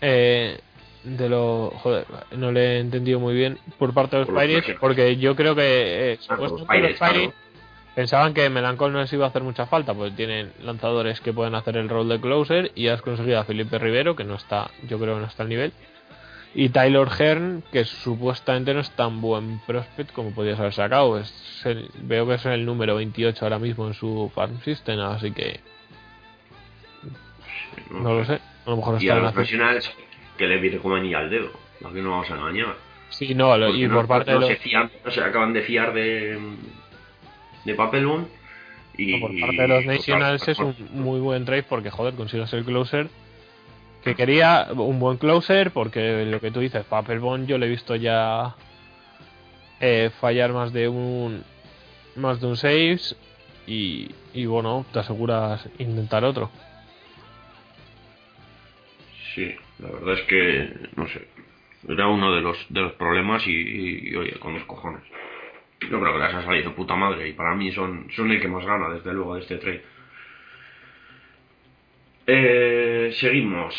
Eh, 0.00 0.58
de 1.04 1.28
los. 1.28 1.72
Joder, 1.74 2.06
no 2.36 2.52
le 2.52 2.76
he 2.76 2.78
entendido 2.78 3.18
muy 3.18 3.34
bien 3.34 3.58
por 3.78 3.92
parte 3.92 4.16
de 4.16 4.20
los 4.20 4.26
Por 4.28 4.36
los 4.36 4.44
Pirates, 4.44 4.76
porque 4.80 5.16
yo 5.16 5.34
creo 5.34 5.54
que. 5.56 5.62
eh, 6.12 6.18
Ah, 6.28 6.36
los 6.36 6.50
supuestamente 6.50 6.88
los 6.90 6.98
Pirates, 6.98 6.98
Pirates 6.98 7.51
pensaban 7.94 8.34
que 8.34 8.48
Melancón 8.50 8.92
no 8.92 9.00
les 9.00 9.12
iba 9.12 9.26
a 9.26 9.28
hacer 9.28 9.42
mucha 9.42 9.66
falta, 9.66 9.94
pues 9.94 10.14
tienen 10.16 10.52
lanzadores 10.62 11.20
que 11.20 11.32
pueden 11.32 11.54
hacer 11.54 11.76
el 11.76 11.88
rol 11.88 12.08
de 12.08 12.20
closer 12.20 12.72
y 12.74 12.88
has 12.88 13.02
conseguido 13.02 13.38
a 13.40 13.44
Felipe 13.44 13.78
Rivero, 13.78 14.16
que 14.16 14.24
no 14.24 14.34
está, 14.36 14.70
yo 14.88 14.98
creo 14.98 15.14
que 15.14 15.20
no 15.20 15.26
está 15.26 15.42
al 15.42 15.48
nivel. 15.48 15.72
Y 16.54 16.68
Tyler 16.68 17.08
Hearn, 17.08 17.62
que 17.72 17.84
supuestamente 17.84 18.74
no 18.74 18.80
es 18.80 18.90
tan 18.90 19.20
buen 19.22 19.60
prospect 19.66 20.12
como 20.12 20.34
podías 20.34 20.60
haber 20.60 20.74
sacado. 20.74 21.18
Es 21.18 21.62
el- 21.64 21.88
veo 22.02 22.26
que 22.26 22.34
es 22.34 22.44
el 22.44 22.66
número 22.66 22.94
28 22.96 23.44
ahora 23.46 23.58
mismo 23.58 23.86
en 23.86 23.94
su 23.94 24.30
farm 24.34 24.60
system, 24.60 25.00
así 25.00 25.32
que 25.32 25.60
no 27.90 28.14
lo 28.14 28.24
sé. 28.24 28.34
A 28.66 28.70
lo 28.70 28.76
mejor 28.76 29.02
Y 29.02 29.08
a 29.08 29.14
los 29.16 29.34
nacionales 29.34 29.90
que 30.36 30.46
le 30.46 30.58
viene 30.58 30.78
como 30.78 30.96
anillo 30.96 31.18
al 31.18 31.30
dedo. 31.30 31.50
Que 31.92 32.00
no 32.00 32.10
vamos 32.10 32.30
a 32.30 32.34
engañar. 32.36 32.76
Sí, 33.08 33.34
no, 33.34 33.48
Porque 33.50 33.76
y 33.76 33.86
no- 33.88 33.94
por 33.96 34.06
parte 34.06 34.32
no 34.32 34.40
de 34.40 34.46
se 34.46 34.52
los, 34.52 34.60
fían, 34.62 34.90
no 35.04 35.10
se 35.10 35.20
acaban 35.20 35.52
de 35.52 35.62
fiar 35.62 35.92
de 35.92 36.38
de 37.64 37.74
Papelbon 37.74 38.28
y 38.96 39.06
no, 39.12 39.20
por 39.20 39.30
parte 39.40 39.62
de 39.62 39.68
los 39.68 39.84
Nationals 39.86 40.48
es 40.48 40.58
un 40.58 40.74
muy 40.92 41.20
buen 41.20 41.44
trade 41.44 41.62
porque, 41.64 41.90
joder, 41.90 42.14
consigues 42.14 42.52
el 42.52 42.64
closer 42.64 43.08
que 44.04 44.14
quería, 44.16 44.66
un 44.74 44.98
buen 44.98 45.16
closer, 45.16 45.70
porque 45.70 46.24
lo 46.26 46.40
que 46.40 46.50
tú 46.50 46.60
dices, 46.60 46.84
Papelbon 46.84 47.46
yo 47.46 47.56
le 47.58 47.66
he 47.66 47.68
visto 47.70 47.94
ya 47.94 48.54
eh, 49.80 50.10
fallar 50.20 50.52
más 50.52 50.72
de 50.72 50.88
un 50.88 51.44
más 52.16 52.40
de 52.40 52.46
un 52.48 52.56
saves 52.56 53.16
y, 53.66 54.10
y 54.34 54.44
bueno, 54.46 54.84
te 54.92 54.98
aseguras 54.98 55.66
intentar 55.78 56.24
otro. 56.24 56.50
Sí, 59.34 59.54
la 59.78 59.90
verdad 59.90 60.14
es 60.14 60.22
que, 60.22 60.74
no 60.96 61.08
sé, 61.08 61.26
era 61.88 62.06
uno 62.08 62.34
de 62.34 62.42
los, 62.42 62.56
de 62.68 62.80
los 62.82 62.92
problemas 62.94 63.46
y, 63.46 63.50
y- 63.52 64.10
y, 64.10 64.16
oye, 64.16 64.32
con 64.38 64.54
los 64.54 64.64
cojones. 64.64 65.02
Yo 65.90 66.00
creo 66.00 66.12
que 66.12 66.18
las 66.18 66.34
ha 66.34 66.42
salido 66.44 66.74
puta 66.74 66.94
madre 66.94 67.28
y 67.28 67.32
para 67.32 67.54
mí 67.54 67.72
son, 67.72 68.08
son 68.14 68.30
el 68.30 68.40
que 68.40 68.48
más 68.48 68.64
gana, 68.64 68.88
desde 68.90 69.12
luego, 69.12 69.34
de 69.34 69.40
este 69.42 69.56
trade. 69.58 69.82
Eh, 72.26 73.14
seguimos. 73.20 73.74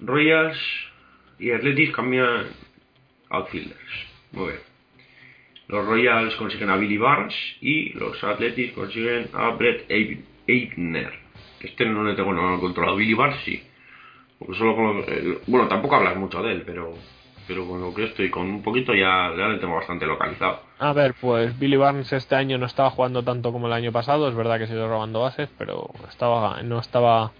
Royals 0.00 0.58
y 1.38 1.50
Athletics 1.50 1.94
cambian 1.94 2.46
outfielders. 3.30 4.06
Muy 4.32 4.48
bien. 4.48 4.60
Los 5.68 5.86
Royals 5.86 6.34
consiguen 6.36 6.70
a 6.70 6.76
Billy 6.76 6.98
Barnes 6.98 7.34
y 7.60 7.90
los 7.94 8.22
Athletics 8.22 8.74
consiguen 8.74 9.28
a 9.32 9.50
Brett. 9.50 9.86
Que 9.86 11.68
este 11.68 11.86
no 11.86 12.04
le 12.04 12.14
tengo 12.14 12.32
no 12.32 12.58
controlado. 12.60 12.96
Billy 12.96 13.14
Barnes 13.14 13.40
sí. 13.44 13.62
Porque 14.38 14.54
solo 14.54 15.04
eh, 15.06 15.38
bueno, 15.46 15.68
tampoco 15.68 15.96
hablas 15.96 16.16
mucho 16.16 16.42
de 16.42 16.52
él, 16.52 16.62
pero 16.66 16.94
pero 17.46 17.66
con 17.66 17.80
lo 17.80 17.94
que 17.94 18.04
estoy 18.04 18.30
con 18.30 18.48
un 18.48 18.62
poquito 18.62 18.94
ya, 18.94 19.32
ya 19.36 19.48
le 19.48 19.58
tengo 19.58 19.74
bastante 19.74 20.06
localizado. 20.06 20.60
A 20.78 20.92
ver, 20.92 21.14
pues 21.20 21.58
Billy 21.58 21.76
Barnes 21.76 22.12
este 22.12 22.34
año 22.34 22.58
no 22.58 22.66
estaba 22.66 22.90
jugando 22.90 23.22
tanto 23.22 23.52
como 23.52 23.66
el 23.66 23.72
año 23.72 23.92
pasado, 23.92 24.28
es 24.28 24.34
verdad 24.34 24.58
que 24.58 24.66
se 24.66 24.74
ido 24.74 24.88
robando 24.88 25.20
bases, 25.20 25.48
pero 25.58 25.90
estaba 26.08 26.62
no 26.62 26.78
estaba 26.78 27.32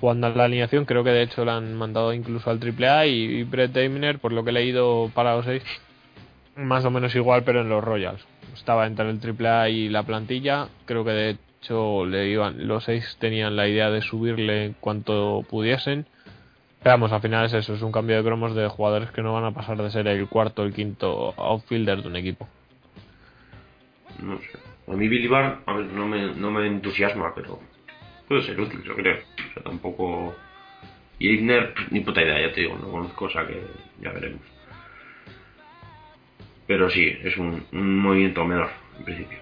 jugando 0.00 0.26
en 0.26 0.36
la 0.36 0.44
alineación, 0.44 0.84
creo 0.84 1.04
que 1.04 1.10
de 1.10 1.22
hecho 1.22 1.44
le 1.44 1.52
han 1.52 1.74
mandado 1.74 2.12
incluso 2.12 2.50
al 2.50 2.58
AAA 2.58 3.06
y, 3.06 3.12
y 3.12 3.42
Brett 3.44 3.76
Eimner, 3.76 4.18
por 4.18 4.32
lo 4.32 4.42
que 4.42 4.50
he 4.50 4.52
leído 4.52 5.10
para 5.14 5.36
los 5.36 5.44
seis, 5.44 5.62
más 6.56 6.84
o 6.84 6.90
menos 6.90 7.14
igual, 7.14 7.44
pero 7.44 7.60
en 7.60 7.68
los 7.68 7.84
Royals. 7.84 8.26
Estaba 8.54 8.86
entre 8.86 9.08
el 9.08 9.18
AAA 9.18 9.68
y 9.68 9.88
la 9.88 10.02
plantilla, 10.02 10.68
creo 10.86 11.04
que 11.04 11.12
de 11.12 11.38
hecho 11.62 12.04
le 12.04 12.28
iban, 12.28 12.66
los 12.66 12.84
seis 12.84 13.16
tenían 13.20 13.54
la 13.54 13.68
idea 13.68 13.90
de 13.90 14.02
subirle 14.02 14.74
cuanto 14.80 15.44
pudiesen. 15.48 16.06
Vamos, 16.84 17.12
al 17.12 17.20
final 17.20 17.44
es 17.46 17.52
eso, 17.52 17.74
es 17.74 17.82
un 17.82 17.92
cambio 17.92 18.16
de 18.16 18.24
cromos 18.24 18.56
de 18.56 18.66
jugadores 18.68 19.10
que 19.12 19.22
no 19.22 19.32
van 19.32 19.44
a 19.44 19.52
pasar 19.52 19.76
de 19.76 19.90
ser 19.90 20.08
el 20.08 20.26
cuarto 20.28 20.62
o 20.62 20.64
el 20.64 20.74
quinto 20.74 21.32
outfielder 21.36 22.02
de 22.02 22.08
un 22.08 22.16
equipo. 22.16 22.48
No 24.20 24.38
sé. 24.38 24.58
A 24.88 24.92
mí 24.94 25.06
Billy 25.06 25.28
Barnes 25.28 25.58
a 25.64 25.74
ver, 25.74 25.86
no, 25.86 26.08
me, 26.08 26.34
no 26.34 26.50
me 26.50 26.66
entusiasma, 26.66 27.32
pero 27.36 27.60
puede 28.26 28.42
ser 28.42 28.60
útil, 28.60 28.82
yo 28.82 28.96
creo. 28.96 29.16
O 29.16 29.52
sea, 29.54 29.62
tampoco... 29.62 30.34
Y 31.20 31.28
Eibner, 31.28 31.72
ni 31.90 32.00
puta 32.00 32.20
idea, 32.20 32.40
ya 32.40 32.52
te 32.52 32.62
digo, 32.62 32.76
no 32.76 32.90
conozco, 32.90 33.26
o 33.26 33.30
sea 33.30 33.46
que 33.46 33.62
ya 34.00 34.10
veremos. 34.10 34.42
Pero 36.66 36.90
sí, 36.90 37.16
es 37.22 37.36
un, 37.36 37.64
un 37.70 37.98
movimiento 37.98 38.44
menor, 38.44 38.70
en 38.98 39.04
principio. 39.04 39.38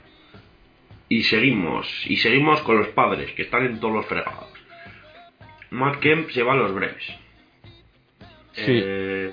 Y 1.08 1.22
seguimos, 1.22 1.88
y 2.06 2.18
seguimos 2.18 2.60
con 2.62 2.76
los 2.76 2.88
padres, 2.88 3.32
que 3.32 3.42
están 3.42 3.64
en 3.64 3.80
todos 3.80 3.94
los 3.94 4.06
fregados. 4.06 4.50
Matt 5.70 6.00
Kemp 6.00 6.30
se 6.30 6.42
va 6.42 6.52
a 6.52 6.56
los 6.56 6.74
Braves. 6.74 7.18
Sí. 8.66 8.80
Eh, 8.82 9.32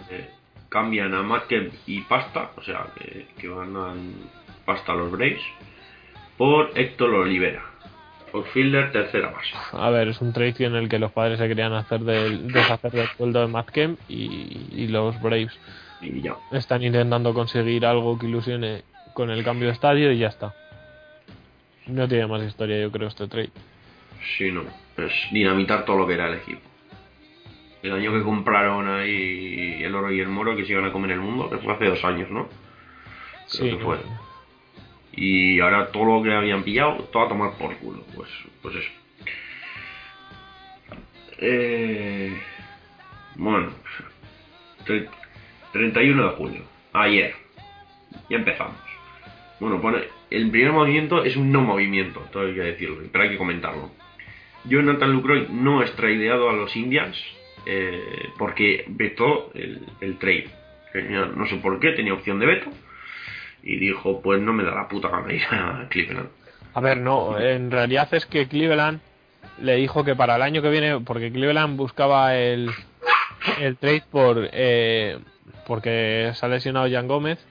cambian 0.69 1.13
a 1.13 1.23
Matt 1.23 1.47
Kemp 1.47 1.73
y 1.85 2.01
Pasta, 2.01 2.51
o 2.55 2.61
sea, 2.61 2.87
que, 2.97 3.27
que 3.37 3.47
van 3.47 3.75
a 3.75 3.93
Pasta 4.65 4.93
los 4.93 5.11
Braves, 5.11 5.41
por 6.37 6.71
Héctor 6.75 7.13
Olivera. 7.13 7.63
Outfielder, 8.33 8.91
tercera 8.91 9.31
base. 9.31 9.49
A 9.71 9.89
ver, 9.89 10.09
es 10.09 10.19
un 10.21 10.33
trade 10.33 10.65
en 10.65 10.75
el 10.75 10.89
que 10.89 10.99
los 10.99 11.11
padres 11.13 11.39
se 11.39 11.47
querían 11.47 11.73
hacer 11.73 12.01
del, 12.01 12.51
deshacer 12.51 12.91
del 12.91 13.07
sueldo 13.15 13.39
de 13.39 13.47
Matt 13.47 13.69
Kemp 13.69 13.97
y, 14.09 14.67
y 14.73 14.87
los 14.89 15.19
Braves 15.21 15.57
Y 16.01 16.21
ya. 16.21 16.35
están 16.51 16.83
intentando 16.83 17.33
conseguir 17.33 17.85
algo 17.85 18.19
que 18.19 18.27
ilusione 18.27 18.83
con 19.13 19.29
el 19.31 19.43
cambio 19.45 19.67
de 19.69 19.73
estadio 19.73 20.11
y 20.11 20.17
ya 20.19 20.27
está. 20.27 20.53
No 21.87 22.05
tiene 22.07 22.27
más 22.27 22.43
historia, 22.43 22.79
yo 22.81 22.91
creo, 22.91 23.07
este 23.07 23.27
trade. 23.27 23.49
Sí, 24.37 24.51
no. 24.51 24.63
Es 24.97 25.13
dinamitar 25.31 25.85
todo 25.85 25.99
lo 25.99 26.05
que 26.07 26.15
era 26.15 26.27
el 26.27 26.35
equipo. 26.35 26.59
El 27.87 27.93
año 27.93 28.11
que 28.13 28.21
compraron 28.23 28.87
ahí 28.89 29.81
el 29.83 29.95
oro 29.95 30.11
y 30.11 30.19
el 30.19 30.27
moro 30.27 30.55
que 30.55 30.65
se 30.65 30.73
iban 30.73 30.85
a 30.85 30.91
comer 30.91 31.11
el 31.11 31.19
mundo, 31.21 31.49
que 31.49 31.57
fue 31.57 31.73
hace 31.73 31.85
dos 31.85 32.03
años, 32.03 32.29
¿no? 32.29 32.47
Creo 32.47 33.71
Sí, 33.71 33.77
que 33.77 33.83
fue. 33.83 33.97
Y 35.13 35.59
ahora 35.59 35.87
todo 35.91 36.17
lo 36.17 36.23
que 36.23 36.33
habían 36.33 36.63
pillado, 36.63 36.95
todo 37.11 37.23
a 37.25 37.29
tomar 37.29 37.57
por 37.57 37.75
culo. 37.77 38.03
Pues, 38.15 38.29
pues 38.61 38.75
eso. 38.75 38.89
Eh, 41.39 42.35
bueno, 43.35 43.69
tre- 44.85 45.07
31 45.73 46.23
de 46.23 46.35
julio, 46.35 46.61
ayer. 46.93 47.35
Ya 48.29 48.37
empezamos. 48.37 48.75
Bueno, 49.59 49.79
pone, 49.81 49.99
el 50.29 50.49
primer 50.51 50.71
movimiento 50.71 51.23
es 51.23 51.35
un 51.35 51.51
no 51.51 51.61
movimiento, 51.61 52.19
todo 52.31 52.43
hay 52.47 52.53
que 52.53 52.61
decirlo, 52.61 52.97
pero 53.11 53.23
hay 53.23 53.29
que 53.31 53.37
comentarlo. 53.37 53.91
Jonathan 54.65 55.11
Lucroy 55.13 55.47
no 55.51 55.81
es 55.83 55.95
tradeado 55.95 56.49
a 56.49 56.53
los 56.53 56.75
Indians 56.75 57.17
eh, 57.65 58.29
porque 58.37 58.85
vetó 58.87 59.51
el, 59.53 60.17
trade. 60.19 60.49
No 61.35 61.45
sé 61.47 61.57
por 61.57 61.79
qué, 61.79 61.91
tenía 61.91 62.13
opción 62.13 62.39
de 62.39 62.45
veto 62.45 62.69
y 63.63 63.77
dijo, 63.77 64.21
pues 64.21 64.41
no 64.41 64.53
me 64.53 64.63
da 64.63 64.73
la 64.73 64.87
puta 64.87 65.09
gana 65.09 65.33
ir 65.33 65.43
a 65.51 65.87
Cleveland. 65.89 66.29
A 66.73 66.81
ver, 66.81 66.97
no, 66.97 67.39
en 67.39 67.71
realidad 67.71 68.07
es 68.13 68.25
que 68.25 68.47
Cleveland 68.47 69.01
le 69.61 69.75
dijo 69.75 70.03
que 70.03 70.15
para 70.15 70.35
el 70.35 70.41
año 70.41 70.61
que 70.61 70.69
viene, 70.69 70.99
porque 71.01 71.31
Cleveland 71.31 71.77
buscaba 71.77 72.35
el, 72.35 72.69
el 73.59 73.77
trade 73.77 74.03
por 74.11 74.49
eh, 74.51 75.17
porque 75.65 76.31
se 76.33 76.45
ha 76.45 76.49
lesionado 76.49 76.89
Jan 76.89 77.07
Gómez 77.07 77.45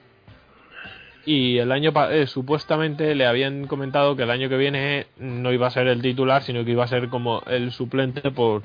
y 1.25 1.57
el 1.57 1.73
año 1.73 1.91
eh, 2.09 2.25
supuestamente 2.25 3.13
le 3.13 3.27
habían 3.27 3.67
comentado 3.67 4.15
que 4.15 4.23
el 4.23 4.31
año 4.31 4.47
que 4.47 4.55
viene 4.55 5.07
no 5.17 5.51
iba 5.51 5.67
a 5.67 5.71
ser 5.71 5.87
el 5.87 6.01
titular, 6.01 6.41
sino 6.41 6.63
que 6.63 6.71
iba 6.71 6.85
a 6.85 6.87
ser 6.87 7.09
como 7.09 7.43
el 7.47 7.71
suplente 7.71 8.31
por 8.31 8.63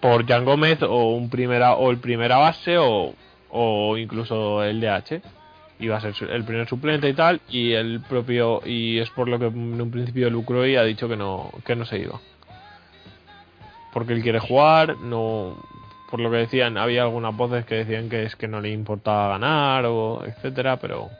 por 0.00 0.26
Jan 0.26 0.44
Gómez 0.44 0.82
o 0.82 1.10
un 1.10 1.30
primera 1.30 1.74
o 1.74 1.90
el 1.90 1.98
primera 1.98 2.36
base 2.38 2.78
o, 2.78 3.14
o 3.50 3.96
incluso 3.96 4.62
el 4.62 4.80
DH 4.80 5.22
iba 5.80 5.96
a 5.96 6.00
ser 6.00 6.30
el 6.30 6.44
primer 6.44 6.68
suplente 6.68 7.08
y 7.08 7.14
tal 7.14 7.40
y 7.48 7.72
el 7.72 8.00
propio 8.00 8.60
y 8.64 8.98
es 8.98 9.10
por 9.10 9.28
lo 9.28 9.38
que 9.38 9.46
en 9.46 9.80
un 9.80 9.90
principio 9.90 10.28
Lucroy 10.30 10.76
ha 10.76 10.82
dicho 10.82 11.08
que 11.08 11.16
no 11.16 11.50
que 11.64 11.76
no 11.76 11.84
se 11.84 11.98
iba. 11.98 12.20
Porque 13.92 14.12
él 14.12 14.22
quiere 14.22 14.40
jugar 14.40 14.98
no 14.98 15.56
por 16.10 16.20
lo 16.20 16.30
que 16.30 16.38
decían 16.38 16.76
había 16.76 17.02
algunas 17.02 17.36
voces 17.36 17.64
que 17.64 17.76
decían 17.76 18.08
que 18.08 18.24
es 18.24 18.36
que 18.36 18.48
no 18.48 18.60
le 18.60 18.70
importaba 18.70 19.28
ganar 19.28 19.86
o 19.86 20.24
etcétera 20.24 20.78
pero 20.78 21.10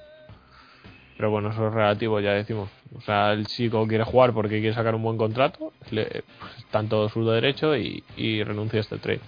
pero 1.19 1.31
bueno 1.31 1.51
eso 1.51 1.69
es 1.69 1.75
relativo 1.75 2.21
ya 2.21 2.33
decimos 2.33 2.71
o 2.97 3.03
sea 3.03 3.33
el 3.35 3.47
chico 3.47 3.87
quiere 3.87 4.05
jugar 4.05 4.33
porque 4.33 4.61
quiere 4.61 4.75
sacar 4.75 4.95
un 4.95 5.03
buen 5.03 5.19
contrato 5.19 5.75
le, 5.91 6.07
pues, 6.39 6.57
está 6.57 6.81
en 6.81 6.89
derecho 7.27 7.77
y, 7.77 8.03
y 8.17 8.43
renuncia 8.43 8.79
a 8.79 8.83
este 8.83 8.97
trade 8.97 9.21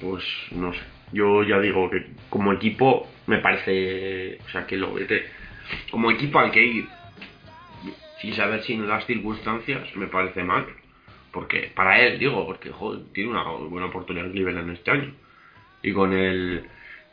Pues 0.00 0.24
no 0.50 0.72
sé. 0.72 0.80
Yo 1.12 1.42
ya 1.44 1.60
digo 1.60 1.88
que 1.90 2.06
como 2.28 2.52
equipo 2.52 3.08
me 3.26 3.38
parece, 3.38 4.38
o 4.44 4.48
sea, 4.50 4.66
que 4.66 4.76
lo 4.76 4.92
vete. 4.94 5.24
Como 5.90 6.10
equipo 6.10 6.38
al 6.38 6.50
que 6.50 6.64
ir, 6.64 6.88
sin 8.20 8.34
saber 8.34 8.62
sin 8.64 8.88
las 8.88 9.06
circunstancias, 9.06 9.94
me 9.94 10.08
parece 10.08 10.42
mal. 10.42 10.66
Porque, 11.32 11.70
para 11.74 12.00
él, 12.00 12.18
digo, 12.18 12.46
porque 12.46 12.70
joder, 12.70 13.04
tiene 13.12 13.30
una 13.30 13.44
buena 13.44 13.86
oportunidad 13.86 14.26
en 14.26 14.32
Cleveland 14.32 14.70
este 14.70 14.90
año. 14.90 15.14
Y 15.82 15.92
con 15.92 16.12
el 16.12 16.66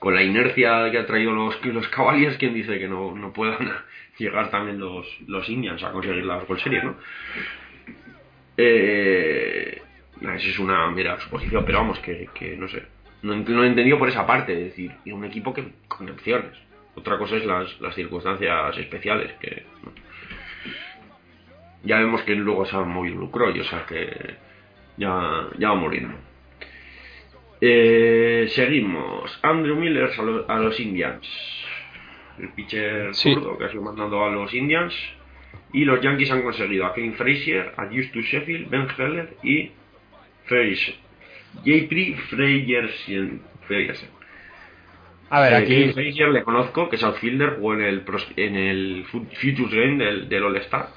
con 0.04 0.16
la 0.16 0.22
inercia 0.22 0.92
que 0.92 0.98
ha 0.98 1.06
traído 1.06 1.32
los, 1.32 1.64
los 1.64 1.88
Cavaliers, 1.88 2.36
¿quién 2.36 2.54
dice 2.54 2.78
que 2.78 2.90
no, 2.90 3.16
no 3.16 3.32
puedan 3.32 3.72
llegar 4.18 4.52
también 4.52 4.78
los, 4.78 5.08
los 5.28 5.48
Indians 5.48 5.82
a 5.82 5.94
conseguir 5.94 6.26
la 6.26 6.40
World 6.40 6.62
Series, 6.62 6.84
no? 6.84 6.96
Eh, 8.58 9.82
Eso 10.22 10.50
es 10.50 10.60
una 10.60 10.92
mera 10.92 11.18
suposición, 11.22 11.64
pero 11.66 11.78
vamos, 11.78 12.00
que, 12.00 12.28
que 12.34 12.58
no 12.58 12.68
sé. 12.68 12.84
No, 13.22 13.34
no 13.34 13.64
he 13.64 13.68
entendido 13.68 13.98
por 13.98 14.10
esa 14.10 14.28
parte, 14.28 14.52
es 14.52 14.66
decir, 14.72 14.92
y 15.06 15.14
un 15.14 15.24
equipo 15.24 15.54
que 15.54 15.70
con 15.88 16.10
opciones. 16.10 16.52
Otra 16.96 17.18
cosa 17.18 17.38
es 17.38 17.46
las, 17.46 17.80
las 17.80 17.96
circunstancias 17.96 18.78
especiales, 18.78 19.32
que 19.40 19.64
ya 21.84 22.00
vemos 22.00 22.24
que 22.24 22.36
luego 22.36 22.66
se 22.66 22.76
ha 22.76 22.82
movido 22.82 23.22
Lucroy, 23.22 23.58
o 23.58 23.64
sea 23.64 23.86
que 23.86 24.36
ya, 24.98 25.48
ya 25.58 25.70
va 25.70 25.76
muriendo. 25.76 26.14
Eh, 27.66 28.48
seguimos. 28.50 29.40
Andrew 29.42 29.78
Miller 29.78 30.10
a, 30.18 30.22
lo- 30.22 30.50
a 30.50 30.60
los 30.60 30.78
Indians. 30.82 31.26
El 32.38 32.50
pitcher 32.50 33.14
Sí. 33.16 33.34
zurdo 33.34 33.58
que 33.58 33.64
ha 33.66 33.70
sido 33.70 33.84
mandando 33.84 34.22
a 34.26 34.30
los 34.32 34.54
Indians. 34.54 34.94
Y 35.72 35.86
los 35.86 36.02
Yankees 36.02 36.30
han 36.32 36.42
conseguido 36.42 36.86
a 36.86 36.94
Kevin 36.94 37.14
Frazier, 37.14 37.74
a 37.78 37.86
Justus 37.86 38.26
Sheffield, 38.26 38.70
Ben 38.70 38.86
Heller 38.98 39.38
y 39.44 39.72
Frazier. 40.46 40.96
J.P. 41.66 42.16
Freyersen. 42.30 44.10
A 45.30 45.40
ver 45.40 45.54
Eh, 45.54 45.56
aquí 45.56 45.68
Kevin 45.70 45.94
Frazier 45.94 46.30
le 46.30 46.44
conozco, 46.44 46.90
que 46.90 46.98
es 46.98 47.04
outfielder, 47.04 47.56
jugó 47.56 47.76
en 47.76 47.82
el, 47.82 48.04
en 48.36 48.56
el 48.58 49.06
Fu- 49.10 49.26
Futures 49.42 49.74
Game 49.74 50.04
del, 50.04 50.28
del 50.28 50.44
All-Star. 50.44 50.90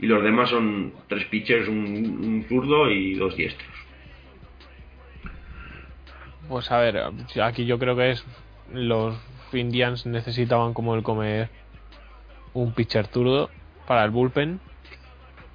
Y 0.00 0.06
los 0.06 0.22
demás 0.24 0.50
son 0.50 0.92
tres 1.08 1.24
pitchers, 1.26 1.68
un, 1.68 1.76
un 1.78 2.44
zurdo 2.48 2.90
y 2.90 3.14
dos 3.14 3.36
diestros. 3.36 3.70
Pues 6.52 6.70
a 6.70 6.76
ver, 6.76 7.02
aquí 7.42 7.64
yo 7.64 7.78
creo 7.78 7.96
que 7.96 8.10
es 8.10 8.22
los 8.74 9.16
Indians 9.54 10.04
necesitaban 10.04 10.74
como 10.74 10.94
el 10.94 11.02
comer 11.02 11.48
un 12.52 12.74
pitcher 12.74 13.06
zurdo 13.06 13.48
para 13.86 14.04
el 14.04 14.10
bullpen 14.10 14.60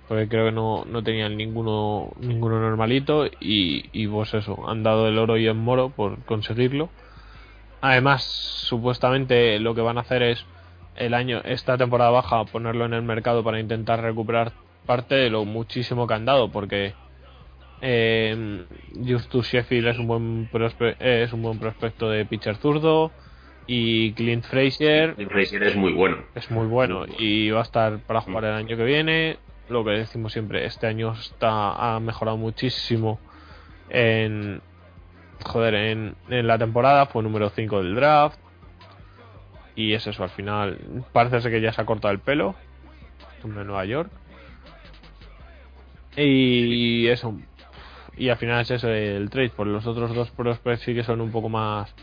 porque 0.08 0.28
creo 0.28 0.46
que 0.46 0.52
no, 0.52 0.86
no 0.86 1.04
tenían 1.04 1.38
ninguno 1.38 2.14
ninguno 2.20 2.60
normalito 2.60 3.28
y, 3.28 3.86
y 3.92 4.08
pues 4.08 4.34
eso, 4.34 4.68
han 4.68 4.82
dado 4.82 5.08
el 5.08 5.20
oro 5.20 5.38
y 5.38 5.46
el 5.46 5.54
moro 5.54 5.90
por 5.90 6.18
conseguirlo. 6.26 6.90
Además, 7.80 8.24
supuestamente 8.24 9.60
lo 9.60 9.76
que 9.76 9.82
van 9.82 10.00
a 10.00 10.02
hacer 10.02 10.24
es 10.24 10.48
el 10.96 11.14
año 11.14 11.42
esta 11.46 11.78
temporada 11.78 12.10
baja 12.10 12.44
ponerlo 12.46 12.86
en 12.86 12.96
el 12.96 13.04
mercado 13.04 13.44
para 13.44 13.60
intentar 13.60 14.02
recuperar 14.02 14.52
parte 14.88 15.14
de 15.14 15.30
lo 15.30 15.46
muchísimo 15.46 16.08
que 16.08 16.16
han 16.16 16.26
dado 16.26 16.50
porque 16.50 16.96
eh, 17.82 18.66
Justus 19.08 19.48
Sheffield 19.52 19.88
es 19.88 20.00
un 20.00 20.08
buen 20.08 20.50
prospe- 20.52 20.96
eh, 21.00 21.24
es 21.24 21.34
un 21.34 21.42
buen 21.42 21.60
prospecto 21.60 22.10
de 22.10 22.26
pitcher 22.26 22.56
zurdo 22.58 23.12
y 23.68 24.14
Clint 24.14 24.46
Frazier 24.46 25.14
El 25.18 25.28
Frazier 25.30 25.64
es 25.64 25.76
muy 25.76 25.92
bueno. 25.94 26.18
es 26.36 26.50
muy 26.52 26.68
bueno 26.68 27.06
y 27.20 27.50
va 27.50 27.60
a 27.60 27.64
estar 27.64 28.00
para 28.00 28.22
jugar 28.22 28.46
el 28.46 28.54
año 28.54 28.78
que 28.78 28.84
viene. 28.84 29.38
Lo 29.70 29.84
que 29.84 29.92
decimos 29.92 30.32
siempre, 30.32 30.66
este 30.66 30.88
año 30.88 31.12
está 31.12 31.96
ha 31.96 32.00
mejorado 32.00 32.38
muchísimo 32.38 33.20
en 33.90 34.62
joder, 35.46 35.76
en, 35.76 36.16
en 36.30 36.48
la 36.48 36.58
temporada, 36.58 37.06
fue 37.08 37.22
número 37.22 37.50
5 37.50 37.84
del 37.84 37.94
draft. 37.96 38.40
Y 39.76 39.94
es 39.94 40.08
eso, 40.08 40.24
al 40.24 40.30
final 40.30 41.04
parece 41.12 41.42
ser 41.42 41.52
que 41.52 41.62
ya 41.62 41.72
se 41.74 41.82
ha 41.82 41.86
cortado 41.86 42.12
el 42.14 42.20
pelo. 42.20 42.56
Hombre, 43.44 43.64
Nueva 43.66 43.86
York. 43.86 44.10
Y 46.16 47.08
eso. 47.08 47.38
Y 48.18 48.30
al 48.30 48.38
final 48.38 48.62
es 48.62 48.72
eso 48.72 48.90
el 48.90 49.30
trade. 49.30 49.50
Por 49.50 49.68
los 49.68 49.86
otros 49.86 50.14
dos 50.16 50.32
prospects 50.32 50.82
sí 50.82 50.94
que 50.94 51.04
son 51.04 51.22
un 51.22 51.32
poco 51.32 51.50
más 51.50 51.94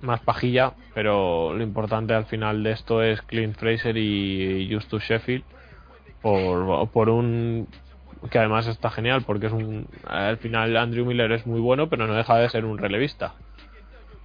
más 0.00 0.20
pajilla, 0.20 0.74
pero 0.92 1.54
lo 1.54 1.62
importante 1.62 2.12
al 2.12 2.26
final 2.26 2.62
de 2.62 2.72
esto 2.72 3.02
es 3.02 3.22
Clint 3.22 3.56
Fraser 3.56 3.96
y 3.96 4.68
Justus 4.70 5.02
Sheffield 5.02 5.44
por, 6.24 6.88
por 6.88 7.10
un 7.10 7.68
que 8.30 8.38
además 8.38 8.66
está 8.66 8.90
genial 8.90 9.22
porque 9.26 9.46
es 9.46 9.52
un 9.52 9.86
al 10.06 10.38
final 10.38 10.74
Andrew 10.78 11.04
Miller 11.04 11.30
es 11.32 11.46
muy 11.46 11.60
bueno 11.60 11.90
pero 11.90 12.06
no 12.06 12.14
deja 12.14 12.38
de 12.38 12.48
ser 12.48 12.64
un 12.64 12.78
relevista 12.78 13.34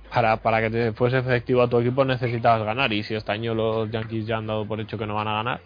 para, 0.10 0.38
para 0.38 0.62
que 0.62 0.70
te 0.70 0.94
fuese 0.94 1.18
efectivo 1.18 1.62
a 1.62 1.70
tu 1.70 1.78
equipo 1.80 2.06
necesitabas 2.06 2.64
ganar 2.64 2.94
y 2.94 3.04
si 3.04 3.16
este 3.16 3.34
año 3.34 3.54
los 3.54 3.92
Yankees 3.92 4.26
ya 4.26 4.38
han 4.38 4.48
dado 4.48 4.66
por 4.66 4.80
hecho 4.80 4.98
que 4.98 5.06
no 5.06 5.16
van 5.16 5.28
a 5.28 5.34
ganar 5.34 5.60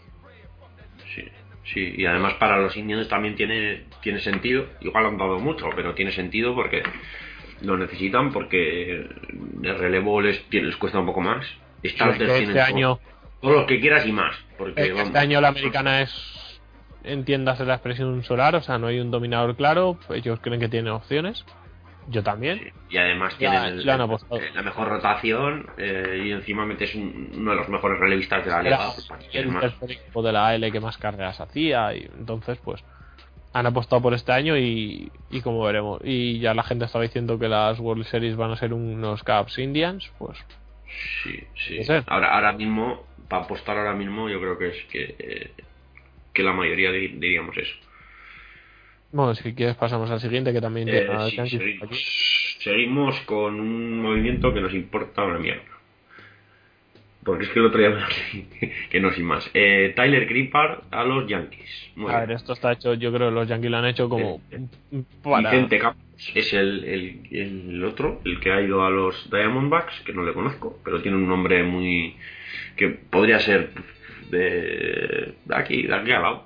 Sí, 1.66 1.94
y 1.98 2.06
además 2.06 2.34
para 2.36 2.58
los 2.58 2.76
indios 2.76 3.08
también 3.08 3.36
tiene, 3.36 3.84
tiene 4.02 4.20
sentido. 4.20 4.66
Igual 4.82 5.06
han 5.06 5.18
dado 5.18 5.40
mucho, 5.40 5.70
pero 5.76 5.94
tiene 5.94 6.12
sentido 6.12 6.54
porque 6.54 6.84
lo 7.62 7.78
necesitan, 7.78 8.32
porque 8.34 8.92
el 9.64 9.78
relevo 9.78 10.22
les, 10.22 10.44
les 10.52 10.76
cuesta 10.76 11.00
un 11.00 11.06
poco 11.06 11.22
más. 11.22 11.46
Starters 11.86 12.18
que 12.18 12.26
este 12.26 12.46
tienen 12.46 12.58
año- 12.60 13.00
todo 13.42 13.54
lo 13.62 13.66
que 13.66 13.80
quieras 13.80 14.06
y 14.06 14.12
más. 14.12 14.36
Porque 14.58 14.82
Es 14.82 14.88
que 14.88 14.94
vamos, 14.94 15.08
este 15.08 15.20
año 15.20 15.40
la 15.42 15.48
americana 15.50 16.02
es 16.02 16.60
entiéndase 17.06 17.66
la 17.66 17.74
expresión 17.74 18.24
solar 18.24 18.56
o 18.56 18.62
sea 18.62 18.78
no 18.78 18.88
hay 18.88 18.98
un 19.02 19.12
dominador 19.12 19.58
claro 19.58 20.00
ellos 20.10 20.40
creen 20.42 20.62
que 20.62 20.70
tienen 20.70 20.94
opciones 20.94 21.44
yo 22.08 22.24
también 22.24 22.60
Sí, 22.60 22.68
Y 22.90 22.98
además 22.98 23.34
Ya, 23.40 23.50
tienen 23.50 23.64
el- 23.80 23.90
apostado. 23.90 24.42
eh, 24.42 24.52
la 24.54 24.62
mejor 24.62 24.88
rotación 24.88 25.66
eh, 25.78 26.24
y 26.26 26.32
encima 26.32 26.66
metes 26.66 26.94
un- 26.96 27.32
uno 27.36 27.52
de 27.52 27.58
los 27.58 27.70
mejores 27.70 28.00
relevistas 28.00 28.46
de 28.46 28.52
la 28.52 28.62
liga. 28.62 28.78
pues, 28.96 29.08
¿para 29.08 29.22
qué 29.32 29.40
el 29.40 29.60
tercer 29.60 29.92
equipo 29.92 30.22
de 30.22 30.32
la 30.32 30.48
AL 30.48 30.72
que 30.72 30.80
más 30.80 30.98
carreras 30.98 31.40
hacía 31.42 31.94
y 31.96 32.10
entonces 32.18 32.58
pues 32.64 32.84
han 33.54 33.66
apostado 33.66 34.02
por 34.02 34.14
este 34.14 34.32
año 34.32 34.58
y, 34.58 35.12
y 35.30 35.42
como 35.42 35.64
veremos 35.64 36.02
y 36.04 36.40
ya 36.40 36.54
la 36.54 36.64
gente 36.64 36.86
estaba 36.86 37.04
diciendo 37.04 37.38
que 37.40 37.48
las 37.48 37.80
World 37.80 38.06
Series 38.06 38.36
van 38.36 38.52
a 38.52 38.58
ser 38.58 38.74
unos 38.74 39.24
Caps 39.24 39.58
Indians 39.60 40.12
pues 40.18 40.38
Sí, 41.24 41.40
sí. 41.56 41.80
Ahora, 42.08 42.36
ahora 42.36 42.54
mismo, 42.54 43.08
para 43.28 43.46
apostar 43.46 43.78
ahora 43.78 43.94
mismo, 43.94 44.30
yo 44.30 44.40
creo 44.40 44.58
que 44.60 44.68
es 44.70 44.84
que, 44.92 45.16
eh, 45.18 45.54
que 46.34 46.44
la 46.44 46.54
mayoría 46.54 46.92
di- 46.92 47.08
diríamos 47.20 47.58
eso. 47.58 47.74
Bueno 49.14 49.34
si 49.36 49.54
quieres 49.54 49.76
pasamos 49.78 50.12
al 50.12 50.20
siguiente 50.20 50.52
que 50.52 50.60
también 50.60 50.90
Eh, 50.90 51.08
sí, 51.30 51.36
seguimos, 51.58 51.84
aquí. 51.84 51.98
seguimos 52.60 53.20
con 53.22 53.60
un 53.60 54.02
movimiento 54.02 54.54
que 54.54 54.60
nos 54.62 54.74
importa 54.74 55.24
una 55.24 55.40
mierda. 55.40 55.64
Porque 57.24 57.46
es 57.46 57.52
que 57.52 57.60
el 57.60 57.66
otro 57.68 57.80
día 57.80 58.06
que 58.90 59.00
no 59.00 59.10
sin 59.14 59.24
más. 59.24 59.50
Eh, 59.54 59.94
Tyler 59.96 60.26
Gripar 60.28 60.82
a 60.92 61.06
los 61.06 61.26
Yankees. 61.26 61.92
Muy 61.96 62.12
a 62.12 62.18
bien. 62.18 62.28
ver 62.28 62.36
esto 62.36 62.52
está 62.52 62.74
hecho 62.74 62.96
yo 62.96 63.14
creo 63.14 63.30
que 63.30 63.36
los 63.36 63.48
Yankees 63.48 63.72
lo 63.72 63.78
han 63.78 63.86
hecho 63.86 64.10
como 64.10 64.42
Eh, 64.52 65.04
para 65.24 65.50
Vicente 65.50 65.80
Campos 65.80 66.04
es 66.36 66.54
el, 66.54 66.84
el, 66.84 67.20
el 67.32 67.84
otro, 67.86 68.20
el 68.26 68.40
que 68.42 68.52
ha 68.52 68.62
ido 68.62 68.84
a 68.86 68.90
los 68.90 69.30
Diamondbacks, 69.32 70.02
que 70.02 70.12
no 70.14 70.24
le 70.24 70.34
conozco, 70.34 70.80
pero 70.84 71.02
tiene 71.02 71.16
un 71.18 71.28
nombre 71.28 71.64
muy. 71.64 72.16
que 72.76 72.90
podría 72.90 73.40
ser 73.40 73.70
de, 74.30 75.34
de 75.46 75.56
aquí, 75.56 75.84
de 75.84 75.94
aquí 75.96 76.12
al 76.12 76.22
lado. 76.24 76.44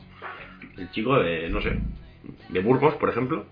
El 0.78 0.92
chico 0.92 1.18
de, 1.20 1.50
no 1.50 1.60
sé, 1.62 1.72
de 2.50 2.60
Burgos, 2.62 2.96
por 2.96 3.10
ejemplo. 3.10 3.46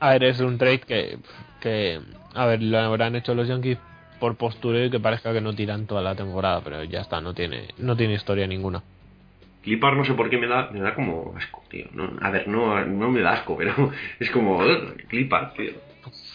A 0.00 0.10
ver, 0.10 0.24
es 0.24 0.40
un 0.40 0.58
trade 0.58 0.80
que, 0.80 1.18
que 1.60 2.00
a 2.34 2.46
ver, 2.46 2.62
lo 2.62 2.78
habrán 2.78 3.16
hecho 3.16 3.34
los 3.34 3.48
Yankees 3.48 3.78
por 4.20 4.36
postureo 4.36 4.86
y 4.86 4.90
que 4.90 5.00
parezca 5.00 5.32
que 5.32 5.40
no 5.40 5.54
tiran 5.54 5.86
toda 5.86 6.02
la 6.02 6.14
temporada, 6.14 6.60
pero 6.62 6.82
ya 6.84 7.00
está, 7.00 7.20
no 7.20 7.34
tiene, 7.34 7.68
no 7.78 7.96
tiene 7.96 8.14
historia 8.14 8.46
ninguna. 8.46 8.82
Clipar 9.62 9.96
no 9.96 10.04
sé 10.04 10.12
por 10.12 10.28
qué 10.28 10.36
me 10.36 10.46
da, 10.46 10.70
me 10.70 10.80
da 10.80 10.94
como 10.94 11.34
asco, 11.36 11.62
tío. 11.70 11.86
No, 11.92 12.10
a 12.20 12.30
ver, 12.30 12.46
no, 12.48 12.84
no 12.84 13.10
me 13.10 13.20
da 13.22 13.32
asco, 13.32 13.56
pero 13.56 13.92
es 14.20 14.30
como 14.30 14.58
"Ugh, 14.58 14.94
Clipar, 15.08 15.54
tío. 15.54 15.72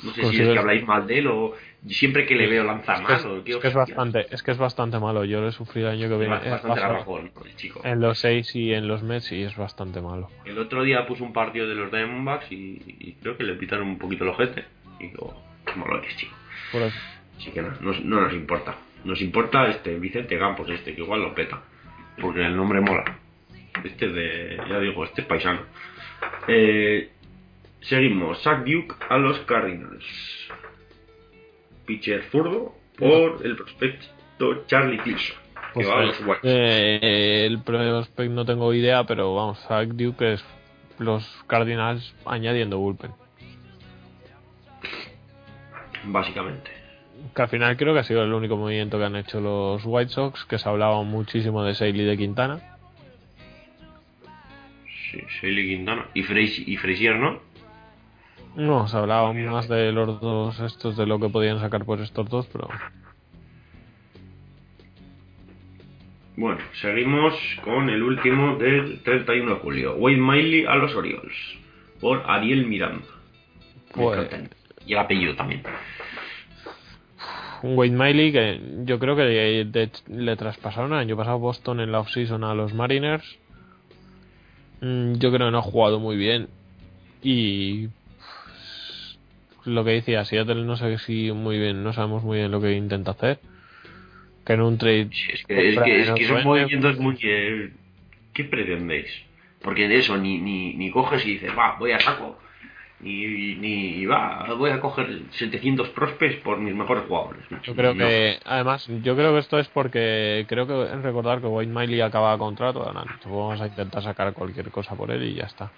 No 0.03 0.13
sé 0.13 0.21
si 0.31 0.41
es 0.41 0.47
que 0.49 0.57
habláis 0.57 0.85
mal 0.87 1.05
de 1.05 1.19
él 1.19 1.27
o 1.27 1.53
siempre 1.87 2.25
que 2.25 2.35
le 2.35 2.47
veo 2.47 2.63
lanza 2.63 2.95
Es 2.95 3.01
que 3.01 3.13
es, 3.13 3.25
mal 3.25 3.33
o 3.33 3.37
es 3.37 3.57
que 3.57 3.67
es 3.67 3.73
bastante, 3.73 4.25
es 4.29 4.43
que 4.43 4.51
es 4.51 4.57
bastante 4.57 4.99
malo. 4.99 5.25
Yo 5.25 5.41
lo 5.41 5.47
he 5.47 5.51
sufrido 5.51 5.89
el 5.89 5.99
año 5.99 6.09
que 6.09 6.17
viene. 6.17 6.35
Bastante 6.35 6.49
eh, 6.49 6.51
bastante 6.51 6.81
garrafón, 6.81 7.31
el 7.45 7.55
chico. 7.55 7.81
en 7.83 7.99
los 7.99 8.19
6 8.19 8.55
y 8.55 8.73
en 8.73 8.87
los 8.87 9.03
Mets 9.03 9.31
y 9.31 9.43
es 9.43 9.55
bastante 9.55 10.01
malo. 10.01 10.29
El 10.45 10.57
otro 10.57 10.83
día 10.83 11.05
puso 11.05 11.23
un 11.23 11.33
partido 11.33 11.67
de 11.67 11.75
los 11.75 11.91
Diamondbacks 11.91 12.51
y, 12.51 12.81
y 12.99 13.17
creo 13.21 13.37
que 13.37 13.43
le 13.43 13.55
pitaron 13.55 13.87
un 13.87 13.97
poquito 13.97 14.23
el 14.23 14.31
ojete. 14.31 14.65
Y 14.99 15.07
digo, 15.07 15.41
qué 15.65 15.73
malo 15.75 15.99
eres, 15.99 16.15
chico. 16.17 16.35
Por 16.71 16.81
eso. 16.81 16.97
Así 17.37 17.51
que 17.51 17.61
no, 17.61 17.69
no, 17.79 17.93
no 18.03 18.21
nos 18.21 18.33
importa. 18.33 18.75
Nos 19.05 19.21
importa 19.21 19.67
este 19.67 19.97
Vicente 19.97 20.37
Campos, 20.37 20.69
este, 20.69 20.93
que 20.93 21.01
igual 21.01 21.21
lo 21.21 21.33
peta. 21.33 21.61
Porque 22.19 22.45
el 22.45 22.55
nombre 22.55 22.81
mola. 22.81 23.17
Este 23.83 24.09
de, 24.09 24.57
ya 24.69 24.79
digo, 24.79 25.05
este 25.05 25.21
es 25.21 25.27
paisano. 25.27 25.61
Eh, 26.47 27.09
seguimos. 27.79 28.41
Zach 28.43 28.65
Duke 28.65 28.95
a 29.07 29.17
los 29.17 29.39
Cardinals. 29.41 30.48
Pitcher 31.89 32.21
zurdo 32.31 32.75
por 32.99 33.43
el 33.43 33.55
prospecto 33.55 34.63
Charlie. 34.67 34.99
Que 34.99 35.15
Pues, 35.73 35.87
va 35.89 36.01
a 36.01 36.03
eh, 36.03 36.05
los 36.05 36.39
eh, 36.43 37.45
el 37.47 37.63
prospect 37.63 38.31
no 38.31 38.45
tengo 38.45 38.71
idea, 38.75 39.05
pero 39.05 39.33
vamos, 39.33 39.59
Zach 39.67 39.87
Duke 39.87 40.33
es 40.33 40.45
los 40.99 41.25
Cardinals 41.47 42.13
añadiendo 42.27 42.77
bullpen. 42.77 43.11
Básicamente. 46.03 46.69
Que 47.35 47.41
al 47.41 47.49
final 47.49 47.75
creo 47.75 47.95
que 47.95 48.01
ha 48.01 48.03
sido 48.03 48.23
el 48.23 48.33
único 48.33 48.55
movimiento 48.55 48.99
que 48.99 49.05
han 49.05 49.15
hecho 49.15 49.41
los 49.41 49.81
White 49.83 50.11
Sox, 50.11 50.45
que 50.45 50.59
se 50.59 50.69
hablaba 50.69 51.01
muchísimo 51.01 51.63
de 51.63 51.73
Sale 51.73 52.03
y 52.03 52.05
de 52.05 52.17
Quintana. 52.17 52.77
Sí, 55.11 55.23
Shaley 55.41 55.69
Quintana. 55.69 56.05
Y, 56.13 56.19
y 56.21 56.77
Frazier, 56.77 57.15
¿no? 57.15 57.39
No, 58.59 58.87
se 58.87 58.97
hablaba 58.97 59.31
más 59.33 59.67
de 59.69 59.91
los 59.91 60.19
dos 60.19 60.59
estos, 60.59 60.97
de 60.97 61.05
lo 61.05 61.19
que 61.19 61.29
podían 61.29 61.59
sacar 61.59 61.85
por 61.85 62.01
estos 62.01 62.29
dos, 62.29 62.45
pero 62.51 62.67
Bueno, 66.35 66.59
seguimos 66.81 67.33
con 67.63 67.89
el 67.89 68.01
último 68.01 68.55
del 68.57 69.01
31 69.03 69.55
de 69.55 69.59
julio. 69.61 69.95
Wade 69.95 70.17
Miley 70.17 70.65
a 70.65 70.75
los 70.75 70.95
Orioles. 70.95 71.33
Por 71.99 72.23
Ariel 72.29 72.65
Miranda. 72.65 73.05
Pues-. 73.93 74.29
Y 74.85 74.93
el 74.93 74.99
apellido 74.99 75.35
también. 75.35 75.63
un 77.61 77.77
Wade 77.77 77.91
Miley 77.91 78.31
que 78.31 78.61
yo 78.85 78.99
creo 78.99 79.17
que 79.17 79.23
de- 79.23 79.65
de- 79.65 79.91
le 80.07 80.35
traspasaron 80.37 80.93
el 80.93 80.99
año 80.99 81.17
pasado 81.17 81.39
Boston 81.39 81.81
en 81.81 81.91
la 81.91 81.99
offseason 81.99 82.43
a 82.45 82.53
los 82.53 82.73
Mariners. 82.73 83.25
Mm, 84.79 85.15
Yo 85.15 85.31
creo 85.33 85.47
que 85.47 85.51
no 85.51 85.57
ha 85.57 85.61
jugado 85.61 85.99
muy 85.99 86.15
bien. 86.15 86.47
Y 87.21 87.89
lo 89.73 89.83
que 89.85 89.91
decía, 89.91 90.25
Seattle 90.25 90.63
no 90.65 90.75
sé 90.77 90.97
si 90.99 91.31
muy 91.31 91.57
bien, 91.59 91.83
no 91.83 91.93
sabemos 91.93 92.23
muy 92.23 92.37
bien 92.39 92.51
lo 92.51 92.61
que 92.61 92.73
intenta 92.73 93.11
hacer. 93.11 93.39
Que 94.45 94.53
en 94.53 94.61
un 94.61 94.77
trade 94.77 95.09
Sí, 95.11 95.31
es 95.33 95.45
que, 95.45 95.69
es 95.69 95.79
que, 95.79 96.01
es 96.01 96.11
que 96.11 96.27
son 96.27 96.43
movimientos 96.43 96.97
muy... 96.99 97.17
eh, 97.23 97.71
¿Qué 98.33 98.43
pretendéis? 98.45 99.07
Porque 99.61 99.87
de 99.87 99.97
eso 99.97 100.17
ni, 100.17 100.37
ni, 100.39 100.73
ni 100.73 100.89
coges 100.91 101.25
y 101.25 101.31
dices, 101.33 101.51
va, 101.57 101.75
voy 101.77 101.91
a 101.91 101.99
saco. 101.99 102.39
Ni, 103.01 103.55
ni 103.55 104.05
va, 104.05 104.45
voy 104.57 104.71
a 104.71 104.81
coger 104.81 105.21
700 105.31 105.89
prospects 105.89 106.37
por 106.41 106.57
mis 106.59 106.75
mejores 106.75 107.03
jugadores. 107.07 107.43
Yo 107.63 107.73
creo 107.73 107.93
No. 107.93 108.05
que, 108.05 108.39
además, 108.45 108.89
yo 109.03 109.15
creo 109.15 109.31
que 109.33 109.39
esto 109.39 109.57
es 109.57 109.67
porque 109.69 110.45
creo 110.49 110.67
que 110.67 110.91
en 110.91 111.01
recordar 111.03 111.39
que 111.39 111.47
Wade 111.47 111.67
Miley 111.67 112.01
acaba 112.01 112.37
contrato, 112.37 112.91
vamos 113.25 113.61
a 113.61 113.67
intentar 113.67 114.03
sacar 114.03 114.33
cualquier 114.33 114.69
cosa 114.69 114.95
por 114.95 115.11
él 115.11 115.23
y 115.23 115.35
ya 115.35 115.43
está. 115.45 115.71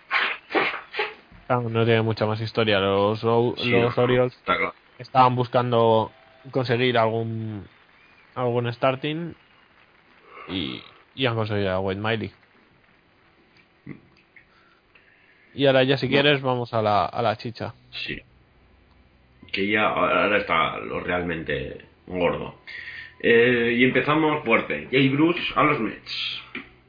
No 1.60 1.86
tiene 1.86 2.02
mucha 2.02 2.26
más 2.26 2.40
historia. 2.42 2.80
Los, 2.80 3.20
Sí, 3.20 3.72
los 3.72 3.98
Orioles 3.98 4.34
Está 4.34 4.56
claro. 4.58 4.74
estaban 4.98 5.36
buscando 5.36 6.12
conseguir 6.52 6.98
algún 6.98 7.68
algún 8.36 8.72
starting 8.72 9.34
y, 10.48 10.82
y 11.16 11.26
han 11.26 11.36
conseguido 11.36 11.72
a 11.72 11.80
Wade 11.80 12.00
Miley. 12.00 12.32
Y 15.54 15.66
ahora 15.66 15.84
ya 15.84 15.98
si 15.98 16.08
quieres 16.08 16.42
vamos 16.42 16.74
a 16.74 16.82
la, 16.82 17.06
a 17.06 17.22
la 17.22 17.36
chicha. 17.36 17.74
Sí. 17.92 18.22
Que 19.52 19.68
ya 19.68 19.88
ahora 19.90 20.38
está 20.38 20.78
lo 20.80 21.02
realmente 21.02 21.82
gordo. 22.08 22.56
Eh, 23.20 23.76
y 23.78 23.84
empezamos 23.84 24.44
fuerte. 24.46 24.88
Jay 24.92 25.10
Bruce 25.10 25.42
a 25.56 25.64
los 25.64 25.80
Mets. 25.80 26.42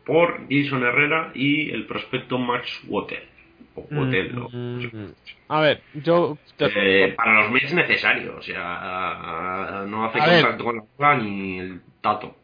Por 0.06 0.48
Gilson 0.48 0.82
Herrera 0.84 1.32
y 1.34 1.70
el 1.70 1.86
prospecto 1.86 2.38
Max 2.38 2.80
Water. 2.86 3.26
O 3.74 3.86
Water, 3.90 4.36
o- 4.38 4.48
Mm, 4.52 5.12
a 5.48 5.60
ver, 5.60 5.82
yo... 5.94 6.36
te- 6.56 6.66
Eh, 7.06 7.12
para 7.14 7.42
los 7.42 7.50
Mets 7.50 7.72
necesario. 7.72 8.36
O 8.36 8.42
sea, 8.42 9.84
no 9.86 10.04
hace 10.04 10.18
contacto 10.18 10.64
con 10.64 10.76
la 10.76 10.84
bola 10.96 11.16
ni 11.16 11.58
el 11.58 11.80
tato. 12.00 12.36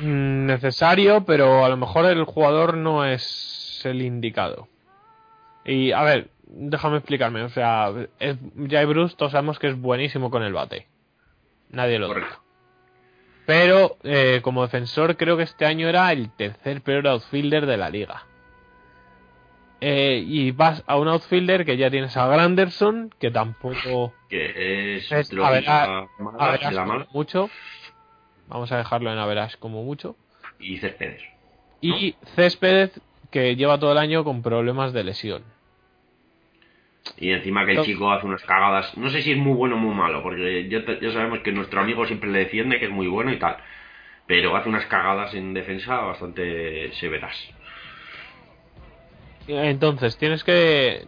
Mm, 0.00 0.46
necesario, 0.46 1.24
pero 1.24 1.64
a 1.64 1.68
lo 1.68 1.76
mejor 1.76 2.06
el 2.06 2.24
jugador 2.24 2.76
no 2.76 3.04
es 3.04 3.82
el 3.84 4.00
indicado. 4.02 4.68
Y 5.64 5.92
a 5.92 6.02
ver, 6.02 6.28
déjame 6.44 6.96
explicarme. 6.98 7.42
O 7.42 7.48
sea, 7.50 7.92
es, 8.18 8.36
Jay 8.68 8.84
Bruce 8.86 9.14
todos 9.16 9.32
sabemos 9.32 9.58
que 9.58 9.68
es 9.68 9.78
buenísimo 9.80 10.30
con 10.30 10.42
el 10.42 10.52
bate. 10.54 10.86
Nadie 11.70 11.98
lo. 11.98 12.08
Correcto. 12.08 12.38
Pero 13.44 13.96
eh, 14.04 14.40
como 14.42 14.62
defensor 14.62 15.16
creo 15.16 15.36
que 15.36 15.42
este 15.42 15.66
año 15.66 15.88
era 15.88 16.10
el 16.12 16.30
tercer 16.30 16.80
peor 16.80 17.06
outfielder 17.08 17.66
de 17.66 17.76
la 17.76 17.90
liga. 17.90 18.22
Eh, 19.84 20.22
y 20.24 20.52
vas 20.52 20.84
a 20.86 20.96
un 20.96 21.08
outfielder 21.08 21.64
que 21.64 21.76
ya 21.76 21.90
tienes 21.90 22.16
a 22.16 22.28
Granderson, 22.28 23.12
que 23.18 23.32
tampoco 23.32 24.14
Que 24.28 24.98
es, 24.98 25.10
Es 25.10 25.32
lo 25.32 25.42
la 25.42 26.06
mala, 26.20 27.08
mucho. 27.12 27.50
Vamos 28.46 28.70
a 28.70 28.76
dejarlo 28.76 29.12
en 29.12 29.18
Average 29.18 29.56
como 29.58 29.82
mucho. 29.82 30.14
y 30.60 30.76
Céspedes. 30.76 31.20
Y 31.80 32.14
Céspedes, 32.36 33.00
que 33.32 33.56
lleva 33.56 33.80
todo 33.80 33.90
el 33.90 33.98
año 33.98 34.22
con 34.22 34.40
problemas 34.40 34.92
de 34.92 35.02
lesión. 35.02 35.42
Y 37.16 37.30
encima 37.30 37.66
que 37.66 37.72
el 37.72 37.82
chico 37.82 38.12
hace 38.12 38.24
unas 38.24 38.44
cagadas. 38.44 38.96
No 38.96 39.10
sé 39.10 39.20
si 39.22 39.32
es 39.32 39.38
muy 39.38 39.54
bueno 39.54 39.74
o 39.74 39.78
muy 39.80 39.96
malo, 39.96 40.22
porque 40.22 40.68
ya 40.68 41.12
sabemos 41.12 41.40
que 41.40 41.50
nuestro 41.50 41.80
amigo 41.80 42.06
siempre 42.06 42.30
le 42.30 42.38
defiende 42.38 42.78
que 42.78 42.84
es 42.84 42.92
muy 42.92 43.08
bueno 43.08 43.32
y 43.32 43.38
tal. 43.40 43.56
Pero 44.28 44.54
hace 44.56 44.68
unas 44.68 44.86
cagadas 44.86 45.34
en 45.34 45.54
defensa 45.54 45.96
bastante 45.96 46.92
severas. 46.92 47.36
Entonces, 49.46 50.16
tienes 50.16 50.44
que. 50.44 51.06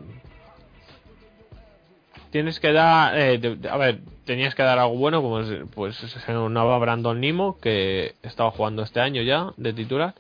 Tienes 2.31 2.59
que 2.61 2.73
dar. 2.73 3.19
eh, 3.19 3.59
a 3.71 3.77
ver, 3.77 4.01
tenías 4.25 4.55
que 4.55 4.63
dar 4.63 4.79
algo 4.79 4.97
bueno, 4.97 5.23
como 5.23 5.41
es, 5.41 5.49
pues 5.75 5.97
se 5.97 6.37
unaba 6.37 6.79
Brandon 6.79 7.21
Nimo, 7.21 7.59
que 7.61 8.15
estaba 8.23 8.51
jugando 8.51 8.83
este 8.83 9.01
año 9.01 9.23
ya 9.23 9.53
de 9.57 9.73
titular. 9.73 10.15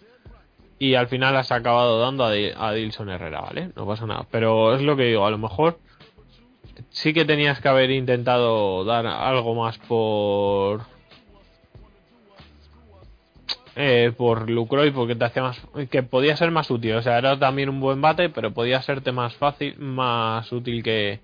Y 0.78 0.94
al 0.94 1.08
final 1.08 1.36
has 1.36 1.52
acabado 1.52 2.00
dando 2.00 2.24
a, 2.24 2.30
a 2.30 2.72
Dilson 2.72 3.08
Herrera, 3.08 3.40
¿vale? 3.40 3.70
No 3.76 3.86
pasa 3.86 4.06
nada. 4.06 4.26
Pero 4.30 4.74
es 4.74 4.82
lo 4.82 4.96
que 4.96 5.04
digo, 5.04 5.26
a 5.26 5.30
lo 5.30 5.38
mejor 5.38 5.78
sí 6.90 7.12
que 7.12 7.24
tenías 7.24 7.60
que 7.60 7.68
haber 7.68 7.90
intentado 7.90 8.84
dar 8.84 9.06
algo 9.06 9.54
más 9.54 9.78
por. 9.78 10.82
Eh, 13.76 14.12
por 14.16 14.48
Lucroy 14.48 14.92
porque 14.92 15.16
te 15.16 15.24
hacía 15.24 15.42
más 15.42 15.60
que 15.90 16.02
podía 16.04 16.36
ser 16.36 16.50
más 16.52 16.70
útil. 16.70 16.94
O 16.94 17.02
sea 17.02 17.18
era 17.18 17.38
también 17.38 17.68
un 17.68 17.80
buen 17.80 18.00
bate 18.00 18.28
pero 18.28 18.52
podía 18.52 18.80
serte 18.82 19.10
más 19.10 19.34
fácil 19.36 19.76
más 19.78 20.50
útil 20.52 20.82
que 20.82 21.20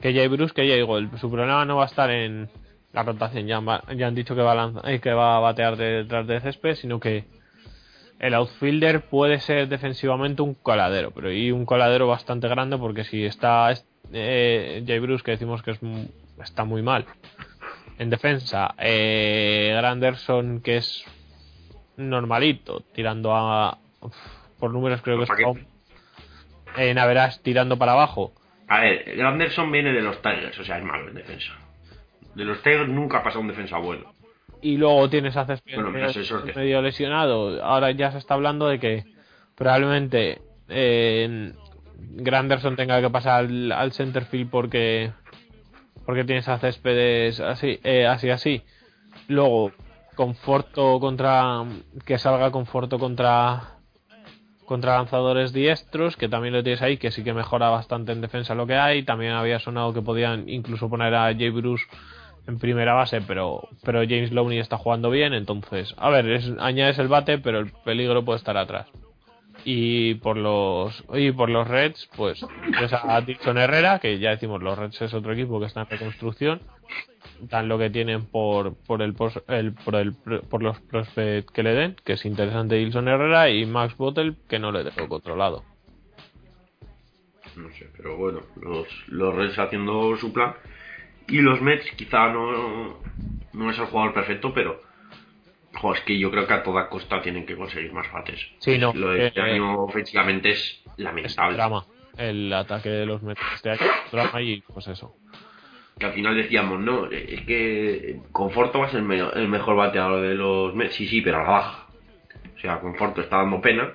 que 0.00 0.12
Jay 0.12 0.26
Bruce 0.28 0.52
que 0.54 0.62
digo 0.62 0.98
el- 0.98 1.10
su 1.18 1.30
problema 1.30 1.64
no 1.64 1.76
va 1.76 1.84
a 1.84 1.86
estar 1.86 2.10
en 2.10 2.48
la 2.92 3.02
rotación. 3.04 3.46
Ya, 3.46 3.60
ya 3.96 4.06
han 4.08 4.14
dicho 4.14 4.34
que 4.34 4.42
va 4.42 4.52
a 4.52 4.54
lanzar, 4.56 4.88
eh, 4.90 4.98
que 5.00 5.12
va 5.12 5.36
a 5.36 5.40
batear 5.40 5.76
detrás 5.76 6.26
de 6.26 6.40
césped 6.40 6.74
sino 6.74 6.98
que 6.98 7.24
el 8.18 8.34
outfielder 8.34 9.02
puede 9.02 9.38
ser 9.38 9.68
defensivamente 9.68 10.42
un 10.42 10.54
coladero 10.54 11.12
pero 11.12 11.30
y 11.32 11.52
un 11.52 11.64
coladero 11.64 12.08
bastante 12.08 12.48
grande 12.48 12.76
porque 12.76 13.04
si 13.04 13.24
está 13.24 13.72
eh, 14.12 14.82
Jay 14.84 14.98
Bruce 14.98 15.22
que 15.22 15.30
decimos 15.32 15.62
que 15.62 15.70
es 15.72 15.78
está 16.42 16.64
muy 16.64 16.82
mal. 16.82 17.04
En 18.00 18.10
defensa 18.10 18.74
eh, 18.78 19.72
Granderson 19.76 20.60
que 20.60 20.78
es 20.78 21.04
normalito, 21.98 22.82
tirando 22.94 23.34
a. 23.34 23.78
uf, 24.00 24.14
por 24.58 24.72
números 24.72 25.02
creo 25.02 25.18
que 25.18 25.24
es. 25.24 25.28
Paquete. 25.28 25.66
En 26.76 26.98
Average 26.98 27.40
tirando 27.42 27.76
para 27.78 27.92
abajo. 27.92 28.32
A 28.68 28.80
ver, 28.80 29.16
Granderson 29.16 29.70
viene 29.72 29.92
de 29.92 30.02
los 30.02 30.20
Tigers, 30.22 30.58
o 30.58 30.64
sea, 30.64 30.78
es 30.78 30.84
malo 30.84 31.08
en 31.08 31.14
defensa. 31.14 31.52
De 32.34 32.44
los 32.44 32.62
Tigers 32.62 32.88
nunca 32.88 33.18
ha 33.18 33.22
pasado 33.22 33.40
un 33.40 33.48
defensa 33.48 33.78
bueno. 33.78 34.12
Y 34.60 34.76
luego 34.76 35.08
tienes 35.08 35.36
a 35.36 35.46
Céspedes 35.46 35.76
Bueno, 35.76 35.90
pero 35.92 36.06
medio, 36.06 36.20
es 36.20 36.26
suerte. 36.26 36.52
medio 36.54 36.82
lesionado. 36.82 37.62
Ahora 37.64 37.90
ya 37.92 38.10
se 38.12 38.18
está 38.18 38.34
hablando 38.34 38.68
de 38.68 38.78
que 38.78 39.04
probablemente 39.54 40.40
eh, 40.68 41.52
Granderson 41.96 42.76
tenga 42.76 43.00
que 43.00 43.08
pasar 43.10 43.40
al, 43.44 43.72
al 43.72 43.92
centerfield 43.92 44.50
porque. 44.50 45.12
Porque 46.04 46.24
tienes 46.24 46.48
a 46.48 46.58
Céspedes 46.58 47.38
así, 47.40 47.80
eh, 47.84 48.06
así, 48.06 48.30
así. 48.30 48.62
Luego, 49.28 49.72
Conforto 50.18 50.98
contra. 50.98 51.64
Que 52.04 52.18
salga 52.18 52.50
Conforto 52.50 52.98
contra. 52.98 53.76
Contra 54.64 54.96
lanzadores 54.96 55.52
diestros, 55.52 56.16
que 56.16 56.28
también 56.28 56.54
lo 56.54 56.62
tienes 56.64 56.82
ahí, 56.82 56.96
que 56.96 57.12
sí 57.12 57.22
que 57.22 57.32
mejora 57.32 57.70
bastante 57.70 58.10
en 58.10 58.20
defensa 58.20 58.56
lo 58.56 58.66
que 58.66 58.74
hay. 58.74 59.04
También 59.04 59.32
había 59.32 59.60
sonado 59.60 59.94
que 59.94 60.02
podían 60.02 60.48
incluso 60.48 60.90
poner 60.90 61.14
a 61.14 61.32
Jay 61.32 61.50
Bruce 61.50 61.84
en 62.48 62.58
primera 62.58 62.94
base, 62.94 63.20
pero, 63.20 63.68
pero 63.84 64.00
James 64.00 64.32
Lowney 64.32 64.58
está 64.58 64.76
jugando 64.76 65.08
bien, 65.08 65.34
entonces, 65.34 65.94
a 65.98 66.10
ver, 66.10 66.28
es, 66.30 66.50
añades 66.58 66.98
el 66.98 67.06
bate, 67.06 67.38
pero 67.38 67.60
el 67.60 67.70
peligro 67.84 68.24
puede 68.24 68.38
estar 68.38 68.56
atrás. 68.56 68.88
Y 69.64 70.14
por 70.14 70.36
los 70.36 71.04
y 71.14 71.30
por 71.30 71.48
los 71.48 71.68
Reds, 71.68 72.08
pues 72.16 72.44
tienes 72.62 72.92
a 72.92 73.20
Dixon 73.20 73.58
Herrera, 73.58 74.00
que 74.00 74.18
ya 74.18 74.30
decimos, 74.30 74.62
los 74.62 74.76
Reds 74.76 75.00
es 75.02 75.14
otro 75.14 75.32
equipo 75.32 75.60
que 75.60 75.66
está 75.66 75.82
en 75.82 75.90
reconstrucción. 75.90 76.60
Dan 77.40 77.68
lo 77.68 77.78
que 77.78 77.90
tienen 77.90 78.26
por 78.26 78.74
por 78.74 79.02
el, 79.02 79.14
pos- 79.14 79.42
el- 79.48 79.72
por 79.74 79.94
el 79.96 80.12
por 80.14 80.62
los 80.62 80.80
prospects 80.80 81.50
que 81.52 81.62
le 81.62 81.74
den, 81.74 81.96
que 82.04 82.14
es 82.14 82.24
interesante 82.24 82.74
Dilson 82.76 83.08
Herrera 83.08 83.48
y 83.50 83.64
Max 83.66 83.96
Bottle, 83.96 84.34
que 84.48 84.58
no 84.58 84.72
le 84.72 84.84
tengo 84.90 85.08
controlado. 85.08 85.64
No 87.56 87.70
sé, 87.70 87.88
pero 87.96 88.16
bueno, 88.16 88.40
los, 88.60 88.86
los 89.08 89.34
Reds 89.34 89.58
haciendo 89.58 90.16
su 90.16 90.32
plan. 90.32 90.54
Y 91.28 91.40
los 91.40 91.60
Mets 91.60 91.90
quizá 91.92 92.32
no, 92.32 92.98
no 93.52 93.70
es 93.70 93.78
el 93.78 93.86
jugador 93.86 94.14
perfecto, 94.14 94.52
pero 94.54 94.80
jo, 95.74 95.92
es 95.94 96.00
que 96.02 96.18
yo 96.18 96.30
creo 96.30 96.46
que 96.46 96.54
a 96.54 96.62
toda 96.62 96.88
costa 96.88 97.20
tienen 97.20 97.44
que 97.44 97.56
conseguir 97.56 97.92
más 97.92 98.10
bates. 98.12 98.40
Sí, 98.60 98.78
no, 98.78 98.92
Lo 98.94 99.10
de 99.10 99.26
este 99.26 99.40
eh, 99.40 99.54
año 99.54 99.82
ofensivamente 99.82 100.50
es 100.50 100.80
Es 100.86 100.98
lamentable. 100.98 101.56
drama. 101.56 101.84
El 102.16 102.52
ataque 102.52 102.88
de 102.88 103.06
los 103.06 103.22
Mets 103.22 103.40
este 103.56 103.70
año, 103.70 103.80
drama 104.10 104.40
y 104.42 104.60
pues 104.72 104.86
eso. 104.88 105.14
Que 105.98 106.06
al 106.06 106.12
final 106.12 106.36
decíamos, 106.36 106.80
no, 106.80 107.06
es 107.10 107.40
que 107.42 108.16
Conforto 108.32 108.78
va 108.80 108.86
a 108.86 108.90
ser 108.90 109.00
el, 109.00 109.06
me- 109.06 109.18
el 109.18 109.48
mejor 109.48 109.76
bateador 109.76 110.22
de 110.22 110.34
los 110.34 110.74
Mets, 110.74 110.94
sí, 110.94 111.06
sí, 111.06 111.20
pero 111.20 111.38
a 111.38 111.42
la 111.42 111.48
baja. 111.50 111.86
O 112.56 112.60
sea, 112.60 112.80
Conforto 112.80 113.20
está 113.20 113.38
dando 113.38 113.60
pena. 113.60 113.92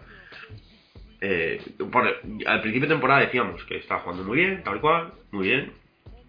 Eh, 1.21 1.61
por- 1.91 2.07
al 2.45 2.61
principio 2.61 2.87
de 2.89 2.95
temporada 2.95 3.21
decíamos 3.21 3.63
que 3.63 3.77
está 3.77 3.99
jugando 3.99 4.23
muy 4.25 4.37
bien, 4.39 4.61
tal 4.63 4.81
cual, 4.81 5.13
muy 5.31 5.47
bien. 5.47 5.71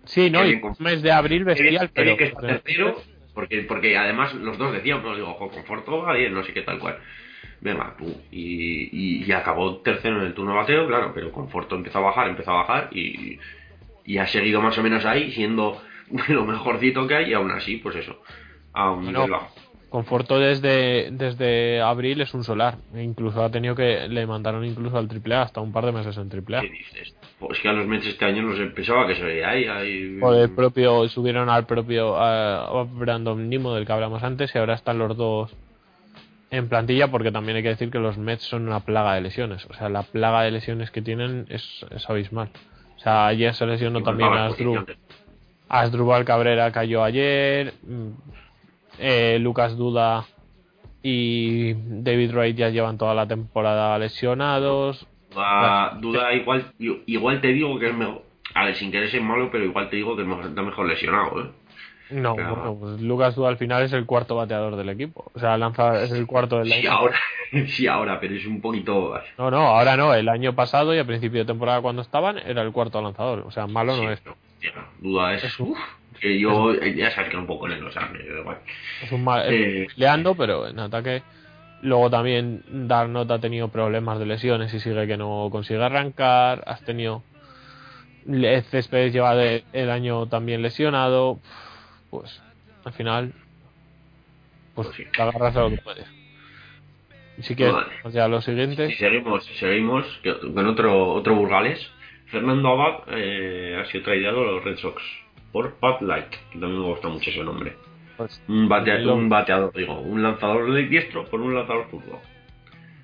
Sí, 0.05 0.31
no, 0.31 0.47
y 0.47 0.55
un 0.55 0.75
mes 0.79 1.03
de 1.03 1.11
abril 1.11 1.45
bestial, 1.45 1.91
qué 1.93 2.03
bien 2.03 2.17
pero... 2.17 2.31
que 2.33 2.47
tercero, 2.47 3.01
porque, 3.33 3.63
porque 3.63 3.97
además 3.97 4.35
los 4.35 4.57
dos 4.59 4.73
decíamos, 4.73 5.17
digo, 5.17 5.31
ojo, 5.31 5.49
Conforto 5.51 6.03
va 6.03 6.15
bien, 6.15 6.33
no 6.35 6.45
sé 6.45 6.53
qué 6.53 6.63
tal 6.63 6.79
cual. 6.79 6.99
Venga, 7.61 7.95
tú. 7.97 8.05
Y, 8.31 8.91
y, 8.93 9.25
y 9.25 9.33
acabó 9.33 9.79
tercero 9.79 10.21
en 10.21 10.27
el 10.27 10.35
turno 10.35 10.53
de 10.53 10.59
bateo, 10.59 10.87
claro, 10.87 11.13
pero 11.15 11.33
Conforto 11.33 11.75
empezó 11.75 11.99
a 11.99 12.03
bajar, 12.03 12.29
empezó 12.29 12.51
a 12.53 12.63
bajar 12.63 12.89
y, 12.93 13.39
y 14.05 14.19
ha 14.19 14.27
seguido 14.27 14.61
más 14.61 14.77
o 14.79 14.83
menos 14.83 15.05
ahí, 15.05 15.33
siendo 15.33 15.81
lo 16.29 16.45
mejorcito 16.45 17.07
que 17.07 17.15
hay, 17.15 17.31
y 17.31 17.35
aún 17.35 17.51
así, 17.51 17.77
pues 17.77 17.97
eso, 17.97 18.21
a 18.73 18.91
un 18.91 19.07
nivel 19.07 19.31
bajo. 19.31 19.55
Conforto 19.95 20.41
desde, 20.41 21.13
desde 21.13 21.81
abril 21.81 22.21
es 22.21 22.35
un 22.35 22.43
solar. 22.43 22.79
E 22.93 23.01
incluso 23.05 23.45
ha 23.45 23.51
tenido 23.53 23.77
que... 23.77 24.09
Le 24.09 24.27
mandaron 24.27 24.65
incluso 24.65 24.99
al 24.99 25.09
AAA 25.09 25.43
hasta 25.43 25.61
un 25.61 25.71
par 25.71 25.87
de 25.87 25.93
meses 25.93 26.17
en 26.17 26.29
AAA. 26.29 26.63
¿Qué 26.63 26.69
dices? 26.69 27.17
Pues 27.39 27.61
que 27.61 27.69
a 27.69 27.73
los 27.73 27.87
Mets 27.87 28.09
este 28.09 28.25
año 28.25 28.43
no 28.43 28.57
se 28.57 28.67
pensaba 28.67 29.07
que 29.07 29.15
se 29.15 29.23
veía 29.23 29.51
ahí. 29.51 29.67
ahí 29.67 30.19
Por 30.19 30.35
el 30.35 30.51
propio... 30.53 31.09
Subieron 31.09 31.49
al 31.49 31.67
propio 31.67 32.17
a 32.17 32.83
Brandon 32.83 33.49
Nimo 33.49 33.73
del 33.73 33.87
que 33.87 33.93
hablamos 33.93 34.25
antes 34.25 34.53
y 34.53 34.59
ahora 34.59 34.75
están 34.75 34.99
los 34.99 35.17
dos 35.17 35.55
en 36.51 36.69
plantilla 36.69 37.13
porque 37.13 37.31
también 37.31 37.59
hay 37.59 37.63
que 37.63 37.69
decir 37.69 37.93
que 37.93 38.01
los 38.01 38.19
Mets 38.19 38.43
son 38.43 38.67
una 38.67 38.81
plaga 38.81 39.15
de 39.15 39.21
lesiones. 39.21 39.65
O 39.67 39.75
sea, 39.75 39.89
la 39.89 40.03
plaga 40.03 40.43
de 40.43 40.51
lesiones 40.51 40.91
que 40.91 41.03
tienen 41.03 41.47
es, 41.51 41.87
es 41.95 42.11
abismal. 42.11 42.51
O 43.05 43.07
sea, 43.07 43.27
ayer 43.27 43.53
se 43.53 43.67
lesionó 43.67 44.03
también 44.03 44.33
a 44.33 44.47
Asdrúbal. 44.47 44.97
Asdrúbal 45.69 46.25
Cabrera 46.25 46.73
cayó 46.73 47.05
ayer. 47.05 47.75
mm, 47.83 48.09
eh, 48.99 49.39
Lucas 49.41 49.77
Duda 49.77 50.25
y 51.03 51.75
David 51.75 52.33
Wright 52.33 52.57
ya 52.57 52.71
llevan 52.71 52.97
toda 52.97 53.13
la 53.13 53.29
temporada 53.29 53.99
lesionados. 53.99 55.07
Duda, 55.35 55.99
duda 56.01 56.33
igual, 56.33 56.65
igual 56.79 57.43
te 57.43 57.49
digo 57.49 57.79
que 57.79 57.91
es 57.91 57.95
mejor. 57.95 58.23
A 58.55 58.65
ver, 58.65 58.75
sin 58.75 58.91
querer 58.91 59.11
ser 59.11 59.21
malo, 59.21 59.51
pero 59.53 59.65
igual 59.65 59.91
te 59.91 59.97
digo 59.97 60.17
que 60.17 60.23
está 60.23 60.63
mejor 60.63 60.87
lesionado, 60.89 61.43
¿eh? 61.45 61.51
No, 62.11 62.37
Pero- 62.37 62.55
bueno, 62.55 62.77
pues 62.79 63.01
Lucas 63.01 63.37
al 63.39 63.57
final 63.57 63.83
es 63.83 63.93
el 63.95 64.05
cuarto 64.07 64.37
bateador 64.37 64.77
del 64.77 64.89
equipo. 64.91 65.31
O 65.35 65.39
sea, 65.39 65.57
lanza 65.57 66.03
es 66.03 66.13
el 66.13 66.27
cuarto 66.27 66.59
del 66.59 66.69
Sí, 66.69 66.75
año. 66.87 66.93
ahora, 66.93 67.19
sí, 67.69 67.87
ahora, 67.87 68.21
pero 68.21 68.35
es 68.35 68.45
un 68.47 68.61
poquito. 68.61 69.19
No, 69.39 69.51
no, 69.51 69.59
ahora 69.69 69.97
no. 69.97 70.13
El 70.15 70.29
año 70.29 70.55
pasado 70.55 70.95
y 70.95 70.99
a 70.99 71.07
principio 71.07 71.41
de 71.41 71.47
temporada 71.47 71.81
cuando 71.81 72.03
estaban 72.03 72.39
era 72.39 72.63
el 72.63 72.73
cuarto 72.73 73.01
lanzador. 73.01 73.41
O 73.47 73.51
sea, 73.51 73.67
malo 73.67 73.97
no 73.97 74.03
Sí, 74.03 74.09
es. 74.09 74.21
pero, 74.21 74.37
hostia, 74.55 74.73
duda 75.01 75.35
es. 75.35 75.45
Es 75.45 75.59
un- 75.61 75.71
uf, 75.71 75.79
que 76.21 76.39
yo, 76.39 76.73
eh, 76.75 76.95
ya 76.95 77.11
sabes 77.11 77.31
que 77.31 77.37
un 77.39 77.47
poco 77.47 77.69
en 77.69 77.83
o 77.83 77.91
sea, 77.91 78.11
igual. 78.41 78.59
Es 79.03 79.11
un 79.11 79.25
mal. 79.25 79.43
Eh, 79.53 79.89
Leando, 79.97 80.35
pero 80.35 80.69
en 80.69 80.79
ataque. 80.79 81.23
Luego 81.83 82.09
también 82.11 82.63
Darnot 82.69 83.31
ha 83.31 83.39
tenido 83.41 83.69
problemas 83.69 84.19
de 84.19 84.27
lesiones 84.27 84.73
y 84.75 84.81
sigue 84.81 85.07
que 85.07 85.17
no 85.17 85.49
consigue 85.51 85.83
arrancar. 85.83 86.63
Has 86.67 86.83
tenido. 86.83 87.23
Céspedes 88.71 89.13
lleva 89.13 89.35
de- 89.35 89.65
el 89.73 89.91
año 89.91 90.27
también 90.27 90.63
lesionado. 90.63 91.41
Pues 92.21 92.43
al 92.85 92.93
final. 92.93 93.33
Pues 94.75 94.89
Pues 94.89 94.97
sí. 94.97 95.05
te 95.15 95.23
agarras 95.23 95.57
a 95.57 95.61
lo 95.63 95.71
que 95.71 95.79
puedes. 95.79 96.07
Y 97.39 97.43
si 97.43 97.55
quieres, 97.57 97.75
Vale. 97.75 97.93
o 98.05 98.11
sea, 98.11 98.29
los 98.29 98.45
siguientes. 98.45 98.91
Y 98.91 98.95
seguimos, 98.95 99.45
seguimos 99.59 100.07
con 100.55 100.67
otro, 100.67 101.13
otro 101.15 101.35
Burgales. 101.35 101.91
Fernando 102.27 102.69
Abad 102.71 103.01
eh, 103.09 103.81
ha 103.81 103.91
sido 103.91 104.05
traído 104.05 104.29
a 104.31 104.33
los 104.33 104.65
Red 104.65 104.77
Sox 104.79 105.03
por 105.53 105.75
Pat 105.75 106.01
Light, 106.03 106.31
que 106.53 106.59
también 106.59 106.81
me 106.81 106.87
gusta 106.87 107.09
mucho 107.09 107.31
ese 107.31 107.43
nombre. 107.45 107.77
pues, 108.17 108.41
Un, 108.49 108.69
batea- 108.69 108.99
Lo- 108.99 109.15
un 109.15 109.29
bateador, 109.29 109.73
digo, 109.75 109.99
un 110.01 110.23
lanzador 110.23 110.73
de 110.73 110.85
diestro 110.87 111.25
por 111.27 111.41
un 111.41 111.55
lanzador 111.55 111.89
zurdo. 111.91 112.21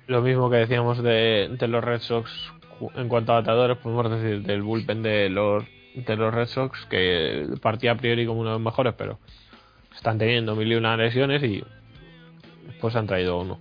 Lo 0.07 0.21
mismo 0.21 0.49
que 0.49 0.57
decíamos 0.57 1.01
de, 1.03 1.49
de 1.57 1.67
los 1.67 1.83
Red 1.83 1.99
Sox 1.99 2.29
en 2.95 3.07
cuanto 3.09 3.31
a 3.33 3.35
bateadores, 3.41 3.77
podemos 3.77 4.09
decir 4.11 4.41
del 4.43 4.61
bullpen 4.61 5.03
de 5.03 5.29
los 5.29 5.63
de 5.95 6.15
los 6.15 6.33
Red 6.33 6.47
Sox 6.47 6.85
que 6.85 7.47
partía 7.61 7.91
a 7.91 7.97
priori 7.97 8.25
como 8.25 8.41
uno 8.41 8.51
de 8.51 8.55
los 8.55 8.61
mejores, 8.61 8.93
pero 8.97 9.19
están 9.93 10.17
teniendo 10.17 10.55
mil 10.55 10.71
y 10.71 10.75
una 10.75 10.97
lesiones 10.97 11.43
y 11.43 11.63
pues 12.79 12.95
han 12.95 13.07
traído 13.07 13.39
uno. 13.39 13.59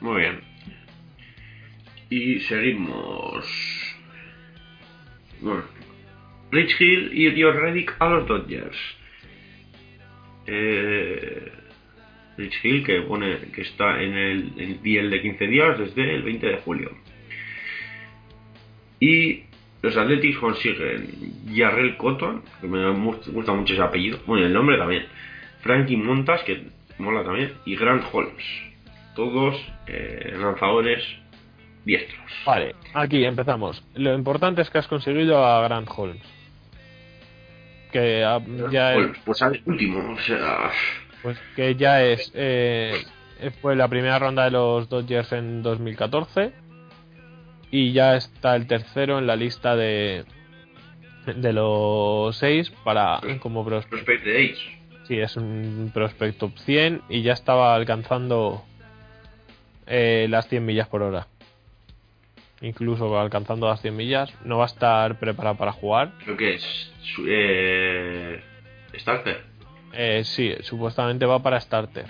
Muy 0.00 0.20
bien. 0.20 0.40
Y 2.10 2.40
seguimos. 2.40 3.46
Bueno. 5.40 5.62
Rich 6.50 6.80
Hill 6.80 7.10
y 7.14 7.30
Rio 7.30 7.52
Reddick 7.52 7.96
a 7.98 8.10
los 8.10 8.28
Dodgers. 8.28 8.76
Eh, 10.46 11.52
Rich 12.36 12.64
Hill 12.64 12.84
que 12.84 13.00
pone 13.02 13.38
que 13.54 13.62
está 13.62 14.02
en 14.02 14.12
el, 14.14 14.82
DL 14.82 15.08
de 15.08 15.22
15 15.22 15.46
días 15.46 15.78
desde 15.78 16.14
el 16.14 16.22
20 16.22 16.46
de 16.46 16.56
julio. 16.58 16.90
Y 19.02 19.42
los 19.82 19.96
Athletics 19.96 20.38
consiguen 20.38 21.08
Jarrell 21.52 21.96
Cotton, 21.96 22.40
que 22.60 22.68
me 22.68 22.88
gusta 23.32 23.52
mucho 23.52 23.72
ese 23.72 23.82
apellido, 23.82 24.20
bueno, 24.26 24.46
el 24.46 24.52
nombre 24.52 24.78
también. 24.78 25.06
Frankie 25.60 25.96
Montas, 25.96 26.44
que 26.44 26.68
mola 26.98 27.24
también, 27.24 27.52
y 27.64 27.74
Grant 27.74 28.04
Holmes. 28.12 28.44
Todos 29.16 29.56
eh, 29.88 30.36
lanzadores 30.38 31.02
diestros. 31.84 32.30
Vale, 32.46 32.76
aquí 32.94 33.24
empezamos. 33.24 33.82
Lo 33.96 34.14
importante 34.14 34.62
es 34.62 34.70
que 34.70 34.78
has 34.78 34.86
conseguido 34.86 35.44
a 35.44 35.64
Grant 35.64 35.88
Holmes. 35.96 36.22
Que 37.90 38.22
ah, 38.22 38.40
ya 38.70 38.92
es, 38.92 38.98
Holmes, 38.98 39.18
pues 39.24 39.42
al 39.42 39.60
último, 39.66 40.12
o 40.12 40.18
sea, 40.20 40.70
pues 41.24 41.36
que 41.56 41.74
ya 41.74 42.04
es 42.04 42.30
eh, 42.36 43.02
fue 43.60 43.74
la 43.74 43.88
primera 43.88 44.20
ronda 44.20 44.44
de 44.44 44.52
los 44.52 44.88
Dodgers 44.88 45.32
en 45.32 45.64
2014 45.64 46.62
y 47.72 47.92
ya 47.92 48.14
está 48.16 48.54
el 48.54 48.68
tercero 48.68 49.18
en 49.18 49.26
la 49.26 49.34
lista 49.34 49.74
de 49.74 50.24
de 51.26 51.52
los 51.52 52.36
seis 52.36 52.70
para 52.84 53.20
como 53.40 53.64
pros- 53.64 53.86
prospect 53.86 54.24
de 54.24 54.44
Ace. 54.52 54.60
sí 55.08 55.18
es 55.18 55.36
un 55.36 55.90
prospect 55.94 56.38
top 56.38 56.56
100 56.58 57.00
y 57.08 57.22
ya 57.22 57.32
estaba 57.32 57.74
alcanzando 57.74 58.64
eh, 59.86 60.26
las 60.30 60.48
100 60.48 60.64
millas 60.66 60.86
por 60.88 61.02
hora 61.02 61.26
incluso 62.60 63.18
alcanzando 63.18 63.68
las 63.68 63.80
100 63.82 63.96
millas 63.96 64.32
no 64.44 64.58
va 64.58 64.64
a 64.64 64.66
estar 64.66 65.18
preparado 65.18 65.56
para 65.56 65.72
jugar 65.72 66.12
Creo 66.24 66.36
que 66.36 66.54
es 66.54 66.92
eh, 67.26 68.40
Starter. 68.96 69.42
Eh, 69.94 70.22
sí, 70.24 70.54
supuestamente 70.62 71.24
va 71.26 71.38
para 71.42 71.60
starter. 71.60 72.06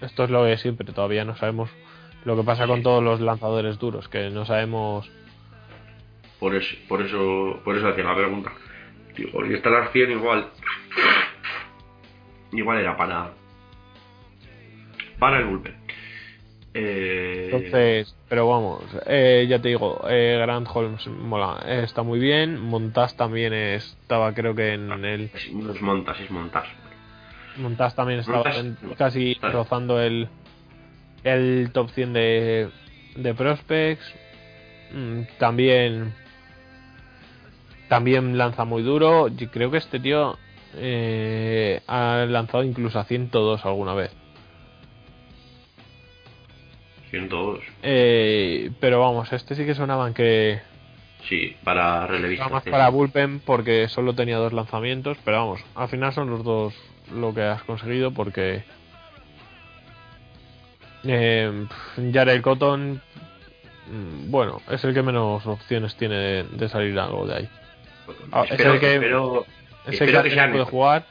Esto 0.00 0.24
es 0.24 0.30
lo 0.30 0.44
de 0.44 0.56
siempre, 0.58 0.92
todavía 0.92 1.24
no 1.24 1.34
sabemos 1.36 1.70
lo 2.24 2.36
que 2.36 2.42
pasa 2.44 2.66
con 2.66 2.82
todos 2.82 3.02
los 3.02 3.20
lanzadores 3.20 3.78
duros, 3.78 4.08
que 4.08 4.30
no 4.30 4.44
sabemos. 4.44 5.10
Por 6.38 6.54
eso, 6.54 6.74
por 6.88 7.02
eso, 7.02 7.60
por 7.64 7.76
eso 7.76 7.88
hacía 7.88 8.04
la 8.04 8.14
pregunta. 8.16 8.52
Digo, 9.16 9.44
si 9.46 9.54
está 9.54 9.70
las 9.70 9.92
100 9.92 10.10
igual. 10.12 10.48
Igual 12.52 12.78
era 12.80 12.96
para. 12.96 13.30
Para 15.18 15.38
el 15.38 15.44
bullpen. 15.46 15.74
Eh, 16.74 17.50
Entonces, 17.52 18.16
pero 18.30 18.48
vamos, 18.48 18.82
eh, 19.06 19.46
ya 19.48 19.60
te 19.60 19.68
digo, 19.68 20.06
eh, 20.08 20.38
Grant 20.40 20.66
Holmes 20.72 21.06
mola, 21.06 21.62
eh, 21.66 21.82
está 21.84 22.02
muy 22.02 22.18
bien. 22.18 22.58
Montas 22.60 23.14
también 23.16 23.52
estaba, 23.52 24.32
creo 24.32 24.54
que 24.54 24.72
en 24.72 24.90
el. 25.04 25.30
es- 25.34 25.52
no 25.52 25.72
es 25.72 25.82
montas, 25.82 26.18
es 26.18 26.30
montas. 26.30 26.64
Montas 27.58 27.94
también 27.94 28.20
estaba 28.20 28.38
Montas, 28.38 28.56
en- 28.58 28.78
no. 28.80 28.94
casi 28.94 29.34
rozando 29.42 30.00
el, 30.00 30.28
el 31.24 31.70
top 31.72 31.90
100 31.90 32.12
de, 32.12 32.68
de 33.16 33.34
prospects. 33.34 34.14
Mm, 34.92 35.22
También 35.38 36.14
también 37.88 38.38
lanza 38.38 38.64
muy 38.64 38.82
duro. 38.82 39.28
Yo 39.28 39.50
creo 39.50 39.70
que 39.70 39.76
este 39.78 40.00
tío 40.00 40.38
eh, 40.76 41.80
ha 41.86 42.24
lanzado 42.28 42.64
incluso 42.64 42.98
a 42.98 43.04
102 43.04 43.64
alguna 43.66 43.92
vez. 43.94 44.10
102. 47.10 47.60
Eh, 47.82 48.70
pero 48.80 49.00
vamos, 49.00 49.30
este 49.32 49.54
sí 49.54 49.66
que 49.66 49.74
sonaban 49.74 50.14
que 50.14 50.60
Sí, 51.28 51.54
para 51.62 51.98
era 51.98 52.06
relevistas. 52.06 52.50
más 52.50 52.64
para 52.64 52.88
bullpen 52.88 53.40
porque 53.40 53.88
solo 53.88 54.14
tenía 54.14 54.38
dos 54.38 54.52
lanzamientos. 54.54 55.18
Pero 55.24 55.36
vamos, 55.38 55.60
al 55.74 55.88
final 55.88 56.12
son 56.14 56.30
los 56.30 56.42
dos 56.42 56.74
lo 57.14 57.34
que 57.34 57.42
has 57.42 57.62
conseguido 57.64 58.12
porque 58.12 58.64
eh, 61.04 61.66
Jared 62.12 62.42
Cotton, 62.42 63.00
mm, 63.90 64.30
bueno, 64.30 64.60
es 64.70 64.82
el 64.84 64.94
que 64.94 65.02
menos 65.02 65.46
opciones 65.46 65.94
tiene 65.96 66.14
de, 66.16 66.42
de 66.44 66.68
salir 66.68 66.98
algo 66.98 67.26
de 67.26 67.34
ahí. 67.36 67.48
Ah, 68.32 68.44
es 68.50 68.60
el 68.60 68.78
que- 68.80 68.94
espero- 68.96 69.46
Es 69.84 69.88
el 69.88 69.94
Espero 69.94 70.22
que 70.22 70.30
que 70.30 70.40
antes 70.40 70.52
puede 70.52 70.64
jugar, 70.70 71.06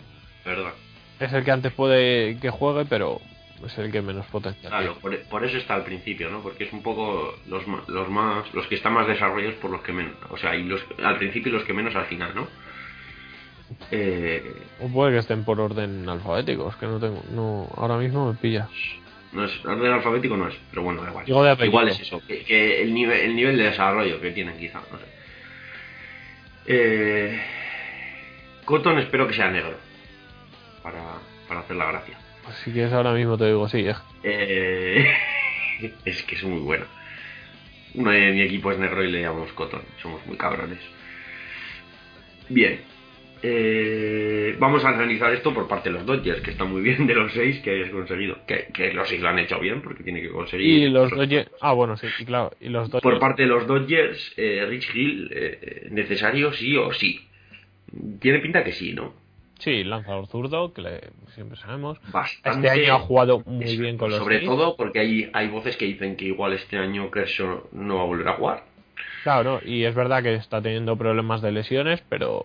es 1.20 1.34
el 1.34 1.44
que 1.44 1.52
antes 1.52 1.74
puede 1.74 2.38
que 2.40 2.50
juegue, 2.50 2.86
pero 2.86 3.20
es 3.66 3.78
el 3.78 3.92
que 3.92 4.02
menos 4.02 4.26
potencial 4.28 4.72
Claro, 4.72 4.96
por, 5.00 5.18
por 5.26 5.44
eso 5.46 5.58
está 5.58 5.76
al 5.76 5.84
principio, 5.84 6.30
¿no? 6.32 6.42
Porque 6.42 6.64
es 6.64 6.74
un 6.74 6.82
poco 6.82 7.36
los, 7.48 7.64
los 7.90 8.10
más, 8.10 8.52
los 8.54 8.66
que 8.68 8.76
están 8.76 8.94
más 8.94 9.08
desarrollados 9.08 9.56
por 9.56 9.70
los 9.72 9.82
que 9.82 9.92
menos, 9.92 10.14
o 10.30 10.38
sea, 10.38 10.56
y 10.56 10.64
los 10.64 10.82
al 11.04 11.18
principio 11.18 11.52
y 11.52 11.56
los 11.56 11.64
que 11.66 11.74
menos 11.74 11.94
al 11.96 12.06
final, 12.06 12.34
¿no? 12.34 12.48
Eh, 13.92 14.54
O 14.82 14.88
puede 14.90 15.12
que 15.14 15.20
estén 15.20 15.44
por 15.44 15.60
orden 15.60 16.08
alfabético, 16.10 16.70
es 16.70 16.76
que 16.78 16.88
no 16.88 17.00
tengo, 17.00 17.22
no, 17.32 17.68
ahora 17.78 17.98
mismo 17.98 18.32
me 18.32 18.38
pilla. 18.38 18.68
No 19.34 19.46
es 19.46 19.66
orden 19.66 19.92
alfabético 19.92 20.36
no 20.38 20.48
es, 20.48 20.56
pero 20.70 20.84
bueno, 20.84 21.02
da 21.04 21.10
igual. 21.10 21.26
Digo 21.26 21.44
de 21.44 21.66
igual 21.66 21.90
es 21.90 22.00
eso, 22.00 22.22
que, 22.28 22.44
que 22.44 22.82
el 22.82 22.94
nivel, 22.94 23.20
el 23.22 23.36
nivel 23.36 23.58
de 23.58 23.64
desarrollo 23.66 24.20
que 24.20 24.32
tienen 24.32 24.58
quizá, 24.58 24.80
no 24.92 24.98
sé. 25.00 25.06
Eh, 26.68 27.42
Cotton 28.66 29.00
espero 29.00 29.28
que 29.28 29.34
sea 29.34 29.50
negro 29.50 29.78
para, 30.84 31.00
para 31.48 31.62
hacer 31.62 31.76
la 31.76 31.86
gracia. 31.88 32.18
Si 32.64 32.72
quieres 32.72 32.94
ahora 32.94 33.14
mismo 33.14 33.38
te 33.38 33.46
digo, 33.48 33.68
sí, 33.70 33.80
es- 33.88 33.98
Eh, 34.24 35.12
es 36.06 36.24
que 36.24 36.36
es 36.36 36.44
muy 36.44 36.60
bueno. 36.60 36.86
Uno 37.94 38.12
de 38.12 38.32
mi 38.32 38.42
equipo 38.42 38.72
es 38.72 38.78
negro 38.80 39.04
y 39.04 39.12
le 39.12 39.22
llamamos 39.22 39.52
Cotton. 39.54 39.82
Somos 40.02 40.26
muy 40.26 40.38
cabrones. 40.38 40.80
Bien. 42.50 42.80
Eh, 43.44 44.56
vamos 44.60 44.84
a 44.86 44.90
analizar 44.90 45.34
esto 45.34 45.54
por 45.54 45.68
parte 45.68 45.90
de 45.90 45.94
los 45.96 46.06
Dodgers, 46.06 46.42
que 46.42 46.52
está 46.52 46.64
muy 46.66 46.82
bien 46.82 47.08
de 47.08 47.16
los 47.16 47.32
seis 47.34 47.60
que 47.62 47.72
hayas 47.72 47.90
conseguido. 47.90 48.38
Que, 48.48 48.68
que 48.74 48.94
los 48.94 49.08
seis 49.10 49.22
lo 49.22 49.30
han 49.30 49.40
hecho 49.40 49.60
bien, 49.60 49.82
porque 49.82 50.04
tiene 50.04 50.22
que 50.22 50.30
conseguir. 50.30 50.68
y 50.84 50.90
los 50.90 51.10
Dodgers, 51.12 51.50
ah 51.62 51.74
bueno, 51.74 51.98
sí, 51.98 52.08
y 52.20 52.26
claro, 52.26 52.52
y 52.62 52.70
los 52.70 52.90
Dodgers, 52.90 53.04
Por 53.04 53.20
parte 53.20 53.44
de 53.44 53.48
los 53.48 53.66
Dodgers, 53.68 54.34
eh, 54.38 54.66
Rich 54.70 54.96
Hill, 54.96 55.30
eh, 55.34 55.88
necesario 55.92 56.52
sí 56.54 56.78
o 56.78 56.92
sí. 56.94 57.20
Tiene 58.20 58.40
pinta 58.40 58.64
que 58.64 58.72
sí, 58.72 58.94
¿no? 58.94 59.14
sí, 59.60 59.84
lanzador 59.84 60.26
zurdo, 60.26 60.74
que 60.74 60.82
le- 60.82 61.02
siempre 61.36 61.56
sabemos. 61.56 62.00
Bastante. 62.12 62.68
Este 62.68 62.82
año 62.82 62.96
ha 62.96 63.00
jugado 63.00 63.44
muy 63.46 63.78
bien 63.78 63.96
con 63.96 64.10
los 64.10 64.18
Sobre 64.18 64.40
todo 64.40 64.76
porque 64.76 64.98
hay, 65.00 65.30
hay 65.34 65.50
voces 65.50 65.78
que 65.78 65.86
dicen 65.86 66.16
que 66.16 66.26
igual 66.26 66.54
este 66.54 66.78
año 66.80 67.12
Kershaw 67.12 67.68
no 67.74 67.98
va 67.98 68.02
a 68.02 68.06
volver 68.06 68.28
a 68.28 68.34
jugar. 68.34 68.64
Claro, 69.24 69.62
y 69.64 69.84
es 69.84 69.94
verdad 69.94 70.24
que 70.24 70.34
está 70.34 70.64
teniendo 70.64 70.98
problemas 70.98 71.44
de 71.44 71.52
lesiones, 71.52 72.02
pero 72.10 72.44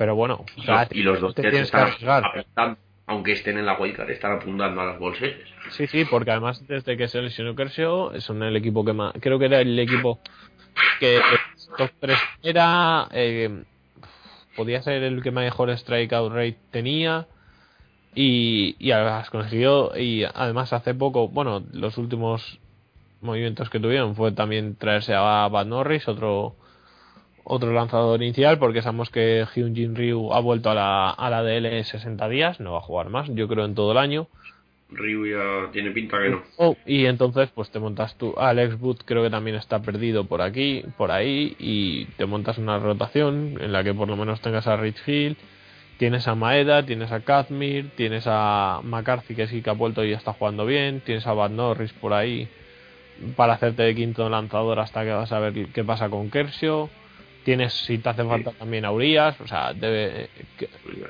pero 0.00 0.14
bueno, 0.16 0.46
y 0.92 1.02
los 1.02 1.20
dos 1.20 1.34
te 1.34 1.42
tienes 1.42 1.70
que 1.70 1.76
están 1.76 1.88
arriesgar. 1.88 2.78
aunque 3.04 3.32
estén 3.32 3.58
en 3.58 3.66
la 3.66 3.78
wildcard, 3.78 4.08
están 4.08 4.32
apuntando 4.32 4.80
a 4.80 4.86
las 4.86 4.98
bolsetes. 4.98 5.46
Sí, 5.72 5.86
sí, 5.88 6.06
porque 6.06 6.30
además 6.30 6.66
desde 6.66 6.96
que 6.96 7.06
se 7.06 7.20
lesionó 7.20 7.54
Kershaw 7.54 8.18
son 8.18 8.42
el 8.42 8.56
equipo 8.56 8.82
que 8.82 8.94
más, 8.94 9.12
creo 9.20 9.38
que 9.38 9.44
era 9.44 9.60
el 9.60 9.78
equipo 9.78 10.18
que 11.00 11.20
top 11.76 11.90
3 12.00 12.18
era 12.42 13.08
eh, 13.12 13.62
podía 14.56 14.80
ser 14.80 15.02
el 15.02 15.22
que 15.22 15.32
mejor 15.32 15.76
strikeout 15.76 16.32
rate 16.32 16.56
tenía 16.70 17.26
y, 18.14 18.76
y 18.78 18.92
además 18.92 19.28
consiguió 19.28 19.94
y 19.98 20.24
además 20.24 20.72
hace 20.72 20.94
poco, 20.94 21.28
bueno, 21.28 21.62
los 21.74 21.98
últimos 21.98 22.58
movimientos 23.20 23.68
que 23.68 23.80
tuvieron 23.80 24.16
fue 24.16 24.32
también 24.32 24.76
traerse 24.76 25.12
a 25.12 25.46
Bad 25.48 25.66
Norris, 25.66 26.08
otro 26.08 26.56
otro 27.44 27.72
lanzador 27.72 28.22
inicial, 28.22 28.58
porque 28.58 28.82
sabemos 28.82 29.10
que 29.10 29.46
Hyunjin 29.54 29.94
Ryu 29.94 30.32
ha 30.32 30.40
vuelto 30.40 30.70
a 30.70 30.74
la, 30.74 31.10
a 31.10 31.30
la 31.30 31.42
DL 31.42 31.84
60 31.84 32.28
días, 32.28 32.60
no 32.60 32.72
va 32.72 32.78
a 32.78 32.82
jugar 32.82 33.08
más, 33.08 33.28
yo 33.34 33.48
creo 33.48 33.64
en 33.64 33.74
todo 33.74 33.92
el 33.92 33.98
año. 33.98 34.28
Ryu 34.90 35.26
ya 35.26 35.70
tiene 35.72 35.90
pinta 35.92 36.18
que 36.20 36.30
no. 36.30 36.42
Oh, 36.56 36.76
y 36.84 37.06
entonces 37.06 37.48
pues 37.54 37.70
te 37.70 37.78
montas 37.78 38.16
tú, 38.16 38.34
Alex 38.36 38.78
Booth 38.78 39.02
creo 39.04 39.22
que 39.22 39.30
también 39.30 39.56
está 39.56 39.80
perdido 39.80 40.24
por 40.24 40.42
aquí, 40.42 40.84
por 40.96 41.10
ahí, 41.10 41.56
y 41.58 42.06
te 42.16 42.26
montas 42.26 42.58
una 42.58 42.78
rotación 42.78 43.58
en 43.60 43.72
la 43.72 43.84
que 43.84 43.94
por 43.94 44.08
lo 44.08 44.16
menos 44.16 44.40
tengas 44.40 44.66
a 44.66 44.76
Rich 44.76 45.06
Hill, 45.06 45.36
tienes 45.98 46.26
a 46.28 46.34
Maeda, 46.34 46.84
tienes 46.84 47.12
a 47.12 47.20
Kazmir, 47.20 47.90
tienes 47.96 48.24
a 48.26 48.80
McCarthy 48.82 49.34
que 49.34 49.46
sí 49.46 49.62
que 49.62 49.70
ha 49.70 49.74
vuelto 49.74 50.04
y 50.04 50.12
está 50.12 50.32
jugando 50.32 50.66
bien, 50.66 51.00
tienes 51.00 51.26
a 51.26 51.34
Bad 51.34 51.50
Norris 51.50 51.92
por 51.92 52.12
ahí 52.12 52.48
para 53.36 53.52
hacerte 53.54 53.82
de 53.82 53.94
quinto 53.94 54.28
lanzador 54.28 54.80
hasta 54.80 55.04
que 55.04 55.10
vas 55.10 55.30
a 55.30 55.38
ver 55.38 55.68
qué 55.74 55.84
pasa 55.84 56.08
con 56.08 56.30
Kershaw 56.30 56.88
Tienes, 57.44 57.72
si 57.72 57.96
te 57.96 58.08
hace 58.08 58.22
falta 58.22 58.52
también 58.52 58.84
a 58.84 58.92
Urias, 58.92 59.40
o 59.40 59.46
sea, 59.46 59.72
debe. 59.72 60.28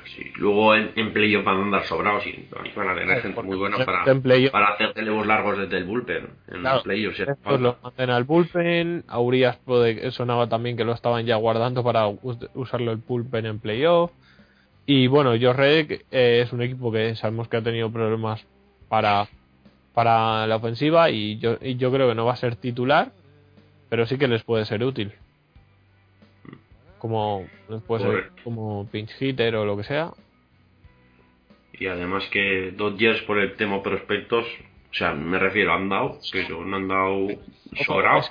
Sí. 0.05 0.31
Luego 0.37 0.75
en, 0.75 0.91
en 0.95 1.11
playoff 1.11 1.43
van 1.43 1.57
a 1.57 1.63
andar 1.63 1.83
sobrados 1.85 2.25
y 2.25 2.47
van 2.73 2.89
a 2.89 2.95
tener 2.95 3.21
gente 3.21 3.41
muy 3.43 3.57
buena 3.57 3.77
para, 3.83 4.05
para 4.51 4.67
hacer 4.69 4.93
relevos 4.95 5.27
largos 5.27 5.57
desde 5.57 5.77
el 5.77 5.83
bullpen. 5.83 6.29
En 6.47 6.63
los 6.63 6.83
playoffs. 6.83 7.21
Pues 7.43 7.59
lo 7.59 7.77
manden 7.83 8.09
al 8.11 8.23
bullpen. 8.23 9.03
A 9.09 9.19
Urias 9.19 9.57
puede, 9.65 10.09
sonaba 10.11 10.47
también 10.47 10.77
que 10.77 10.85
lo 10.85 10.93
estaban 10.93 11.25
ya 11.25 11.35
guardando 11.35 11.83
para 11.83 12.07
usarlo 12.07 12.91
el 12.91 12.97
bullpen 12.97 13.45
en 13.45 13.59
playoff. 13.59 14.11
Y 14.85 15.07
bueno, 15.07 15.33
Reddick 15.33 16.05
eh, 16.11 16.41
es 16.43 16.53
un 16.53 16.61
equipo 16.61 16.91
que 16.91 17.15
sabemos 17.15 17.49
que 17.49 17.57
ha 17.57 17.61
tenido 17.61 17.91
problemas 17.91 18.45
para, 18.87 19.27
para 19.93 20.47
la 20.47 20.55
ofensiva 20.55 21.09
y 21.09 21.37
yo, 21.39 21.57
y 21.61 21.75
yo 21.75 21.91
creo 21.91 22.07
que 22.07 22.15
no 22.15 22.25
va 22.25 22.33
a 22.33 22.37
ser 22.37 22.55
titular, 22.55 23.11
pero 23.89 24.05
sí 24.05 24.17
que 24.17 24.27
les 24.27 24.43
puede 24.43 24.65
ser 24.65 24.83
útil 24.83 25.13
como 27.01 27.47
puede 27.87 28.03
ser 28.03 28.31
como 28.43 28.87
pinch 28.91 29.11
hitter 29.19 29.55
o 29.55 29.65
lo 29.65 29.75
que 29.75 29.83
sea. 29.83 30.11
Y 31.73 31.87
además 31.87 32.23
que 32.31 32.73
Dodgers 32.77 33.23
por 33.23 33.39
el 33.39 33.55
tema 33.55 33.81
prospectos, 33.81 34.45
o 34.45 34.93
sea, 34.93 35.13
me 35.15 35.39
refiero, 35.39 35.73
han 35.73 35.89
dado, 35.89 36.19
pero 36.31 36.63
no 36.63 36.77
han 36.77 36.87
dado 36.87 37.27
sobrado. 37.87 38.21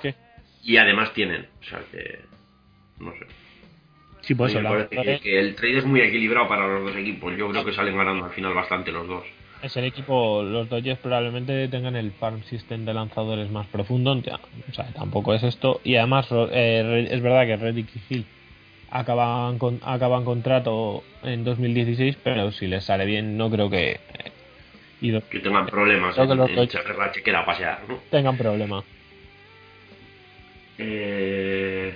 Y 0.63 0.77
además 0.77 1.11
tienen, 1.13 1.47
o 1.59 1.63
sea 1.63 1.81
que 1.91 2.19
no 2.99 3.11
sé. 3.11 3.25
Sí, 4.21 4.35
pues 4.35 4.53
que, 4.53 5.39
el 5.39 5.55
trade 5.55 5.79
es 5.79 5.85
muy 5.85 5.99
equilibrado 5.99 6.47
para 6.47 6.65
los 6.65 6.85
dos 6.85 6.95
equipos. 6.95 7.35
Yo 7.35 7.49
creo 7.49 7.65
que 7.65 7.73
salen 7.73 7.97
ganando 7.97 8.23
al 8.23 8.31
final 8.31 8.53
bastante 8.53 8.93
los 8.93 9.05
dos. 9.05 9.25
Es 9.61 9.75
el 9.75 9.83
equipo, 9.83 10.43
los 10.43 10.69
Dodgers 10.69 10.99
probablemente 10.99 11.67
tengan 11.67 11.97
el 11.97 12.11
farm 12.13 12.41
system 12.43 12.85
de 12.85 12.93
lanzadores 12.93 13.51
más 13.51 13.67
profundo. 13.67 14.13
O 14.13 14.73
sea, 14.73 14.93
tampoco 14.93 15.33
es 15.33 15.43
esto. 15.43 15.81
Y 15.83 15.97
además, 15.97 16.29
eh, 16.31 17.07
es 17.11 17.21
verdad 17.21 17.45
que 17.45 17.57
Reddick 17.57 17.89
y 17.95 18.13
Hill 18.13 18.25
acaban, 18.91 19.57
con, 19.57 19.79
acaban 19.83 20.25
contrato 20.25 21.03
en 21.23 21.43
2016, 21.43 22.17
pero 22.23 22.51
si 22.51 22.67
les 22.67 22.83
sale 22.83 23.05
bien, 23.05 23.37
no 23.37 23.49
creo 23.49 23.69
que. 23.69 23.99
Eh, 25.01 25.21
que 25.31 25.39
tengan 25.39 25.65
problemas 25.65 26.15
en, 26.15 26.37
la 26.37 27.11
chequera 27.11 27.39
a 27.39 27.45
pasear, 27.45 27.81
¿no? 27.87 27.99
Tengan 28.11 28.37
problema. 28.37 28.83
Eh, 30.77 31.95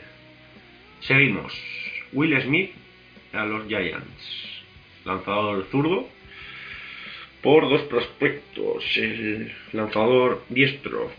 seguimos. 1.01 1.53
Will 2.13 2.41
Smith 2.41 2.71
a 3.33 3.45
los 3.45 3.67
Giants. 3.67 4.63
Lanzador 5.03 5.67
zurdo. 5.69 6.07
Por 7.43 7.69
dos 7.69 7.81
prospectos. 7.83 8.83
El 8.97 9.51
lanzador 9.73 10.43
diestro 10.49 11.11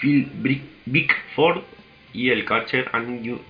Phil 0.00 0.28
Bickford 0.84 1.62
y 2.12 2.30
el 2.30 2.44
catcher 2.44 2.88
Andrew 2.92 3.40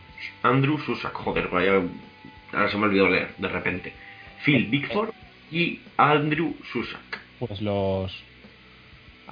Andrew 0.42 0.78
Susak, 0.78 1.12
joder, 1.12 1.48
ahora 1.52 2.70
se 2.70 2.76
me 2.76 2.84
olvidó 2.84 3.08
leer 3.08 3.34
de 3.38 3.48
repente. 3.48 3.92
Phil 4.44 4.66
Bickford 4.66 5.10
y 5.50 5.80
Andrew 5.96 6.54
Susak. 6.72 7.20
Pues 7.38 7.60
los. 7.60 8.12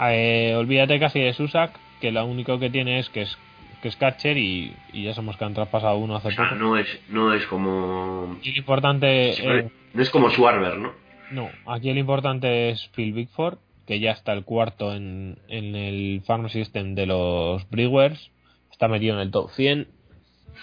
Eh, 0.00 0.54
olvídate 0.56 0.98
casi 1.00 1.20
de 1.20 1.32
Susak, 1.32 1.72
que 2.00 2.12
lo 2.12 2.24
único 2.24 2.58
que 2.58 2.70
tiene 2.70 2.98
es 2.98 3.08
que 3.10 3.22
es 3.22 3.38
que 3.82 3.88
es 3.88 3.96
catcher 3.96 4.36
y, 4.36 4.74
ya 4.92 5.14
somos 5.14 5.36
que 5.36 5.44
han 5.44 5.54
traspasado 5.54 5.98
uno 5.98 6.16
hace 6.16 6.30
poco. 6.30 6.54
No 6.56 6.76
es, 6.76 6.86
no 7.08 7.32
es 7.32 7.46
como. 7.46 8.38
Importante. 8.42 9.30
Eh, 9.30 9.70
no 9.94 10.02
es 10.02 10.10
como 10.10 10.30
Schwarber, 10.30 10.78
¿no? 10.78 10.92
No, 11.30 11.50
aquí 11.66 11.90
el 11.90 11.98
importante 11.98 12.70
es 12.70 12.88
Phil 12.94 13.12
Bickford, 13.12 13.58
que 13.86 14.00
ya 14.00 14.12
está 14.12 14.32
el 14.32 14.44
cuarto 14.44 14.94
en, 14.94 15.38
en 15.48 15.74
el 15.76 16.22
farm 16.24 16.48
system 16.48 16.94
de 16.94 17.06
los 17.06 17.68
Brewers. 17.70 18.30
Está 18.72 18.88
metido 18.88 19.14
en 19.14 19.20
el 19.20 19.30
top 19.30 19.50
100 19.50 19.88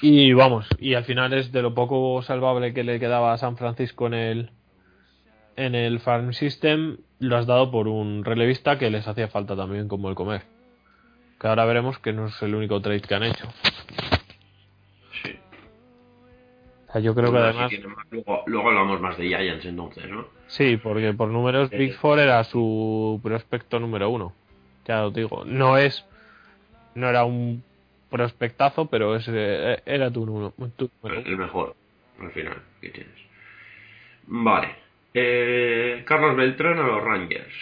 y 0.02 0.34
vamos, 0.34 0.68
y 0.80 0.94
al 0.94 1.06
final 1.06 1.34
es 1.34 1.52
de 1.52 1.62
lo 1.62 1.74
poco 1.74 2.22
salvable 2.22 2.74
que 2.74 2.84
le 2.84 3.00
quedaba 3.00 3.34
a 3.34 3.38
San 3.38 3.58
Francisco 3.58 4.08
en 4.08 4.14
el 4.14 4.52
en 5.56 5.76
el 5.76 6.00
farm 6.00 6.34
system, 6.34 6.98
lo 7.20 7.38
has 7.38 7.46
dado 7.46 7.72
por 7.72 7.88
un 7.88 8.26
relevista 8.26 8.78
que 8.78 8.90
les 8.90 9.08
hacía 9.08 9.28
falta 9.28 9.56
también 9.56 9.88
como 9.88 10.10
el 10.10 10.16
comer. 10.16 10.44
Que 11.40 11.48
ahora 11.48 11.66
veremos 11.66 12.00
que 12.00 12.14
no 12.14 12.28
es 12.28 12.42
el 12.42 12.56
único 12.56 12.82
trade 12.82 13.02
que 13.02 13.16
han 13.16 13.24
hecho. 13.24 13.48
Sí. 15.24 15.38
O 16.88 16.92
sea, 16.92 17.02
yo 17.02 17.16
creo 17.16 17.32
que 17.32 17.38
además. 17.38 17.72
luego, 18.46 18.70
hablamos 18.70 19.00
más 19.02 19.18
de 19.18 19.28
Giants 19.28 19.66
entonces, 19.66 20.10
¿no? 20.10 20.28
Sí, 20.48 20.78
porque 20.78 21.14
por 21.14 21.30
números 21.30 21.70
Big 21.70 21.94
Four 21.96 22.20
era 22.20 22.44
su 22.44 23.20
prospecto 23.24 23.80
número 23.80 24.10
uno. 24.10 24.34
Ya 24.86 25.02
lo 25.02 25.12
digo. 25.12 25.44
No 25.46 25.78
es. 25.78 26.06
No 26.94 27.10
era 27.10 27.26
un 27.26 27.64
prospectazo, 28.16 28.90
pero 28.90 29.16
ese 29.16 29.32
eh, 29.34 29.84
era 29.86 30.10
tu, 30.10 30.54
tu 30.78 30.90
El 31.04 31.38
mejor, 31.38 31.76
al 32.22 32.32
final, 32.32 32.62
que 32.80 32.90
tienes. 32.90 33.14
Vale. 34.28 34.76
Eh, 35.14 36.04
Carlos 36.06 36.38
Beltrán 36.38 36.80
a 36.80 36.88
los 36.88 37.04
Rangers. 37.04 37.54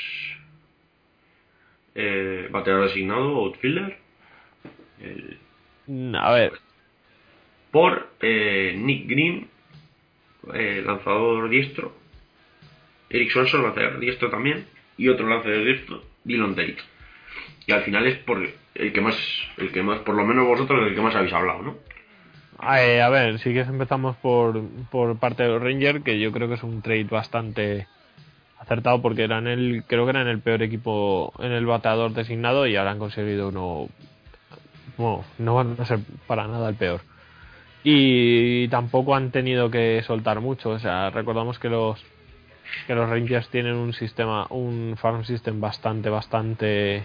Eh, 1.95 2.47
bateador 2.51 2.87
designado, 2.87 3.35
outfielder. 3.37 3.97
Mm, 5.87 6.15
a 6.15 6.31
ver. 6.33 6.53
Por 7.71 8.09
eh, 8.21 8.75
Nick 8.77 9.09
Green, 9.09 9.49
lanzador 10.85 11.49
diestro. 11.49 11.95
Eric 13.09 13.31
Swanson, 13.31 13.63
lanzador 13.63 13.99
diestro 13.99 14.29
también. 14.29 14.67
Y 14.97 15.09
otro 15.09 15.27
lanzador 15.27 15.63
diestro, 15.63 16.03
Dylan 16.23 16.55
Tate. 16.55 16.77
Y 17.65 17.71
al 17.71 17.81
final 17.83 18.05
es 18.05 18.19
por 18.19 18.47
el 18.75 18.91
que 18.93 19.01
más, 19.01 19.15
el 19.57 19.71
que 19.71 19.83
más, 19.83 19.99
por 19.99 20.15
lo 20.15 20.25
menos 20.25 20.47
vosotros, 20.47 20.87
el 20.87 20.95
que 20.95 21.01
más 21.01 21.15
habéis 21.15 21.33
hablado, 21.33 21.61
¿no? 21.61 21.75
Eh, 22.77 23.01
a 23.01 23.09
ver, 23.09 23.39
sí 23.39 23.53
que 23.53 23.61
empezamos 23.61 24.15
por, 24.17 24.61
por 24.89 25.17
parte 25.17 25.43
de 25.43 25.49
los 25.49 25.61
Rangers, 25.61 26.03
que 26.03 26.19
yo 26.19 26.31
creo 26.31 26.47
que 26.47 26.55
es 26.55 26.63
un 26.63 26.81
trade 26.81 27.05
bastante 27.05 27.87
acertado 28.59 29.01
porque 29.01 29.23
eran 29.23 29.47
el, 29.47 29.83
creo 29.85 30.05
que 30.05 30.11
eran 30.11 30.27
el 30.27 30.39
peor 30.39 30.63
equipo 30.63 31.33
en 31.39 31.51
el 31.51 31.65
bateador 31.65 32.13
designado 32.13 32.65
y 32.65 32.75
ahora 32.75 32.91
han 32.91 32.99
conseguido 32.99 33.49
uno, 33.49 33.89
bueno, 34.97 35.25
no 35.39 35.55
van 35.55 35.75
a 35.77 35.85
ser 35.85 35.99
para 36.27 36.47
nada 36.47 36.69
el 36.69 36.75
peor. 36.75 37.01
Y 37.83 38.69
tampoco 38.69 39.15
han 39.15 39.31
tenido 39.31 39.69
que 39.69 40.01
soltar 40.03 40.39
mucho, 40.39 40.69
o 40.69 40.79
sea, 40.79 41.09
recordamos 41.09 41.59
que 41.59 41.69
los 41.69 42.03
que 42.87 42.95
los 42.95 43.09
Rangers 43.09 43.49
tienen 43.49 43.75
un 43.75 43.93
sistema, 43.93 44.47
un 44.49 44.95
farm 44.97 45.25
system 45.25 45.59
bastante, 45.59 46.09
bastante 46.09 47.03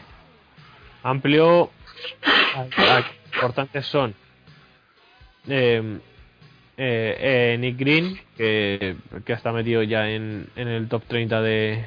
amplio. 1.08 1.70
Importantes 3.34 3.86
son 3.86 4.14
eh, 5.48 5.98
eh, 6.76 7.56
Nick 7.58 7.78
Green, 7.78 8.18
que, 8.36 8.96
que 9.24 9.32
está 9.32 9.52
metido 9.52 9.82
ya 9.82 10.10
en, 10.10 10.48
en 10.56 10.68
el 10.68 10.88
top 10.88 11.02
30 11.06 11.42
de, 11.42 11.86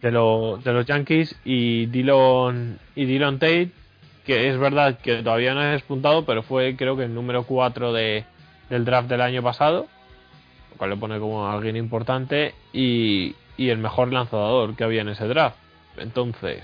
de, 0.00 0.10
de 0.10 0.72
los 0.72 0.86
Yankees, 0.86 1.36
y 1.44 1.86
Dylan, 1.86 2.78
y 2.94 3.04
Dylan 3.06 3.38
Tate, 3.38 3.70
que 4.24 4.48
es 4.48 4.58
verdad 4.58 4.98
que 4.98 5.22
todavía 5.22 5.54
no 5.54 5.62
es 5.62 5.72
despuntado, 5.72 6.24
pero 6.24 6.42
fue 6.42 6.76
creo 6.76 6.96
que 6.96 7.04
el 7.04 7.14
número 7.14 7.44
4 7.44 7.92
de, 7.92 8.24
del 8.70 8.84
draft 8.84 9.08
del 9.08 9.20
año 9.20 9.42
pasado, 9.42 9.88
lo 10.70 10.76
cual 10.76 10.90
le 10.90 10.96
pone 10.96 11.18
como 11.18 11.48
alguien 11.48 11.76
importante, 11.76 12.54
y, 12.72 13.34
y 13.56 13.70
el 13.70 13.78
mejor 13.78 14.12
lanzador 14.12 14.76
que 14.76 14.84
había 14.84 15.02
en 15.02 15.08
ese 15.08 15.26
draft. 15.26 15.61
Entonces, 15.96 16.62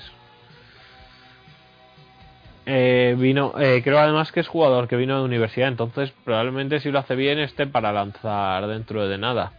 eh, 2.71 3.17
vino, 3.19 3.55
eh, 3.59 3.81
creo 3.83 3.99
además 3.99 4.31
que 4.31 4.41
es 4.41 4.47
jugador 4.47 4.89
que 4.89 4.97
vino 4.97 5.19
de 5.19 5.25
universidad, 5.25 5.69
entonces 5.69 6.13
probablemente 6.23 6.81
si 6.81 6.91
lo 6.91 6.99
hace 6.99 7.17
bien 7.17 7.39
esté 7.39 7.67
para 7.67 7.93
lanzar 7.93 8.67
dentro 8.67 9.09
de 9.09 9.17
nada. 9.17 9.53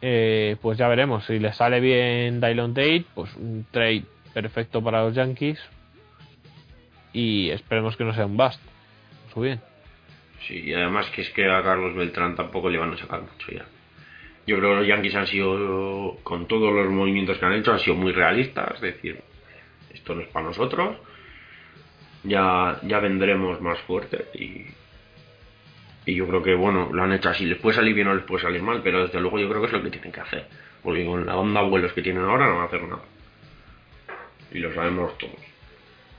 Eh, 0.00 0.56
pues 0.62 0.78
ya 0.78 0.86
veremos, 0.86 1.24
si 1.26 1.40
le 1.40 1.52
sale 1.52 1.80
bien 1.80 2.40
Dylon 2.40 2.72
Tate, 2.72 3.04
pues 3.14 3.34
un 3.34 3.66
trade 3.70 4.04
perfecto 4.32 4.80
para 4.80 5.02
los 5.02 5.14
Yankees 5.14 5.60
y 7.12 7.50
esperemos 7.50 7.96
que 7.96 8.04
no 8.04 8.14
sea 8.14 8.26
un 8.26 8.36
bust. 8.36 8.60
su 9.34 9.40
bien. 9.40 9.60
Sí, 10.46 10.60
y 10.66 10.72
además 10.72 11.06
que 11.10 11.22
es 11.22 11.30
que 11.30 11.50
a 11.50 11.62
Carlos 11.64 11.96
Beltrán 11.96 12.36
tampoco 12.36 12.70
le 12.70 12.78
van 12.78 12.92
a 12.92 12.96
sacar 12.96 13.22
mucho 13.22 13.50
ya. 13.50 13.66
Yo 14.50 14.56
creo 14.58 14.70
que 14.70 14.76
los 14.80 14.86
Yankees 14.88 15.14
han 15.14 15.26
sido, 15.28 16.16
con 16.24 16.46
todos 16.46 16.72
los 16.74 16.88
movimientos 16.90 17.38
que 17.38 17.46
han 17.46 17.52
hecho, 17.52 17.70
han 17.72 17.78
sido 17.78 17.94
muy 17.94 18.10
realistas, 18.10 18.74
es 18.74 18.80
decir, 18.80 19.20
esto 19.94 20.12
no 20.16 20.22
es 20.22 20.28
para 20.28 20.46
nosotros, 20.46 20.96
ya, 22.24 22.80
ya 22.82 22.98
vendremos 22.98 23.60
más 23.60 23.78
fuerte 23.82 24.26
y, 24.34 24.66
y 26.10 26.14
yo 26.16 26.26
creo 26.26 26.42
que, 26.42 26.54
bueno, 26.54 26.88
lo 26.92 27.02
han 27.04 27.12
hecho 27.12 27.28
así, 27.28 27.46
les 27.46 27.58
puede 27.58 27.76
salir 27.76 27.94
bien 27.94 28.08
o 28.08 28.14
les 28.14 28.24
puede 28.24 28.42
salir 28.42 28.60
mal, 28.60 28.80
pero 28.82 29.02
desde 29.06 29.20
luego 29.20 29.38
yo 29.38 29.48
creo 29.48 29.60
que 29.60 29.66
es 29.68 29.72
lo 29.72 29.82
que 29.82 29.90
tienen 29.90 30.10
que 30.10 30.20
hacer, 30.20 30.46
porque 30.82 31.06
con 31.06 31.24
la 31.24 31.36
onda 31.36 31.62
vuelos 31.62 31.92
que 31.92 32.02
tienen 32.02 32.24
ahora 32.24 32.46
no 32.48 32.54
van 32.54 32.62
a 32.62 32.66
hacer 32.66 32.82
nada. 32.82 33.02
Y 34.52 34.58
lo 34.58 34.74
sabemos 34.74 35.16
todos. 35.18 35.36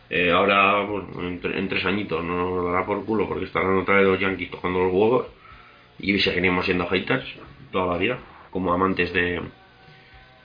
Eh, 0.09 0.31
ahora, 0.31 0.81
bueno, 0.83 1.07
en, 1.27 1.41
tre- 1.41 1.57
en 1.57 1.67
tres 1.67 1.83
añitos 1.85 2.23
no 2.23 2.37
nos 2.55 2.65
dará 2.71 2.85
por 2.85 3.03
culo 3.03 3.27
porque 3.27 3.45
estarán 3.45 3.77
otra 3.77 3.95
vez 3.97 4.05
los 4.07 4.19
Yankees 4.19 4.51
tocando 4.51 4.79
los 4.79 4.93
huevos 4.93 5.27
y 5.99 6.17
seguiremos 6.19 6.63
siendo 6.65 6.87
haters 6.87 7.25
toda 7.71 7.93
la 7.93 7.97
vida, 7.97 8.17
como 8.51 8.73
amantes 8.73 9.11
de 9.13 9.41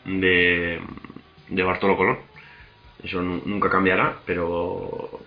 de, 0.04 0.80
de 1.48 1.62
Bartolo 1.62 1.96
Colón. 1.96 2.18
Eso 3.02 3.20
nu- 3.20 3.42
nunca 3.44 3.68
cambiará, 3.68 4.16
pero 4.24 5.20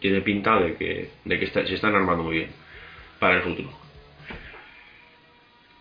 tiene 0.00 0.20
pinta 0.20 0.60
de 0.60 0.76
que, 0.76 1.10
de 1.24 1.38
que 1.38 1.44
está- 1.46 1.66
se 1.66 1.74
están 1.74 1.94
armando 1.94 2.22
muy 2.22 2.36
bien 2.38 2.50
para 3.18 3.36
el 3.36 3.42
futuro. 3.42 3.70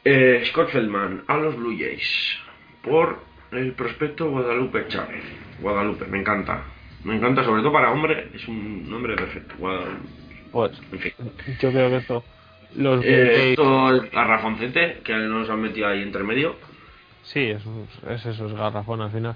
Eh, 0.03 0.43
Scott 0.45 0.69
Feldman 0.69 1.23
a 1.27 1.37
los 1.37 1.55
Blue 1.55 1.75
Jays 1.77 2.37
por 2.81 3.19
el 3.51 3.73
prospecto 3.73 4.29
Guadalupe 4.29 4.87
Chávez. 4.87 5.23
Guadalupe, 5.59 6.05
me 6.07 6.19
encanta. 6.19 6.63
Me 7.03 7.15
encanta, 7.15 7.43
sobre 7.43 7.61
todo 7.61 7.73
para 7.73 7.91
hombre, 7.91 8.29
es 8.33 8.47
un 8.47 8.89
nombre 8.89 9.15
perfecto. 9.15 9.55
Guadalupe. 9.57 9.99
Pues 10.51 10.71
En 10.91 10.99
fin. 10.99 11.13
yo 11.59 11.71
creo 11.71 11.89
que 11.89 11.97
esto. 11.97 12.23
Los 12.75 13.03
Eh, 13.03 13.07
Jays- 13.33 13.49
esto 13.51 13.95
es 13.95 14.11
garrafoncete 14.11 14.99
que 15.03 15.13
nos 15.15 15.49
han 15.49 15.61
metido 15.61 15.87
ahí 15.87 16.01
entre 16.03 16.23
medio. 16.23 16.55
Sí, 17.23 17.39
es, 17.41 17.61
es 18.09 18.25
eso, 18.25 18.47
es 18.47 18.53
garrafón 18.53 19.01
al 19.01 19.11
final. 19.11 19.35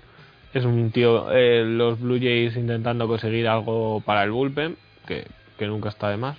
Es 0.54 0.66
un 0.66 0.92
tío, 0.92 1.32
eh, 1.32 1.64
los 1.66 2.00
Blue 2.00 2.20
Jays 2.20 2.56
intentando 2.58 3.08
conseguir 3.08 3.48
algo 3.48 4.02
para 4.06 4.24
el 4.24 4.32
bullpen, 4.32 4.76
que, 5.08 5.26
que 5.58 5.68
nunca 5.68 5.90
está 5.90 6.10
de 6.10 6.18
más. 6.18 6.38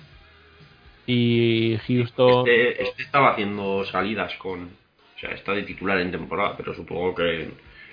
Y 1.07 1.78
Houston, 1.88 2.47
Este, 2.49 2.82
este 2.82 3.03
estaba 3.03 3.32
haciendo 3.32 3.84
salidas 3.84 4.34
con. 4.36 4.64
O 4.64 5.18
sea, 5.20 5.30
está 5.30 5.53
de 5.53 5.62
titular 5.62 5.99
en 5.99 6.11
temporada, 6.11 6.57
pero 6.57 6.74
supongo 6.74 7.14
que, 7.14 7.49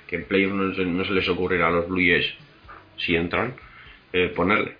que 0.07 0.15
en 0.17 0.25
playoff 0.25 0.53
no, 0.53 0.73
se- 0.75 0.85
no 0.85 1.05
se 1.05 1.13
les 1.13 1.27
ocurrirá 1.29 1.67
a 1.67 1.71
los 1.71 1.87
Blue 1.87 1.97
Jays, 2.01 2.33
si 2.97 3.15
entran, 3.15 3.55
eh, 4.13 4.31
ponerle. 4.35 4.77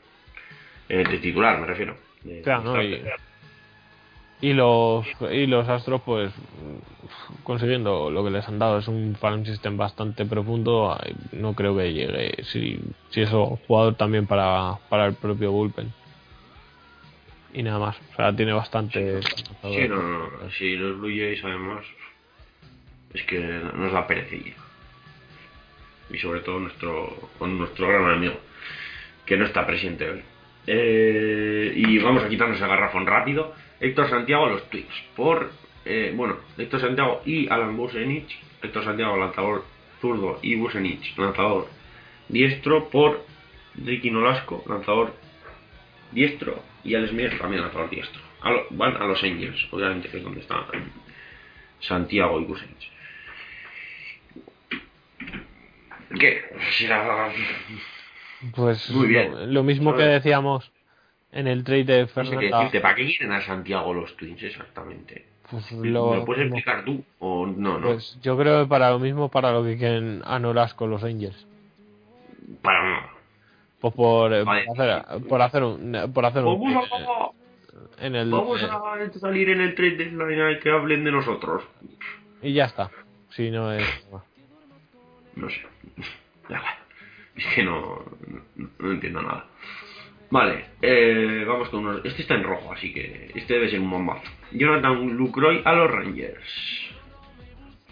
Eh, 0.90 1.04
de 1.10 1.18
titular, 1.20 1.60
me 1.60 1.68
refiero. 1.68 1.96
De- 2.24 2.42
Claro, 2.42 2.64
¿no? 2.64 2.82
Y-. 2.84 3.02
y 4.42 4.54
los 4.54 5.06
y 5.32 5.48
los 5.48 5.68
Astros, 5.68 6.02
pues 6.02 6.32
consiguiendo 7.44 8.10
lo 8.10 8.24
que 8.24 8.32
les 8.32 8.48
han 8.48 8.60
dado. 8.60 8.80
Es 8.80 8.88
un 8.88 9.16
farm 9.20 9.46
system 9.46 9.78
bastante 9.78 10.26
profundo. 10.26 10.98
No 11.32 11.54
creo 11.54 11.76
que 11.76 11.94
llegue, 11.94 12.44
si, 12.44 12.80
si 13.10 13.22
eso, 13.22 13.60
jugador 13.68 13.96
también 13.96 14.28
para, 14.28 14.78
para 14.90 15.08
el 15.08 15.16
propio 15.16 15.52
bullpen. 15.52 15.92
Y 17.54 17.64
nada 17.64 17.80
más. 17.80 17.98
O 18.14 18.16
sea, 18.16 18.36
tiene 18.36 18.54
bastante. 18.54 19.22
Sí, 19.22 19.88
no, 19.88 19.96
no, 19.96 20.20
no. 20.20 20.52
Sí, 20.58 20.76
los 20.76 21.00
Blue 21.00 21.10
Jays, 21.10 21.44
además, 21.44 21.86
es 23.14 23.24
que 23.24 23.40
nos 23.40 23.92
da 23.92 24.06
perecilla. 24.08 24.54
Y 26.12 26.18
sobre 26.18 26.42
todo 26.42 26.60
nuestro, 26.60 27.30
con 27.38 27.58
nuestro 27.58 27.88
gran 27.88 28.10
amigo, 28.12 28.36
que 29.26 29.38
no 29.38 29.46
está 29.46 29.66
presente 29.66 30.10
hoy. 30.10 30.22
Eh, 30.68 31.74
y 31.76 31.98
vamos 32.00 32.24
a 32.24 32.30
quitarnos 32.30 32.62
el 32.62 32.68
garrafón 32.68 33.06
rápido. 33.06 33.54
Héctor 33.80 34.10
Santiago 34.10 34.46
a 34.46 34.50
los 34.50 34.70
Twins. 34.70 34.88
Por, 35.16 35.52
eh, 35.86 36.14
bueno, 36.16 36.38
Héctor 36.58 36.82
Santiago 36.82 37.22
y 37.26 37.48
Alan 37.50 37.76
Busenich. 37.78 38.38
Héctor 38.62 38.84
Santiago, 38.84 39.16
lanzador 39.18 39.64
zurdo, 40.02 40.40
y 40.42 40.56
Busenich, 40.56 41.18
lanzador 41.18 41.68
diestro. 42.28 42.90
Por 42.90 43.26
Ricky 43.76 44.12
Nolasco, 44.12 44.64
lanzador 44.68 45.14
diestro. 46.12 46.62
Y 46.84 46.96
Alex 46.96 47.14
Miller 47.14 47.38
también 47.40 47.62
lanzador 47.62 47.90
diestro. 47.90 48.22
A 48.42 48.52
lo- 48.52 48.66
van 48.72 48.96
a 48.98 49.06
los 49.06 49.22
Angels, 49.24 49.68
obviamente, 49.72 50.10
que 50.10 50.18
es 50.18 50.24
donde 50.24 50.42
están 50.42 50.64
Santiago 51.80 52.40
y 52.42 52.46
Busenich. 52.46 52.92
¿Qué? 56.20 56.42
Será- 56.78 57.32
Pues 58.56 58.90
Muy 58.92 59.08
bien. 59.08 59.32
Lo, 59.32 59.46
lo 59.46 59.64
mismo 59.64 59.96
que 59.96 60.04
decíamos 60.04 60.72
en 61.32 61.48
el 61.48 61.64
trade 61.64 61.84
de 61.84 62.02
No 62.02 62.08
sé 62.08 62.14
qué 62.14 62.24
Fernanda. 62.24 62.58
decirte, 62.58 62.80
¿para 62.82 62.96
qué 62.96 63.06
quieren 63.06 63.32
a 63.32 63.42
Santiago 63.42 63.94
los 63.94 64.16
Twins 64.18 64.42
exactamente? 64.44 65.26
Pues 65.50 65.72
¿Me 65.72 65.90
lo, 65.90 66.16
lo 66.16 66.26
puedes 66.26 66.44
explicar 66.44 66.86
tú? 66.86 67.04
O 67.20 67.46
no, 67.48 67.80
no. 67.80 67.88
Pues 67.88 68.20
yo 68.22 68.38
creo 68.38 68.64
que 68.64 68.70
para 68.70 68.92
lo 68.92 69.00
mismo 69.00 69.30
para 69.30 69.52
lo 69.52 69.64
que 69.64 69.78
quieren 69.78 70.22
a 70.26 70.38
Nolasco 70.40 70.86
los 70.88 71.04
Angels. 71.04 71.48
Para 72.62 72.84
nada. 72.84 73.10
Pues 73.80 73.94
por, 73.94 74.34
eh, 74.34 74.44
Vale. 74.44 74.66
por 74.66 74.82
hacer 74.82 75.24
por 75.28 75.42
hacer 75.42 75.64
un 75.64 76.12
por 76.14 76.26
hacer 76.26 76.44
un 76.44 76.60
Vamos 76.62 76.90
a, 76.92 78.06
en 78.06 78.16
el 78.16 78.30
vamos 78.30 78.62
eh, 78.62 78.66
a 78.66 79.20
salir 79.20 79.50
en 79.50 79.62
el 79.62 79.74
trade 79.74 79.96
deadline 79.98 80.52
y 80.58 80.60
que 80.60 80.70
hablen 80.70 81.04
de 81.04 81.12
nosotros. 81.12 81.64
y 82.42 82.54
ya 82.54 82.66
está. 82.66 82.92
Si 83.32 83.50
no 83.50 83.72
es 83.72 83.86
No 85.36 85.50
sé. 85.50 85.62
Es 87.36 87.46
que 87.56 87.64
no, 87.64 88.04
no, 88.56 88.70
no 88.80 88.92
entiendo 88.92 89.22
nada. 89.22 89.46
Vale, 90.32 90.66
eh, 90.82 91.44
vamos 91.48 91.70
con 91.70 91.86
unos. 91.86 92.06
Este 92.06 92.22
está 92.22 92.36
en 92.36 92.44
rojo, 92.44 92.72
así 92.72 92.94
que 92.94 93.32
este 93.34 93.56
debe 93.56 93.70
ser 93.70 93.80
un 93.80 93.90
bombazo. 93.90 94.30
Jonathan 94.52 95.18
Lucroy 95.18 95.62
a 95.66 95.74
los 95.74 95.90
Rangers. 95.90 96.90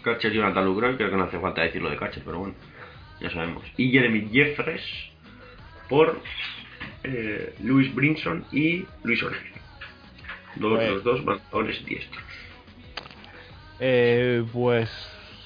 Catcher 0.02 0.32
Jonathan 0.32 0.64
Lucroy, 0.64 0.96
creo 0.96 1.10
que 1.10 1.16
no 1.16 1.24
hace 1.24 1.38
falta 1.40 1.62
decirlo 1.62 1.90
de 1.90 1.96
catcher, 1.96 2.22
pero 2.24 2.38
bueno, 2.38 2.54
ya 3.20 3.30
sabemos. 3.30 3.64
Y 3.76 3.90
Jeremy 3.90 4.28
Jeffres 4.32 4.82
por 5.88 6.20
eh, 7.02 7.54
Luis 7.62 7.92
Brinson 7.94 8.44
y 8.52 8.84
Luis 9.02 9.22
Oregiro. 9.22 9.58
Dos, 10.56 10.82
Los 10.88 11.04
dos 11.04 11.24
bateadores 11.24 11.84
diestros. 11.84 12.22
eh, 13.80 14.44
pues 14.52 14.90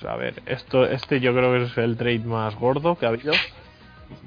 a 0.07 0.17
ver, 0.17 0.43
esto 0.47 0.85
este 0.85 1.21
yo 1.21 1.33
creo 1.33 1.53
que 1.53 1.65
es 1.65 1.79
el 1.79 1.97
trade 1.97 2.21
más 2.21 2.55
gordo 2.57 2.97
que 2.99 3.07
ha 3.07 3.11
habido 3.11 3.33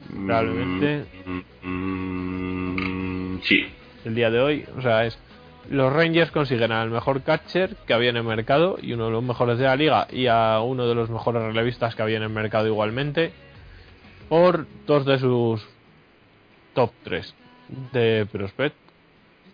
Probablemente. 0.09 1.05
Mm, 1.25 1.67
mm, 1.67 2.34
sí, 3.45 3.65
el 4.03 4.15
día 4.15 4.29
de 4.29 4.39
hoy, 4.39 4.65
o 4.77 4.81
sea, 4.81 5.05
es 5.05 5.17
los 5.69 5.91
Rangers 5.91 6.31
consiguen 6.31 6.71
al 6.71 6.89
mejor 6.91 7.23
catcher 7.23 7.75
que 7.87 7.93
había 7.93 8.11
en 8.11 8.17
el 8.17 8.23
mercado 8.23 8.77
y 8.81 8.93
uno 8.93 9.05
de 9.05 9.11
los 9.11 9.23
mejores 9.23 9.57
de 9.57 9.65
la 9.65 9.75
liga 9.75 10.07
y 10.11 10.27
a 10.27 10.59
uno 10.59 10.87
de 10.87 10.93
los 10.93 11.09
mejores 11.09 11.41
relevistas 11.41 11.95
que 11.95 12.01
había 12.03 12.17
en 12.17 12.23
el 12.23 12.29
mercado 12.29 12.67
igualmente 12.67 13.31
por 14.29 14.67
dos 14.85 15.05
de 15.05 15.17
sus 15.17 15.67
top 16.73 16.91
3 17.03 17.35
de 17.93 18.27
prospect. 18.31 18.75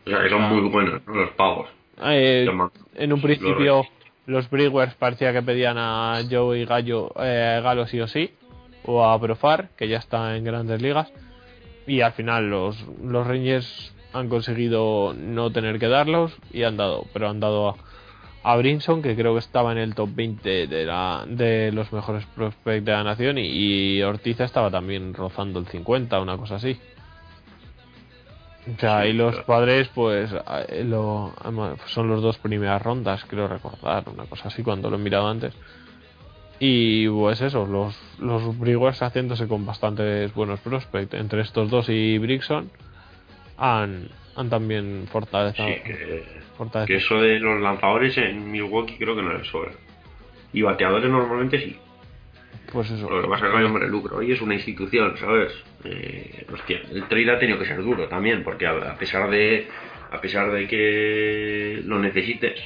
o 0.05 0.09
sea 0.09 0.21
que 0.21 0.29
son 0.29 0.41
muy 0.41 0.69
buenos 0.69 1.01
¿no? 1.07 1.15
los 1.15 1.31
pagos. 1.31 1.69
Eh, 2.03 2.47
en 2.95 3.13
un 3.13 3.21
principio 3.21 3.85
los 4.25 4.49
Brewers 4.49 4.93
parecía 4.95 5.33
que 5.33 5.41
pedían 5.41 5.77
a 5.77 6.19
Joey 6.29 6.65
Gallo, 6.65 7.11
eh, 7.19 7.59
Galo 7.63 7.87
sí 7.87 7.99
o 7.99 8.07
sí, 8.07 8.31
o 8.85 9.05
a 9.05 9.19
Profar, 9.19 9.69
que 9.77 9.87
ya 9.87 9.97
está 9.97 10.35
en 10.35 10.43
grandes 10.43 10.81
ligas, 10.81 11.11
y 11.87 12.01
al 12.01 12.13
final 12.13 12.49
los, 12.49 12.85
los 13.03 13.25
Rangers 13.25 13.93
han 14.13 14.29
conseguido 14.29 15.13
no 15.13 15.51
tener 15.51 15.79
que 15.79 15.87
darlos 15.87 16.35
y 16.51 16.63
han 16.63 16.77
dado, 16.77 17.05
pero 17.13 17.29
han 17.29 17.39
dado 17.39 17.69
a, 17.69 17.75
a 18.43 18.55
Brinson, 18.57 19.01
que 19.01 19.15
creo 19.15 19.33
que 19.33 19.39
estaba 19.39 19.71
en 19.71 19.77
el 19.77 19.95
top 19.95 20.09
20 20.13 20.67
de, 20.67 20.85
la, 20.85 21.23
de 21.27 21.71
los 21.71 21.91
mejores 21.93 22.25
prospects 22.35 22.85
de 22.85 22.91
la 22.91 23.03
nación, 23.03 23.37
y, 23.37 23.47
y 23.47 24.01
Ortiz 24.01 24.39
estaba 24.39 24.69
también 24.69 25.13
rozando 25.13 25.59
el 25.59 25.67
50, 25.67 26.19
una 26.19 26.37
cosa 26.37 26.55
así. 26.55 26.79
O 28.75 28.79
sea, 28.79 29.03
Sí, 29.03 29.09
y 29.09 29.13
los 29.13 29.37
padres, 29.39 29.89
pues, 29.93 30.31
eh, 30.69 30.83
lo, 30.83 31.33
son 31.87 32.07
los 32.07 32.21
dos 32.21 32.37
primeras 32.37 32.81
rondas, 32.81 33.23
creo 33.27 33.47
recordar, 33.47 34.07
una 34.07 34.25
cosa 34.25 34.49
así, 34.49 34.61
cuando 34.63 34.89
lo 34.89 34.97
he 34.97 34.99
mirado 34.99 35.27
antes. 35.27 35.53
Y 36.63 37.07
pues 37.09 37.41
eso, 37.41 37.65
los, 37.65 37.99
los 38.19 38.55
Brewers 38.59 39.01
haciéndose 39.01 39.47
con 39.47 39.65
bastantes 39.65 40.31
buenos 40.35 40.59
prospects. 40.59 41.15
Entre 41.15 41.41
estos 41.41 41.71
dos 41.71 41.89
y 41.89 42.19
Brixon 42.19 42.69
han, 43.57 44.09
han 44.35 44.49
también 44.51 45.07
fortalecido. 45.11 45.67
Sí, 45.67 45.73
que, 45.83 45.93
que 45.93 46.23
fortalecido. 46.55 46.99
eso 46.99 47.15
de 47.15 47.39
los 47.39 47.59
lanzadores 47.59 48.15
en 48.19 48.51
Milwaukee 48.51 48.95
creo 48.99 49.15
que 49.15 49.23
no 49.23 49.33
les 49.33 49.47
sobra. 49.47 49.71
Y 50.53 50.61
bateadores 50.61 51.09
normalmente 51.09 51.59
sí. 51.59 51.77
Pues 52.71 52.91
eso. 52.91 53.09
Lo 53.09 53.23
que 53.23 53.27
pasa 53.27 53.47
es 53.47 53.51
que 53.53 53.57
hay 53.57 53.65
hombre 53.65 53.87
lucro. 53.87 54.17
Hoy 54.17 54.31
es 54.31 54.39
una 54.39 54.53
institución, 54.53 55.17
¿sabes? 55.17 55.51
Eh, 55.83 56.45
hostia, 56.53 56.79
el 56.91 57.07
trade 57.07 57.31
ha 57.31 57.39
tenido 57.39 57.57
que 57.57 57.65
ser 57.65 57.81
duro 57.81 58.07
también, 58.07 58.43
porque 58.43 58.67
a, 58.67 58.73
a 58.73 58.97
pesar 58.97 59.31
de 59.31 59.67
a 60.11 60.21
pesar 60.21 60.51
de 60.51 60.67
que 60.67 61.81
lo 61.85 61.97
necesites 61.97 62.59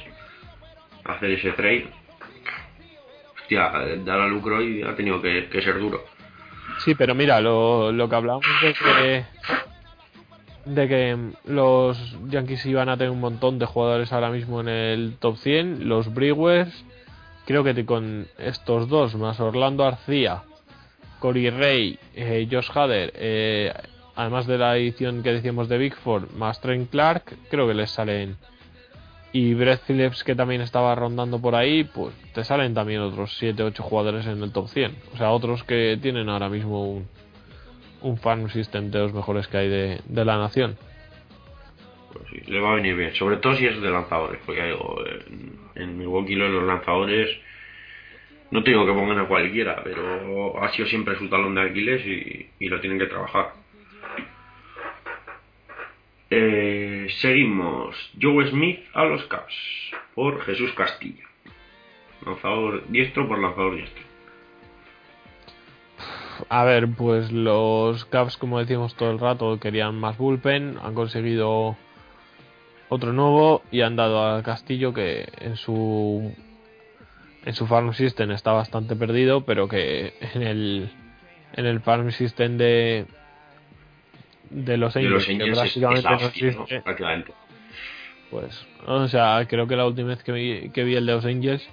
hacer 1.02 1.30
ese 1.30 1.52
trade, 1.52 1.86
hostia, 3.46 4.26
lucro 4.28 4.62
y 4.62 4.82
ha 4.82 4.94
tenido 4.94 5.22
que, 5.22 5.48
ser 5.62 5.78
duro. 5.78 6.04
Sí, 6.84 6.94
pero 6.94 7.14
mira, 7.14 7.40
lo, 7.40 8.08
que 8.08 8.16
hablamos 8.16 8.44
de 10.64 10.88
que 10.88 11.16
los 11.44 12.16
Yankees 12.28 12.66
iban 12.66 12.88
a 12.88 12.96
tener 12.96 13.10
un 13.10 13.20
montón 13.20 13.58
de 13.58 13.66
jugadores 13.66 14.12
ahora 14.12 14.30
mismo 14.30 14.60
en 14.60 14.68
el 14.68 15.16
top 15.18 15.36
100. 15.36 15.88
Los 15.88 16.12
Brewers, 16.12 16.84
creo 17.46 17.62
que 17.62 17.86
con 17.86 18.26
estos 18.38 18.88
dos, 18.88 19.14
más 19.14 19.38
Orlando 19.38 19.84
Arcía, 19.84 20.42
Corey 21.20 21.50
Ray, 21.50 21.98
eh, 22.14 22.48
Josh 22.50 22.70
Hader, 22.74 23.12
eh, 23.14 23.72
además 24.16 24.46
de 24.46 24.58
la 24.58 24.76
edición 24.76 25.22
que 25.22 25.32
decíamos 25.32 25.68
de 25.68 25.78
Bigford, 25.78 26.32
más 26.32 26.60
Trent 26.60 26.90
Clark, 26.90 27.36
creo 27.48 27.68
que 27.68 27.74
les 27.74 27.90
salen. 27.90 28.36
Y 29.38 29.52
Brett 29.52 29.82
Phillips, 29.86 30.24
que 30.24 30.34
también 30.34 30.62
estaba 30.62 30.94
rondando 30.94 31.38
por 31.42 31.54
ahí, 31.54 31.84
pues 31.84 32.14
te 32.32 32.42
salen 32.42 32.72
también 32.72 33.02
otros 33.02 33.38
7-8 33.38 33.76
jugadores 33.80 34.26
en 34.26 34.42
el 34.42 34.50
top 34.50 34.66
100. 34.66 34.96
O 35.12 35.16
sea, 35.18 35.30
otros 35.30 35.62
que 35.62 35.98
tienen 36.00 36.30
ahora 36.30 36.48
mismo 36.48 36.90
un, 36.90 37.06
un 38.00 38.16
farm 38.16 38.48
system 38.48 38.90
de 38.90 38.98
los 39.00 39.12
mejores 39.12 39.46
que 39.46 39.58
hay 39.58 39.68
de, 39.68 40.24
la 40.24 40.38
nación. 40.38 40.78
Pues 42.14 42.24
sí, 42.30 42.50
le 42.50 42.60
va 42.60 42.72
a 42.72 42.74
venir 42.76 42.96
bien, 42.96 43.14
sobre 43.14 43.36
todo 43.36 43.54
si 43.56 43.66
es 43.66 43.78
de 43.78 43.90
lanzadores, 43.90 44.40
porque 44.46 44.64
digo, 44.64 45.04
en, 45.06 45.82
en 45.82 45.98
Milwaukee 45.98 46.34
los 46.34 46.64
lanzadores 46.64 47.28
no 48.50 48.62
tengo 48.62 48.86
que 48.86 48.92
pongan 48.94 49.18
a 49.18 49.28
cualquiera, 49.28 49.82
pero 49.84 50.64
ha 50.64 50.72
sido 50.72 50.88
siempre 50.88 51.14
su 51.18 51.28
talón 51.28 51.54
de 51.56 51.60
Aquiles 51.60 52.02
y 52.58 52.68
lo 52.70 52.80
tienen 52.80 52.98
que 52.98 53.06
trabajar. 53.06 53.65
Eh, 56.30 57.06
seguimos. 57.20 57.94
Joe 58.20 58.50
Smith 58.50 58.80
a 58.94 59.04
los 59.04 59.24
Cavs 59.24 59.54
por 60.14 60.40
Jesús 60.42 60.72
Castilla. 60.74 61.24
Lanzador 62.24 62.88
diestro 62.88 63.28
por 63.28 63.38
lanzador 63.38 63.76
diestro. 63.76 64.02
A 66.48 66.64
ver, 66.64 66.88
pues 66.88 67.32
los 67.32 68.04
Cavs, 68.06 68.36
como 68.36 68.58
decíamos 68.58 68.94
todo 68.96 69.10
el 69.10 69.18
rato, 69.18 69.58
querían 69.60 69.98
más 69.98 70.18
bullpen, 70.18 70.78
han 70.82 70.94
conseguido 70.94 71.76
otro 72.88 73.12
nuevo 73.12 73.62
y 73.70 73.80
han 73.80 73.96
dado 73.96 74.22
a 74.24 74.42
Castillo 74.42 74.92
que 74.92 75.28
en 75.38 75.56
su 75.56 76.34
en 77.44 77.54
su 77.54 77.66
farm 77.66 77.92
system 77.94 78.32
está 78.32 78.52
bastante 78.52 78.96
perdido, 78.96 79.44
pero 79.44 79.68
que 79.68 80.14
en 80.34 80.42
el 80.42 80.90
en 81.52 81.66
el 81.66 81.80
farm 81.80 82.10
system 82.10 82.58
de 82.58 83.06
de 84.50 84.76
los 84.76 84.94
De 84.94 85.00
Angels, 85.00 85.14
los 85.14 85.26
que 85.26 85.32
Angels 85.32 85.50
es- 85.50 85.58
prácticamente 85.58 85.98
es 85.98 86.04
no 86.04 86.10
Afsi, 86.26 86.42
¿no? 86.44 86.48
existe, 86.50 86.80
Prácticamente. 86.82 87.32
pues 88.30 88.66
o 88.86 89.08
sea 89.08 89.46
creo 89.48 89.66
que 89.66 89.76
la 89.76 89.86
última 89.86 90.08
vez 90.08 90.22
que 90.22 90.32
vi, 90.32 90.70
que 90.70 90.84
vi 90.84 90.94
el 90.96 91.06
de 91.06 91.12
los 91.12 91.24
Angels 91.24 91.68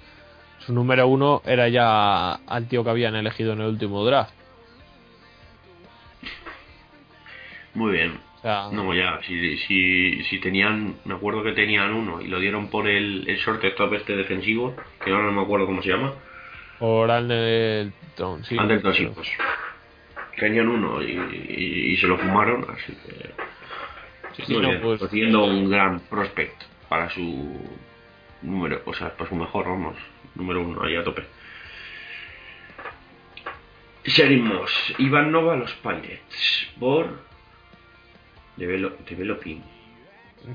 su 0.60 0.72
número 0.72 1.06
uno 1.08 1.42
era 1.44 1.68
ya 1.68 2.32
al 2.34 2.68
tío 2.68 2.82
que 2.84 2.90
habían 2.90 3.14
elegido 3.16 3.52
en 3.52 3.60
el 3.60 3.66
último 3.68 4.04
draft 4.04 4.32
Muy 7.74 7.92
bien. 7.92 8.18
o 8.38 8.40
sea 8.42 8.68
No, 8.72 8.94
ya, 8.94 9.20
si, 9.26 9.56
si, 9.58 10.22
si 10.24 10.38
tenían, 10.40 10.96
me 11.04 11.14
acuerdo 11.14 11.42
que 11.42 11.52
tenían 11.52 11.92
uno 11.92 12.20
y 12.20 12.28
lo 12.28 12.38
dieron 12.38 12.68
por 12.68 12.86
el, 12.88 13.24
el 13.28 13.36
shortstop 13.38 13.94
este 13.94 14.16
defensivo, 14.16 14.74
que 15.04 15.10
ahora 15.10 15.24
no 15.26 15.32
me 15.32 15.42
acuerdo 15.42 15.66
cómo 15.66 15.82
se 15.82 15.88
llama, 15.90 16.14
por 16.78 17.10
Anderton 17.10 18.44
sí, 18.44 18.56
pero- 18.56 18.92
Silvos. 18.94 19.28
Tenían 20.38 20.68
uno 20.68 21.02
y, 21.02 21.12
y- 21.12 21.92
y 21.92 21.96
se 21.96 22.06
lo 22.06 22.18
fumaron, 22.18 22.66
así 22.70 22.92
que. 22.92 23.30
sí, 24.34 24.42
sí, 24.46 24.56
no, 24.56 24.80
pues, 24.80 25.00
consiguiendo 25.00 25.44
un 25.44 25.70
gran 25.70 26.00
prospect 26.00 26.60
para 26.88 27.08
su 27.10 27.68
número, 28.42 28.82
o 28.84 28.92
sea, 28.94 29.16
para 29.16 29.28
su 29.30 29.36
mejor, 29.36 29.66
vamos, 29.66 29.96
número 30.34 30.60
uno, 30.62 30.82
ahí 30.82 30.96
a 30.96 31.04
tope. 31.04 31.24
Seguimos, 34.04 34.70
Iván 34.98 35.32
Nova 35.32 35.54
a 35.54 35.56
los 35.56 35.72
Pirates 35.74 36.68
por 36.78 37.06
Develo- 38.58 38.96
Developing. 39.08 39.62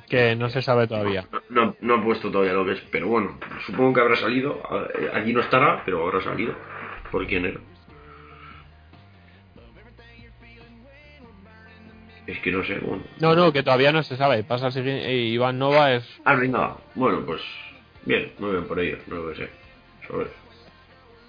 que 0.08 0.36
no 0.36 0.50
se 0.50 0.62
sabe 0.62 0.86
todavía 0.88 1.26
No, 1.32 1.42
no, 1.50 1.76
no 1.82 1.96
he 1.96 2.04
puesto 2.04 2.30
todavía 2.30 2.54
lo 2.54 2.64
que 2.66 2.74
es, 2.74 2.82
pero 2.92 3.08
bueno, 3.08 3.40
supongo 3.66 3.94
que 3.94 4.02
habrá 4.02 4.16
salido. 4.18 4.62
Allí 5.14 5.34
no 5.34 5.40
estará, 5.42 5.82
pero 5.84 6.06
habrá 6.06 6.22
salido. 6.22 6.54
¿Por 7.12 7.26
quién 7.26 7.46
era? 7.46 7.60
Es 12.30 12.38
que 12.42 12.52
no 12.52 12.64
sé, 12.64 12.78
bueno. 12.80 13.04
No, 13.20 13.34
no, 13.36 13.52
que 13.52 13.64
todavía 13.64 13.92
no 13.92 14.04
se 14.04 14.16
sabe. 14.16 14.44
Pasa 14.44 14.68
el 14.68 14.74
siguiente. 14.74 15.12
Iván 15.12 15.58
Nova 15.58 15.94
es. 15.94 16.04
Ah, 16.26 16.36
venga, 16.36 16.78
bueno, 16.94 17.26
pues. 17.26 17.42
Bien, 18.06 18.32
muy 18.38 18.52
bien 18.52 18.66
por 18.66 18.80
ellos, 18.80 19.00
no 19.08 19.16
lo 19.16 19.36
sé. 19.36 19.50
Sobre. 20.08 20.28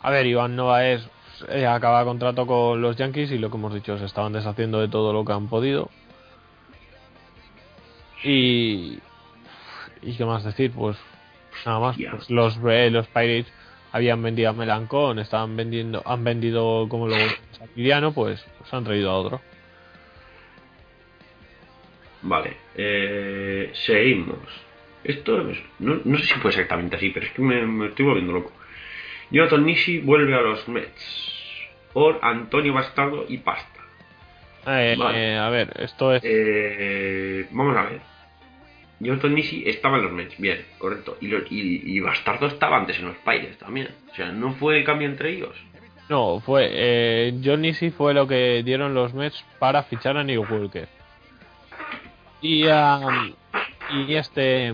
A 0.03 0.11
ver, 0.11 0.27
Iván 0.27 0.57
Nova 0.57 0.87
es. 0.87 1.09
eh, 1.49 1.67
acaba 1.67 2.05
contrato 2.05 2.47
con 2.47 2.83
los 2.83 2.97
Yankees 2.97 3.31
y 3.33 3.39
lo 3.39 3.51
que 3.51 3.57
hemos 3.57 3.73
dicho, 3.73 3.97
se 3.99 4.05
estaban 4.05 4.35
deshaciendo 4.35 4.79
de 4.79 4.89
todo 4.89 5.15
lo 5.15 5.25
que 5.25 5.33
han 5.33 5.49
podido. 5.49 5.89
Y. 8.23 8.99
¿Y 10.03 10.17
qué 10.19 10.25
más 10.27 10.45
decir? 10.45 10.71
Pues. 10.73 10.99
Nada 11.65 11.81
más. 11.81 11.97
Pues 11.97 12.29
los, 12.29 12.59
eh, 12.69 12.91
los 12.91 13.07
Pirates 13.07 13.47
habían 13.93 14.23
vendido 14.23 14.51
a 14.51 14.53
Melancón, 14.53 15.19
estaban 15.19 15.57
vendiendo. 15.57 16.03
Han 16.05 16.25
vendido 16.25 16.87
como 16.91 17.09
lo 17.09 17.17
Sapiriano, 17.59 18.13
pues, 18.13 18.45
pues 18.59 18.75
han 18.75 18.85
traído 18.85 19.11
a 19.11 19.19
otro. 19.19 19.41
Vale, 22.23 22.57
eh, 22.77 23.71
seguimos. 23.73 24.39
Esto 25.03 25.49
es- 25.51 25.59
no, 25.79 26.01
no 26.05 26.19
sé 26.19 26.25
si 26.27 26.35
fue 26.35 26.51
exactamente 26.51 26.97
así, 26.97 27.11
pero 27.11 27.27
es 27.27 27.33
que 27.33 27.41
me, 27.43 27.65
me 27.67 27.87
estoy 27.87 28.05
volviendo 28.05 28.33
loco. 28.33 28.53
Jonathan 29.31 29.65
Nishi 29.65 29.99
vuelve 30.01 30.35
a 30.35 30.41
los 30.41 30.69
Mets 30.69 31.31
por 31.93 32.19
Antonio 32.23 32.73
Bastardo 32.75 33.25
y 33.29 33.39
Pasta. 33.39 33.81
Eh, 34.67 34.95
Vale. 34.99 35.33
eh, 35.33 35.39
a 35.39 35.49
ver, 35.49 35.73
esto 35.81 36.15
es. 36.15 36.23
Eh, 36.25 37.47
vamos 37.51 37.77
a 37.77 37.85
ver. 37.85 38.01
Jonathan 38.99 39.35
Nishi 39.35 39.67
estaba 39.67 39.97
en 39.97 40.03
los 40.03 40.13
Mets, 40.13 40.39
bien, 40.39 40.63
correcto. 40.77 41.17
Y, 41.23 41.35
y, 41.35 41.83
y 41.97 42.01
Bastardo 42.01 42.47
estaba 42.49 42.77
antes 42.77 42.99
en 42.99 43.07
los 43.07 43.17
Pirates 43.19 43.57
también. 43.59 43.89
O 44.13 44.15
sea, 44.15 44.31
no 44.31 44.53
fue 44.53 44.77
el 44.79 44.85
cambio 44.85 45.09
entre 45.09 45.31
ellos. 45.31 45.57
No, 46.11 46.41
fue. 46.41 46.69
Eh, 46.71 47.41
John 47.43 47.63
Nisi 47.63 47.91
fue 47.91 48.13
lo 48.13 48.27
que 48.27 48.63
dieron 48.63 48.93
los 48.93 49.15
Mets 49.15 49.43
para 49.59 49.85
fichar 49.85 50.19
a 50.19 50.25
Neil 50.25 50.41
Walker. 50.41 50.89
Y, 52.43 52.67
um, 52.67 53.33
y 53.93 54.15
este. 54.15 54.73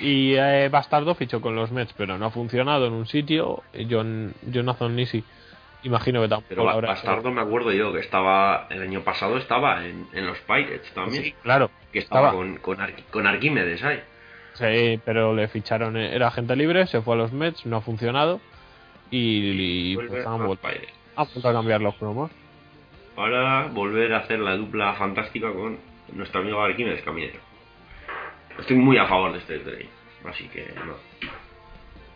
Y 0.00 0.34
eh, 0.34 0.68
Bastardo 0.70 1.14
fichó 1.14 1.40
con 1.40 1.56
los 1.56 1.70
Mets, 1.72 1.94
pero 1.96 2.18
no 2.18 2.26
ha 2.26 2.30
funcionado 2.30 2.86
en 2.86 2.92
un 2.92 3.06
sitio. 3.06 3.62
John, 3.90 4.34
Jonathan 4.42 4.94
Nisi, 4.94 5.24
imagino 5.84 6.20
que 6.20 6.28
tampoco 6.28 6.48
Pero 6.50 6.68
habrá 6.70 6.88
Bastardo 6.90 7.30
me 7.30 7.40
acuerdo 7.40 7.72
yo 7.72 7.92
que 7.92 8.00
estaba, 8.00 8.66
el 8.70 8.82
año 8.82 9.00
pasado 9.00 9.36
estaba 9.38 9.84
en, 9.84 10.06
en 10.12 10.26
los 10.26 10.38
Pirates 10.40 10.92
también. 10.94 11.24
Sí, 11.24 11.34
claro. 11.42 11.70
que 11.92 12.00
estaba, 12.00 12.28
estaba. 12.28 12.38
con, 12.42 12.56
con, 12.58 12.80
Ar- 12.80 13.02
con 13.10 13.26
Arquímedes 13.26 13.82
ahí. 13.82 14.00
Sí, 14.54 15.00
pero 15.04 15.34
le 15.34 15.48
ficharon, 15.48 15.96
eh, 15.96 16.14
era 16.14 16.28
agente 16.28 16.54
libre, 16.54 16.86
se 16.86 17.00
fue 17.00 17.14
a 17.14 17.18
los 17.18 17.32
Mets, 17.32 17.66
no 17.66 17.78
ha 17.78 17.80
funcionado. 17.80 18.40
Y, 19.10 19.92
y, 19.92 19.96
pues 19.96 20.24
a 20.26 20.32
han 20.32 20.46
vuelto, 20.46 20.68
Pirates. 20.68 20.92
han 21.16 21.26
vuelto 21.32 21.48
a 21.48 21.52
cambiar 21.52 21.80
los 21.80 21.94
cromos. 21.96 22.30
Para 23.16 23.66
volver 23.68 24.12
a 24.12 24.18
hacer 24.18 24.40
la 24.40 24.56
dupla 24.56 24.94
fantástica 24.94 25.52
con 25.52 25.78
nuestro 26.12 26.40
amigo 26.40 26.62
Arquímedes 26.62 27.02
Caminero. 27.02 27.40
Estoy 28.58 28.76
muy 28.76 28.96
a 28.98 29.06
favor 29.06 29.32
de 29.32 29.38
este 29.38 29.58
trade, 29.58 29.88
así 30.24 30.48
que 30.48 30.72
no. 30.76 30.96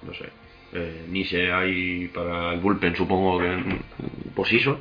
No 0.06 0.14
sé. 0.14 0.30
Eh, 0.72 1.06
ni 1.08 1.24
sé 1.24 1.50
hay 1.52 2.08
para 2.08 2.52
el 2.52 2.60
bullpen, 2.60 2.94
supongo 2.94 3.38
que 3.38 3.46
en 3.46 3.82
position. 4.34 4.78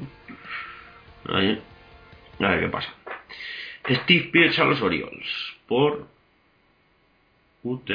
Ahí. 1.29 1.61
A 2.39 2.49
ver 2.49 2.59
qué 2.59 2.67
pasa. 2.67 2.93
Steve 3.89 4.29
Pierce 4.31 4.61
a 4.61 4.65
los 4.65 4.81
Orioles 4.81 5.27
por 5.67 6.07
UT. 7.63 7.89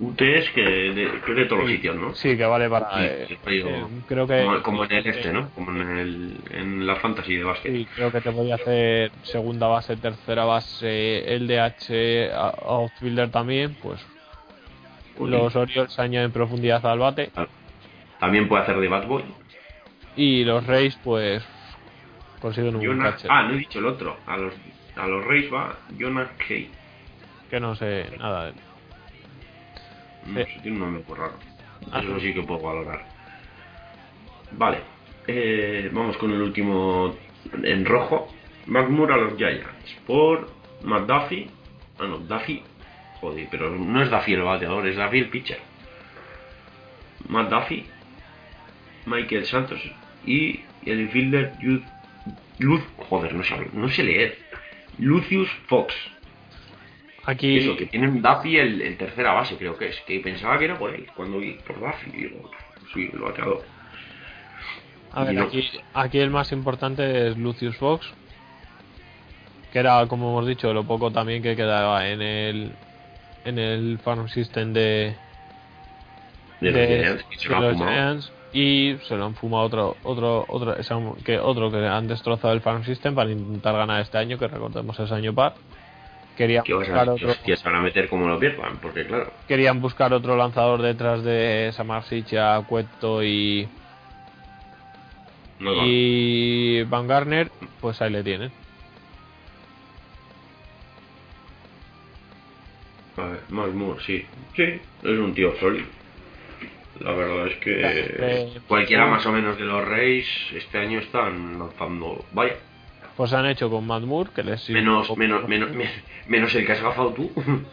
UT 0.00 0.20
es 0.20 0.48
que 0.50 0.62
de, 0.62 1.20
que 1.26 1.34
de 1.34 1.44
todos 1.46 1.62
los 1.62 1.70
sitios, 1.70 1.96
¿no? 1.96 2.14
Sí, 2.14 2.36
que 2.36 2.44
vale 2.44 2.68
para. 2.70 2.90
Sí, 2.94 3.00
eh, 3.00 3.38
eh, 3.46 3.86
creo 4.06 4.26
que. 4.26 4.44
Como, 4.44 4.62
como 4.62 4.84
en 4.84 4.92
el 4.92 5.06
este, 5.06 5.32
¿no? 5.32 5.50
Como 5.50 5.72
en, 5.72 5.98
el, 5.98 6.36
en 6.52 6.86
la 6.86 6.96
fantasy 6.96 7.34
de 7.36 7.44
básquet. 7.44 7.72
Sí, 7.72 7.88
creo 7.94 8.12
que 8.12 8.20
te 8.20 8.30
podía 8.30 8.54
hacer 8.56 9.10
segunda 9.22 9.66
base, 9.66 9.96
tercera 9.96 10.44
base, 10.44 11.24
LDH, 11.40 12.32
outfielder 12.64 13.30
también. 13.30 13.76
Pues 13.82 14.00
Uy. 15.18 15.30
los 15.30 15.56
Orioles 15.56 15.98
añaden 15.98 16.30
profundidad 16.30 16.84
al 16.86 16.98
bate. 17.00 17.30
También 18.20 18.46
puede 18.48 18.62
hacer 18.62 18.78
de 18.78 18.88
Bad 18.88 19.06
Boy. 19.06 19.24
Y 20.16 20.44
los 20.44 20.66
Rays, 20.66 20.96
pues 21.02 21.44
consiguen 22.40 22.76
un 22.76 22.84
Jonah- 22.84 23.10
catcher. 23.12 23.30
ah, 23.32 23.42
no 23.44 23.54
he 23.54 23.58
dicho 23.58 23.78
el 23.80 23.86
otro. 23.86 24.16
A 24.26 24.36
los, 24.36 24.54
a 24.96 25.06
los 25.06 25.24
Reyes 25.24 25.52
va 25.52 25.76
Jonah 25.98 26.30
Kay. 26.46 26.70
Que 27.50 27.58
no 27.60 27.74
sé 27.74 28.06
nada 28.18 28.44
de 28.44 28.50
él. 28.50 28.54
No 30.26 30.34
sé, 30.40 30.58
tiene 30.62 30.76
un 30.76 30.80
nombre 30.80 31.04
muy 31.06 31.16
raro. 31.16 31.34
Ah, 31.92 32.00
Eso 32.02 32.20
sí. 32.20 32.34
que 32.34 32.42
puedo 32.42 32.60
valorar. 32.60 33.06
Vale. 34.52 34.78
Eh, 35.26 35.90
vamos 35.92 36.16
con 36.16 36.32
el 36.32 36.40
último 36.42 37.14
en 37.62 37.84
rojo. 37.84 38.32
McMurray 38.66 39.18
a 39.18 39.22
los 39.22 39.36
Giants. 39.36 39.96
Por 40.06 40.50
Matt 40.82 41.06
Duffy. 41.06 41.50
Ah, 41.98 42.06
no, 42.06 42.18
Duffy. 42.18 42.62
Joder, 43.20 43.48
pero 43.50 43.70
no 43.70 44.02
es 44.02 44.10
Duffy 44.10 44.34
el 44.34 44.42
bateador, 44.42 44.86
es 44.86 44.96
Duffy 44.96 45.18
el 45.18 45.28
pitcher. 45.28 45.58
Matt 47.28 47.50
Duffy. 47.50 47.84
Michael 49.06 49.44
Santos. 49.46 49.80
Y 50.26 50.60
el 50.84 51.00
infielder 51.00 51.52
Luz. 52.58 52.82
Joder, 53.08 53.34
no 53.34 53.44
sé, 53.44 53.54
no 53.72 53.88
sé 53.88 54.02
leer. 54.02 54.38
Lucius 54.98 55.48
Fox. 55.66 55.94
Aquí, 57.28 57.58
Eso, 57.58 57.76
que 57.76 57.84
tienen 57.84 58.22
Duffy 58.22 58.56
el, 58.56 58.80
el 58.80 58.96
tercera 58.96 59.34
base, 59.34 59.58
creo 59.58 59.76
que 59.76 59.88
es. 59.88 60.00
Que 60.06 60.18
pensaba 60.20 60.58
que 60.58 60.64
era 60.64 60.78
por 60.78 60.94
él, 60.94 61.06
cuando 61.14 61.38
vi 61.38 61.58
por 61.66 61.78
Duffy. 61.78 62.10
Digo, 62.10 62.50
sí, 62.94 63.10
el 63.12 63.18
bateador. 63.18 63.62
a 65.12 65.24
ver, 65.24 65.34
y 65.34 65.36
no. 65.36 65.42
aquí, 65.42 65.70
aquí 65.92 66.18
el 66.20 66.30
más 66.30 66.52
importante 66.52 67.28
es 67.28 67.36
Lucius 67.36 67.76
Fox, 67.76 68.10
que 69.70 69.78
era, 69.78 70.06
como 70.06 70.30
hemos 70.30 70.46
dicho, 70.46 70.72
lo 70.72 70.84
poco 70.84 71.10
también 71.10 71.42
que 71.42 71.54
quedaba 71.54 72.08
en 72.08 72.22
el 72.22 72.72
en 73.44 73.58
el 73.58 73.98
farm 73.98 74.30
system 74.30 74.72
de, 74.72 75.14
De, 76.62 76.70
los 76.70 77.24
Giants, 77.28 77.46
lo 77.50 77.60
de 77.60 78.14
los 78.14 78.32
y 78.54 78.96
se 79.06 79.16
lo 79.16 79.26
han 79.26 79.34
fumado 79.34 79.64
otro 79.64 79.96
otro 80.02 80.46
otro 80.48 80.76
que 81.22 81.38
otro 81.38 81.70
que 81.70 81.86
han 81.86 82.08
destrozado 82.08 82.54
el 82.54 82.62
farm 82.62 82.84
system 82.84 83.14
para 83.14 83.30
intentar 83.30 83.74
ganar 83.76 84.00
este 84.00 84.16
año 84.16 84.38
que 84.38 84.48
recordemos 84.48 84.98
es 84.98 85.12
año 85.12 85.34
par 85.34 85.54
querían 86.38 86.64
vas 86.64 86.70
a, 86.70 86.76
buscar 86.78 87.04
que 87.04 87.10
otro 87.10 87.30
hostias 87.32 87.64
van 87.64 87.74
a 87.74 87.80
meter 87.80 88.08
como 88.08 88.28
lo 88.28 88.38
pierdan, 88.38 88.78
porque 88.78 89.04
claro. 89.04 89.32
querían 89.48 89.80
buscar 89.80 90.12
otro 90.12 90.36
lanzador 90.36 90.80
detrás 90.80 91.24
de 91.24 91.70
Samarsicha, 91.72 92.60
Cueto 92.62 93.22
y 93.24 93.68
y 95.60 96.84
Van 96.84 97.08
Garner 97.08 97.50
pues 97.80 98.00
ahí 98.00 98.10
le 98.10 98.22
tienen 98.22 98.52
A 103.16 103.22
ver, 103.26 103.40
Mark 103.48 103.74
Moore, 103.74 104.00
sí. 104.06 104.24
Sí, 104.54 104.62
es 104.62 105.18
un 105.18 105.34
tío 105.34 105.52
sólido. 105.58 105.86
La 107.00 107.12
verdad 107.12 107.48
es 107.48 107.56
que 107.56 107.72
Eh, 107.80 108.60
cualquiera 108.68 109.04
pues- 109.06 109.16
más 109.16 109.26
o 109.26 109.32
menos 109.32 109.58
de 109.58 109.64
los 109.64 109.84
Reyes 109.84 110.28
este 110.54 110.78
año 110.78 111.00
están 111.00 111.58
lanzando. 111.58 112.24
Vaya, 112.30 112.54
pues 113.18 113.32
han 113.32 113.46
hecho 113.46 113.68
con 113.68 113.84
Matt 113.84 114.04
Moore 114.04 114.30
que 114.32 114.44
les 114.44 114.70
menos, 114.70 115.16
menos, 115.18 115.46
menos, 115.48 115.72
me- 115.74 115.90
menos 116.28 116.54
el 116.54 116.64
que 116.64 116.70
has 116.72 116.80
gafado 116.80 117.12
tú. 117.12 117.32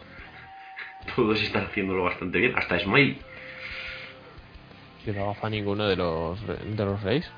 Todos 1.14 1.40
están 1.40 1.66
haciéndolo 1.66 2.02
bastante 2.02 2.38
bien, 2.38 2.52
hasta 2.58 2.80
Smile. 2.80 3.16
Yo 5.06 5.12
no 5.12 5.22
agafa 5.30 5.48
ninguno 5.48 5.86
de 5.86 5.94
los 5.94 6.40
de 6.44 6.84
los 6.84 7.00
Reyes. 7.04 7.30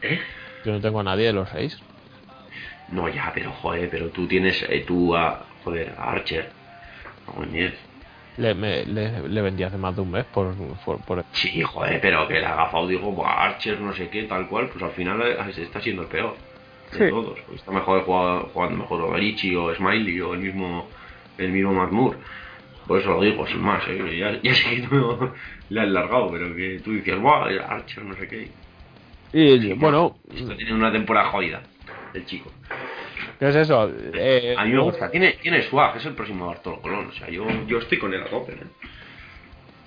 ¿Eh? 0.00 0.18
Yo 0.64 0.72
no 0.72 0.80
tengo 0.80 1.00
a 1.00 1.02
nadie 1.02 1.26
de 1.26 1.34
los 1.34 1.52
Reyes. 1.52 1.78
No, 2.88 3.06
ya, 3.10 3.30
pero 3.34 3.52
joder, 3.52 3.90
pero 3.90 4.08
tú 4.08 4.26
tienes, 4.26 4.62
eh, 4.62 4.82
tú 4.86 5.14
a, 5.14 5.44
joder, 5.62 5.94
a 5.98 6.12
Archer. 6.12 6.50
Diez. 7.52 7.74
Le, 8.38 8.54
me- 8.54 8.86
le, 8.86 9.28
le 9.28 9.42
vendí 9.42 9.62
hace 9.62 9.76
más 9.76 9.94
de 9.94 10.00
un 10.00 10.10
mes 10.10 10.24
por, 10.24 10.54
por, 10.86 10.98
por- 11.02 11.24
Sí, 11.32 11.60
joder, 11.62 12.00
pero 12.00 12.26
que 12.26 12.38
el 12.38 12.44
agafado 12.46 12.88
digo, 12.88 13.12
"Buah, 13.12 13.44
Archer 13.44 13.78
no 13.78 13.92
sé 13.92 14.08
qué, 14.08 14.22
tal 14.22 14.48
cual, 14.48 14.70
pues 14.70 14.82
al 14.82 14.92
final 14.92 15.20
eh, 15.20 15.36
está 15.58 15.82
siendo 15.82 16.00
el 16.02 16.08
peor 16.08 16.34
de 16.92 16.98
Sí. 17.06 17.10
todos. 17.10 17.38
Pues 17.46 17.60
está 17.60 17.70
mejor 17.72 18.02
jugando, 18.04 18.76
mejor 18.76 19.00
Overichi 19.02 19.54
o 19.56 19.74
Smiley 19.74 20.20
o 20.20 20.34
el 20.34 20.40
mismo 20.40 20.88
el 21.38 21.50
mismo 21.52 21.72
Moore. 21.72 22.18
Por 22.86 23.00
eso 23.00 23.10
lo 23.10 23.22
digo, 23.22 23.46
sin 23.46 23.60
más, 23.60 23.82
¿eh? 23.88 24.18
ya, 24.18 24.40
ya 24.42 24.54
sé 24.54 24.76
que 24.76 24.88
no 24.88 25.32
le 25.68 25.80
han 25.80 25.94
largado, 25.94 26.30
pero 26.30 26.54
que 26.56 26.80
tú 26.84 26.92
decías, 26.92 27.18
guau, 27.20 27.44
Archer 27.68 28.04
no 28.04 28.14
sé 28.16 28.26
qué. 28.28 28.48
Y 29.32 29.72
bueno, 29.74 30.16
Esto 30.34 30.56
tiene 30.56 30.74
una 30.74 30.90
temporada 30.90 31.28
jodida, 31.30 31.62
el 32.14 32.24
chico. 32.26 32.50
¿qué 33.38 33.48
es 33.48 33.54
eso? 33.56 33.88
Eh, 34.12 34.54
A 34.58 34.64
mí 34.64 34.72
me 34.72 34.80
gusta, 34.82 35.10
tiene, 35.10 35.34
tiene 35.40 35.62
swag, 35.62 35.96
es 35.98 36.04
el 36.06 36.14
próximo 36.14 36.48
Bartolo 36.48 36.80
Colón, 36.80 37.06
o 37.06 37.12
sea, 37.12 37.30
yo, 37.30 37.46
yo 37.66 37.78
estoy 37.78 37.98
con 37.98 38.12
él 38.12 38.22
a 38.22 38.26
tope, 38.26 38.52
¿eh? 38.52 38.56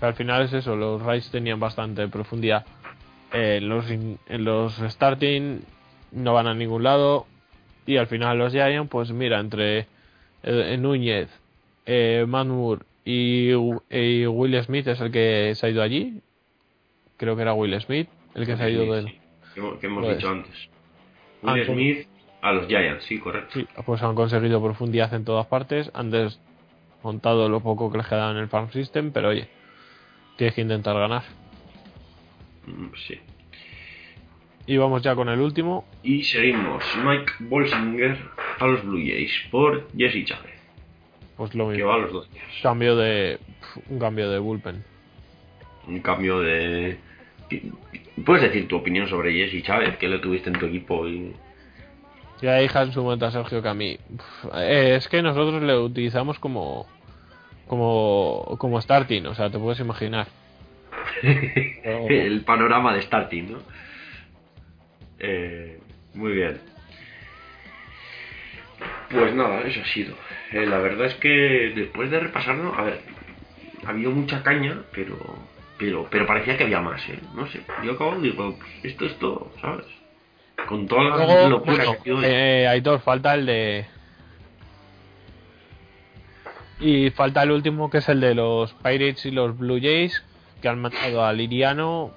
al 0.02 0.14
final 0.16 0.44
es 0.44 0.54
eso, 0.54 0.76
los 0.76 1.02
Rays 1.02 1.30
tenían 1.30 1.60
bastante 1.60 2.08
profundidad. 2.08 2.66
Eh, 3.32 3.60
los 3.62 3.90
in- 3.92 4.18
en 4.28 4.44
los 4.44 4.76
starting 4.78 5.60
no 6.14 6.34
van 6.34 6.48
a 6.48 6.54
ningún 6.54 6.84
lado. 6.84 7.26
Y 7.86 7.98
al 7.98 8.08
final 8.08 8.38
los 8.38 8.54
Giants, 8.54 8.90
pues 8.90 9.12
mira, 9.12 9.40
entre 9.40 9.88
eh, 10.44 10.78
Núñez, 10.80 11.30
eh, 11.86 12.26
Moore 12.28 12.84
y, 13.06 13.50
y 13.90 14.26
Will 14.26 14.64
Smith 14.64 14.88
es 14.88 15.02
el 15.02 15.12
que 15.12 15.54
se 15.56 15.66
ha 15.66 15.70
ido 15.70 15.82
allí. 15.82 16.22
Creo 17.18 17.36
que 17.36 17.42
era 17.42 17.54
Will 17.54 17.80
Smith 17.82 18.08
el 18.36 18.46
que 18.46 18.56
se 18.58 18.64
ha 18.64 18.70
ido 18.70 18.86
Sí, 18.86 18.90
del. 18.92 19.06
sí, 19.08 19.20
que 19.54 19.60
hemos- 19.60 19.80
que 19.80 19.86
hemos 19.88 20.04
Pues. 20.06 20.18
dicho 20.18 20.30
antes. 20.30 20.70
Will. 21.42 21.66
Smith 21.66 22.08
a 22.42 22.52
los 22.54 22.68
Giants, 22.68 23.04
sí, 23.06 23.20
correcto. 23.20 23.60
Pues 23.86 24.02
han 24.02 24.16
conseguido 24.16 24.62
profundidad 24.64 25.14
en 25.14 25.24
todas 25.26 25.46
partes. 25.48 25.92
Han 25.94 26.10
desmontado 26.12 27.48
lo 27.50 27.60
poco 27.60 27.92
que 27.92 27.98
les 27.98 28.08
quedaba 28.08 28.32
en 28.32 28.38
el 28.38 28.48
farm 28.48 28.72
system, 28.72 29.12
pero 29.12 29.30
oye, 29.30 29.48
tienes 30.38 30.56
que 30.56 30.62
intentar 30.62 30.96
ganar. 30.98 31.24
Mm, 32.66 32.88
Sí. 33.08 33.20
Y 34.66 34.78
vamos 34.78 35.02
ya 35.02 35.14
con 35.16 35.28
el 35.30 35.40
último. 35.40 35.86
Y 36.04 36.24
seguimos. 36.24 36.84
Mike 37.04 37.34
Bolsinger 37.40 38.18
a 38.60 38.66
los 38.68 38.84
Blue 38.86 39.00
Jays 39.00 39.32
por 39.52 39.88
Jesse 39.98 40.26
Chávez, 40.26 40.54
Pues 41.36 41.54
lo 41.54 41.68
que 41.68 41.74
mismo. 41.76 41.90
va 41.90 41.96
a 41.96 41.98
los 42.00 42.14
dos 42.14 42.32
días. 42.32 42.46
Cambio 42.62 42.96
de. 42.96 43.40
Un 43.90 44.00
cambio 44.00 44.30
de 44.30 44.40
bullpen. 44.40 44.84
Un 45.88 46.00
cambio 46.00 46.40
de. 46.40 46.98
¿Puedes 48.26 48.44
decir 48.44 48.68
tu 48.68 48.78
opinión 48.78 49.08
sobre 49.08 49.34
Jesse 49.34 49.64
Chávez, 49.64 49.98
que 49.98 50.08
le 50.08 50.20
tuviste 50.20 50.50
en 50.50 50.58
tu 50.60 50.66
equipo? 50.68 51.08
y 51.08 51.34
Ya 52.42 52.56
dije 52.58 52.80
en 52.80 52.94
su 52.94 53.04
momento 53.04 53.26
a 53.26 53.32
Sergio 53.32 53.62
que 53.62 53.68
a 53.70 53.74
mí. 53.74 53.98
es 54.62 55.08
que 55.10 55.22
nosotros 55.22 55.62
le 55.62 55.78
utilizamos 55.78 56.40
como. 56.40 56.88
Como. 57.68 58.56
Como 58.58 58.80
starting, 58.80 59.26
o 59.26 59.34
sea, 59.36 59.50
te 59.50 59.60
puedes 59.60 59.80
imaginar. 59.82 60.28
El 61.24 62.42
panorama 62.46 62.94
de 62.94 63.02
starting, 63.02 63.52
¿no? 63.52 63.58
Eh, 65.24 65.80
muy 66.14 66.34
bien. 66.34 66.60
Pues 69.10 69.34
nada, 69.34 69.62
eso 69.62 69.80
ha 69.82 69.86
sido. 69.86 70.16
Eh, 70.52 70.66
la 70.66 70.80
verdad 70.80 71.06
es 71.08 71.16
que 71.16 71.30
después 71.76 72.10
de 72.12 72.20
repasarlo, 72.20 72.74
a 72.76 72.84
ver, 72.84 73.02
ha 73.86 73.90
habido 73.90 74.12
mucha 74.12 74.44
caña, 74.44 74.82
pero 74.94 75.18
pero 75.78 76.08
pero 76.10 76.26
parecía 76.28 76.58
que 76.58 76.66
había 76.66 76.82
más, 76.82 77.02
¿eh? 77.10 77.20
No 77.34 77.48
sé, 77.48 77.62
yo 77.84 77.94
acabo 77.94 78.16
digo, 78.20 78.58
pues, 78.60 78.72
esto 78.84 79.06
es 79.06 79.18
todo, 79.20 79.52
¿sabes? 79.62 79.86
Con 80.68 80.88
toda 80.88 81.04
la 81.04 81.16
Luego, 81.18 81.50
locura 81.50 81.76
bueno, 81.78 81.92
que 81.92 81.98
ha 82.00 82.04
sido 82.04 82.24
eh, 82.24 82.68
Aitor, 82.68 83.00
falta 83.02 83.34
el 83.36 83.46
de. 83.46 83.86
Y 86.80 87.12
falta 87.12 87.44
el 87.44 87.52
último 87.52 87.90
que 87.90 88.00
es 88.00 88.10
el 88.10 88.20
de 88.20 88.36
los 88.36 88.74
Pirates 88.74 89.26
y 89.26 89.32
los 89.32 89.58
Blue 89.58 89.80
Jays, 89.82 90.22
que 90.62 90.68
han 90.68 90.82
mandado 90.82 91.24
a 91.24 91.32
Liriano 91.32 92.12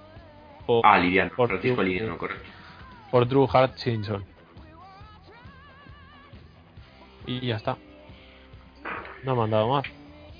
por, 0.67 0.85
Ah, 0.85 0.99
Liriano, 0.99 1.31
por 1.37 1.49
Francisco 1.49 1.83
Drew- 1.83 1.85
Liriano, 1.87 2.19
correcto. 2.19 2.49
Por 3.17 3.27
Drew 3.27 3.45
Hutchinson. 3.45 4.23
Y 7.27 7.47
ya 7.47 7.57
está. 7.57 7.79
No 9.25 9.33
han 9.33 9.39
mandado 9.39 9.69
más. 9.69 9.85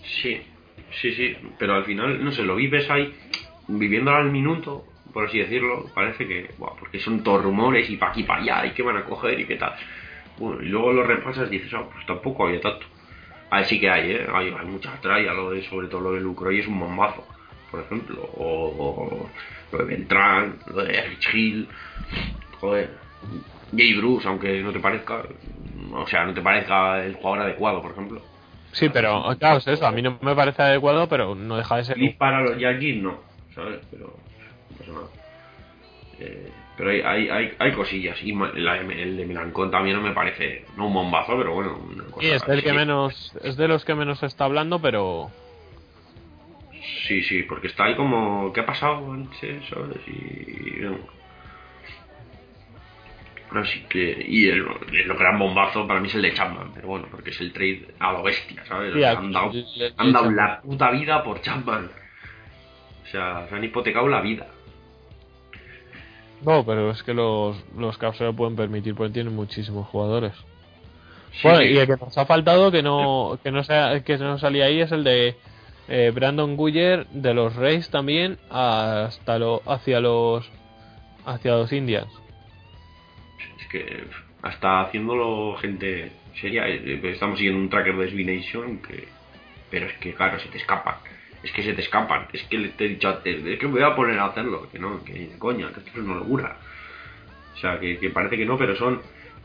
Sí, 0.03 0.43
sí, 1.01 1.14
sí, 1.14 1.35
pero 1.59 1.74
al 1.74 1.87
final, 1.87 2.22
no 2.22 2.31
sé, 2.33 2.43
lo 2.43 2.55
vives 2.55 2.91
ahí, 2.91 3.14
viviéndolo 3.66 4.18
al 4.18 4.31
minuto, 4.31 4.85
por 5.14 5.24
así 5.24 5.39
decirlo, 5.39 5.87
parece 5.95 6.29
que, 6.29 6.51
buah, 6.59 6.77
porque 6.79 6.99
son 6.99 7.24
todos 7.24 7.43
rumores 7.43 7.89
y 7.89 7.97
pa' 7.97 8.11
aquí, 8.11 8.24
pa' 8.24 8.37
allá, 8.37 8.66
y 8.66 8.72
qué 8.72 8.83
van 8.83 8.99
a 8.99 9.05
coger 9.05 9.41
y 9.41 9.47
qué 9.47 9.57
tal. 9.57 9.74
Bueno, 10.37 10.61
y 10.61 10.66
luego 10.66 10.93
lo 10.93 11.03
repasas 11.03 11.49
y 11.49 11.53
dices, 11.53 11.72
ah, 11.72 11.89
pues 11.91 12.05
tampoco 12.05 12.47
había 12.47 12.61
tanto. 12.61 12.85
A 13.49 13.57
ver, 13.57 13.64
sí 13.64 13.81
que 13.81 13.89
hay, 13.89 14.11
¿eh? 14.11 14.27
Hay, 14.35 14.49
hay 14.49 14.66
mucha 14.66 15.01
tralla, 15.01 15.33
lo 15.33 15.51
de, 15.51 15.62
sobre 15.62 15.89
todo 15.89 16.03
lo 16.03 16.12
de 16.12 16.20
Lucro 16.20 16.53
y 16.53 16.61
es 16.61 16.66
un 16.66 16.79
bombazo, 16.79 17.27
por 17.70 17.81
ejemplo, 17.81 18.20
o, 18.35 18.68
o 18.77 19.31
lo 19.72 19.79
de 19.79 19.85
Beltrán, 19.85 20.59
lo 20.66 20.85
de 20.85 21.01
Rich 21.09 21.35
Hill, 21.35 21.68
joder, 22.61 22.90
Jay 23.76 23.94
Bruce, 23.94 24.26
aunque 24.28 24.61
no 24.62 24.72
te 24.72 24.80
parezca, 24.80 25.22
o 25.92 26.07
sea, 26.07 26.24
no 26.24 26.34
te 26.34 26.42
parezca 26.42 27.04
el 27.04 27.14
jugador 27.14 27.40
adecuado, 27.40 27.82
por 27.82 27.92
ejemplo. 27.92 28.20
Sí, 28.72 28.88
pero 28.90 29.24
claro, 29.38 29.59
es 29.59 29.66
eso. 29.66 29.86
A 29.86 29.90
mí 29.92 30.02
no 30.02 30.18
me 30.20 30.34
parece 30.34 30.62
adecuado, 30.62 31.09
pero 31.09 31.34
no 31.34 31.57
deja 31.57 31.76
de 31.76 31.84
ser. 31.84 31.98
Y 31.98 32.11
para 32.11 32.42
los 32.42 32.59
Yankees 32.59 33.02
no, 33.02 33.20
¿sabes? 33.54 33.80
Pero 33.90 34.07
no 34.07 34.78
pasa 34.78 34.92
nada. 34.92 35.07
Eh, 36.18 36.50
pero 36.76 36.90
hay, 36.90 37.00
hay, 37.00 37.28
hay, 37.28 37.52
hay 37.59 37.72
cosillas. 37.72 38.22
Y 38.22 38.32
la- 38.34 38.76
el 38.78 39.16
de 39.16 39.24
Milancón 39.26 39.70
también 39.70 39.96
no 39.96 40.02
me 40.02 40.12
parece, 40.12 40.64
no 40.76 40.88
un 40.88 40.94
bombazo, 40.94 41.36
pero 41.38 41.54
bueno, 41.54 41.78
una 41.90 42.04
cosa. 42.04 42.20
Sí, 42.20 42.28
es 42.34 42.46
del 42.46 42.62
que 42.62 42.72
menos, 42.72 43.32
es 43.42 43.57
de 43.57 43.68
los 43.68 43.84
que 43.84 43.94
menos 43.94 44.18
se 44.18 44.26
está 44.26 44.44
hablando, 44.44 44.80
pero 44.80 45.30
Sí, 47.07 47.22
sí, 47.22 47.42
porque 47.44 47.68
está 47.68 47.84
ahí 47.84 47.96
como, 47.96 48.52
¿qué 48.52 48.61
ha 48.61 48.66
pasado 48.66 49.12
antes? 49.12 49.64
¿Sabes? 49.68 49.96
Y. 50.07 50.80
bueno. 50.80 50.98
Así 53.57 53.80
que. 53.88 54.24
Y 54.28 54.48
el, 54.48 54.64
el 54.92 55.14
gran 55.16 55.38
bombazo 55.38 55.86
para 55.86 56.00
mí 56.00 56.09
es 56.09 56.14
el 56.14 56.22
de 56.22 56.34
Chapman, 56.34 56.72
pero 56.74 56.88
bueno, 56.88 57.07
porque 57.11 57.30
es 57.30 57.40
el 57.40 57.52
trade 57.52 57.88
a 57.98 58.12
lo 58.12 58.22
bestia, 58.22 58.64
¿sabes? 58.66 58.92
Sí, 58.92 58.98
O 58.98 59.02
sea, 59.02 59.11
aquí 59.12 59.24
han 59.26 59.32
dado, 59.32 59.52
le- 59.52 59.92
han 59.96 60.12
dado 60.12 60.30
la 60.30 60.61
puta 60.62 60.90
vida 60.90 61.22
por 61.24 61.40
Chapman. 61.40 61.90
O 63.04 63.07
sea, 63.09 63.46
se 63.48 63.54
han 63.54 63.64
hipotecado 63.64 64.09
la 64.09 64.20
vida. 64.20 64.46
no, 66.42 66.64
pero 66.64 66.90
es 66.90 67.02
que 67.02 67.14
los, 67.14 67.57
los 67.76 67.96
Cavs 67.98 68.18
se 68.18 68.24
lo 68.24 68.34
pueden 68.34 68.57
permitir 68.57 68.94
porque 68.94 69.12
tienen 69.14 69.34
muchísimos 69.34 69.86
jugadores. 69.88 70.32
Sí, 71.32 71.40
bueno, 71.44 71.61
sí. 71.61 71.66
y 71.66 71.78
el 71.78 71.86
que 71.86 71.96
nos 71.96 72.16
ha 72.18 72.26
faltado 72.26 72.70
que 72.70 72.82
no, 72.82 73.38
que 73.42 73.50
no 73.50 73.62
sea, 73.64 74.00
que 74.02 74.16
no 74.18 74.38
salía 74.38 74.66
ahí 74.66 74.80
es 74.80 74.90
el 74.92 75.04
de 75.04 75.36
eh, 75.88 76.11
Brandon 76.14 76.57
Guyer 76.57 77.07
de 77.09 77.34
los 77.34 77.54
Rays 77.57 77.90
también 77.90 78.38
hasta 78.50 79.38
lo, 79.38 79.62
hacia 79.66 80.00
los 80.00 80.48
hacia 81.26 81.52
los 81.57 81.72
Indians. 81.72 82.09
Que 83.71 84.05
hasta 84.43 84.81
haciéndolo 84.83 85.57
gente 85.57 86.12
seria. 86.41 86.69
Eh, 86.69 87.01
Estamos 87.05 87.39
siguiendo 87.39 87.61
un 87.61 87.69
tracker 87.71 87.97
de 87.97 88.11
Svination 88.11 88.79
que. 88.79 89.09
Pero 89.71 89.87
es 89.87 89.95
que, 89.95 90.14
claro, 90.14 90.39
se 90.39 90.49
te 90.49 90.59
escapan. 90.59 90.95
Es 91.43 91.53
que 91.53 91.62
se 91.62 91.73
te 91.75 91.81
escapan. 91.83 92.27
Es 92.33 92.43
que 92.45 92.59
le- 92.59 92.69
te 92.71 92.85
he 92.87 92.89
dicho 92.91 93.21
es 93.25 93.59
que 93.59 93.67
me 93.67 93.73
voy 93.75 93.83
a 93.83 93.95
poner 93.95 94.19
a 94.19 94.27
hacerlo. 94.27 94.69
Que 94.71 94.79
no, 94.79 95.03
que 95.05 95.31
coña, 95.39 95.73
que 95.73 95.81
esto 95.81 95.91
es 96.01 96.07
una 96.07 96.14
locura. 96.17 96.57
O 97.55 97.59
sea, 97.59 97.79
que, 97.81 97.99
que 97.99 98.11
parece 98.11 98.37
que 98.37 98.45
no, 98.47 98.57
pero 98.57 98.77
son. 98.77 99.01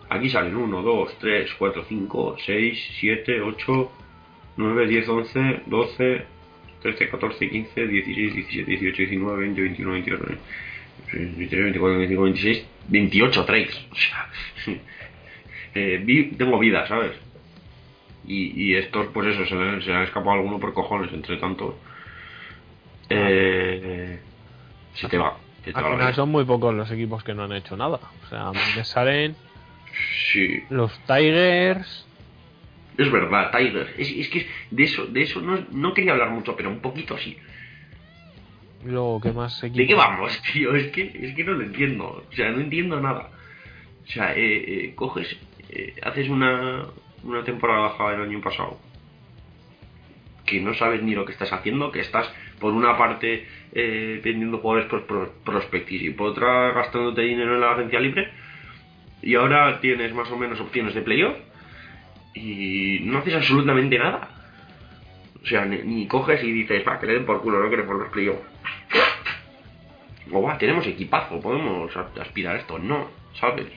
Aquí 0.09 0.29
salen 0.29 0.55
1, 0.55 0.81
2, 0.81 1.17
3, 1.19 1.53
4, 1.57 1.85
5, 1.87 2.35
6, 2.45 2.97
7, 2.99 3.41
8, 3.41 3.91
9, 4.57 4.87
10, 4.87 5.07
11, 5.07 5.61
12, 5.67 6.25
13, 6.81 7.09
14, 7.09 7.49
15, 7.49 7.87
16, 7.87 8.33
17, 8.35 8.71
18, 8.71 8.97
19, 9.03 9.39
20, 9.39 9.61
21, 9.61 9.91
22, 9.93 10.19
23, 10.19 10.39
24, 11.13 11.97
25, 11.99 12.23
26, 12.23 12.65
28 12.87 13.45
trades. 13.45 13.87
O 13.91 13.95
sea, 13.95 14.29
eh, 15.75 16.01
vi- 16.03 16.31
tengo 16.37 16.57
vida, 16.59 16.87
¿sabes? 16.87 17.11
Y, 18.27 18.69
y 18.69 18.75
estos, 18.75 19.07
pues 19.07 19.27
eso, 19.35 19.45
se, 19.45 19.55
le- 19.55 19.81
se 19.81 19.89
le 19.89 19.95
han 19.95 20.03
escapado 20.03 20.31
alguno 20.33 20.59
por 20.59 20.73
cojones, 20.73 21.11
entre 21.13 21.37
tanto. 21.37 21.77
Eh, 23.09 24.19
se 24.93 25.07
te 25.09 25.17
va. 25.17 25.37
Se 25.65 25.71
te 25.73 25.77
Al 25.77 25.83
va 25.83 25.89
la 25.89 25.95
final 25.95 26.07
vida. 26.09 26.15
son 26.15 26.29
muy 26.29 26.45
pocos 26.45 26.73
los 26.73 26.89
equipos 26.91 27.23
que 27.23 27.33
no 27.33 27.43
han 27.43 27.51
hecho 27.53 27.75
nada. 27.75 27.99
O 28.25 28.27
sea, 28.29 28.51
me 28.75 28.83
salen 28.85 29.35
Sí, 30.31 30.63
los 30.69 30.97
Tigers. 31.05 32.07
es 32.97 33.11
verdad, 33.11 33.51
Tiger. 33.51 33.93
Es, 33.97 34.09
es 34.11 34.29
que 34.29 34.47
de 34.71 34.83
eso, 34.83 35.05
de 35.07 35.21
eso 35.23 35.41
no, 35.41 35.65
no 35.71 35.93
quería 35.93 36.13
hablar 36.13 36.29
mucho, 36.29 36.55
pero 36.55 36.69
un 36.69 36.79
poquito 36.79 37.17
sí. 37.17 37.37
Luego, 38.83 39.21
¿qué 39.21 39.31
más 39.31 39.63
equipos? 39.63 39.77
¿De 39.77 39.87
qué 39.87 39.95
vamos, 39.95 40.41
tío? 40.53 40.75
Es 40.75 40.91
que, 40.91 41.11
es 41.13 41.35
que 41.35 41.43
no 41.43 41.53
lo 41.53 41.63
entiendo. 41.63 42.23
O 42.29 42.33
sea, 42.33 42.51
no 42.51 42.59
entiendo 42.59 42.99
nada. 42.99 43.29
O 44.03 44.07
sea, 44.07 44.35
eh, 44.35 44.85
eh, 44.85 44.95
coges, 44.95 45.37
eh, 45.69 45.95
haces 46.03 46.29
una, 46.29 46.85
una 47.23 47.43
temporada 47.43 47.81
baja 47.81 48.11
del 48.11 48.21
año 48.21 48.41
pasado 48.41 48.79
que 50.51 50.59
no 50.59 50.73
sabes 50.73 51.01
ni 51.01 51.15
lo 51.15 51.23
que 51.23 51.31
estás 51.31 51.53
haciendo, 51.53 51.91
que 51.91 52.01
estás 52.01 52.29
por 52.59 52.73
una 52.73 52.97
parte 52.97 53.47
eh, 53.71 54.19
vendiendo 54.21 54.57
jugadores 54.57 54.89
por, 54.89 55.05
por 55.05 55.31
prospectis 55.45 56.01
y 56.01 56.09
por 56.09 56.31
otra 56.31 56.71
gastándote 56.73 57.21
dinero 57.21 57.55
en 57.55 57.61
la 57.61 57.71
agencia 57.71 58.01
libre 58.01 58.29
y 59.21 59.35
ahora 59.35 59.79
tienes 59.79 60.13
más 60.13 60.29
o 60.29 60.37
menos 60.37 60.59
opciones 60.59 60.93
de 60.93 61.01
playoff 61.01 61.37
y 62.33 62.99
no 63.03 63.19
haces 63.19 63.35
absolutamente 63.35 63.97
nada. 63.97 64.29
O 65.41 65.45
sea, 65.45 65.65
ni, 65.65 65.77
ni 65.83 66.07
coges 66.07 66.43
y 66.43 66.51
dices, 66.51 66.83
va, 66.87 66.99
que 66.99 67.07
le 67.07 67.13
den 67.13 67.25
por 67.25 67.41
culo, 67.41 67.63
no 67.63 67.69
queremos 67.69 67.97
los 67.97 68.09
playoffs. 68.09 68.41
O 70.33 70.41
va, 70.41 70.57
tenemos 70.57 70.85
equipazo, 70.87 71.39
podemos 71.39 71.91
aspirar 72.19 72.55
a 72.55 72.59
esto. 72.59 72.79
No, 72.79 73.07
¿sabes? 73.39 73.67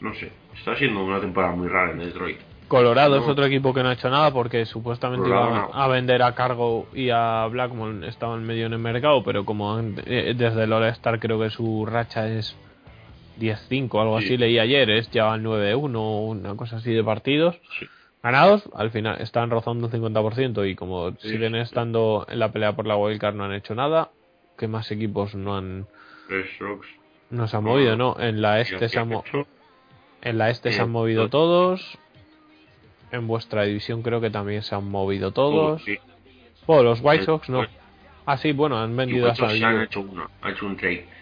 No 0.00 0.14
sé, 0.14 0.30
está 0.56 0.76
siendo 0.76 1.04
una 1.04 1.20
temporada 1.20 1.54
muy 1.54 1.68
rara 1.68 1.92
en 1.92 1.98
Detroit. 1.98 2.38
Colorado 2.68 3.16
No. 3.16 3.22
es 3.22 3.28
otro 3.28 3.46
equipo 3.46 3.72
que 3.72 3.82
no 3.82 3.88
ha 3.88 3.94
hecho 3.94 4.10
nada 4.10 4.30
porque 4.30 4.66
supuestamente 4.66 5.24
Colorado 5.28 5.48
iba 5.50 5.68
no. 5.68 5.74
a 5.74 5.88
vender 5.88 6.22
a 6.22 6.34
Cargo 6.34 6.86
y 6.94 7.08
a 7.10 7.46
Blackmon 7.50 8.04
estaban 8.04 8.44
medio 8.44 8.66
en 8.66 8.74
el 8.74 8.78
mercado, 8.78 9.22
pero 9.24 9.44
como 9.46 9.78
eh, 9.80 10.34
desde 10.36 10.64
el 10.64 10.72
All-Star 10.72 11.18
creo 11.18 11.40
que 11.40 11.48
su 11.50 11.86
racha 11.86 12.28
es 12.28 12.54
10-5 13.40 13.88
o 13.94 14.00
algo 14.02 14.18
Sí. 14.20 14.26
así, 14.26 14.36
leí 14.36 14.58
ayer, 14.58 14.90
es 14.90 15.10
ya 15.10 15.34
el 15.34 15.42
9-1 15.42 16.28
una 16.28 16.54
cosa 16.56 16.76
así 16.76 16.92
de 16.92 17.02
partidos 17.02 17.58
Sí. 17.78 17.86
ganados, 18.22 18.68
al 18.74 18.90
final 18.90 19.18
están 19.20 19.48
rozando 19.48 19.86
un 19.86 19.92
50% 19.92 20.68
y 20.68 20.74
como 20.74 21.12
Sí, 21.12 21.30
siguen 21.30 21.54
estando 21.54 22.26
en 22.28 22.38
la 22.38 22.52
pelea 22.52 22.72
por 22.76 22.86
la 22.86 22.96
wildcard 22.96 23.34
no 23.34 23.44
han 23.44 23.54
hecho 23.54 23.74
nada, 23.74 24.10
¿qué 24.58 24.68
más 24.68 24.90
equipos 24.90 25.34
no 25.34 25.56
han 25.56 25.86
no 27.30 27.46
se 27.48 27.56
han 27.56 27.64
movido? 27.64 27.96
No, 27.96 28.16
en 28.18 28.42
la 28.42 28.60
este 28.60 28.88
se 28.88 28.98
han, 28.98 29.10
en 30.22 30.38
la 30.38 30.50
este 30.50 30.72
se 30.72 30.78
Eh, 30.78 30.82
han 30.82 30.90
movido 30.90 31.22
pues- 31.22 31.30
todos. 31.30 31.98
En 33.10 33.26
vuestra 33.26 33.62
división 33.62 34.02
creo 34.02 34.20
que 34.20 34.28
también 34.30 34.62
se 34.62 34.74
han 34.74 34.84
movido 34.90 35.32
todos. 35.32 35.82
sí. 35.84 35.98
Oh, 36.66 36.82
los 36.82 37.00
White 37.00 37.22
Eh, 37.22 37.26
Sox 37.26 37.48
no. 37.48 37.64
Ah, 38.26 38.36
sí, 38.36 38.52
bueno, 38.52 38.78
han 38.78 38.94
vendido 38.94 39.30
a 39.30 39.32
trade. 39.32 39.54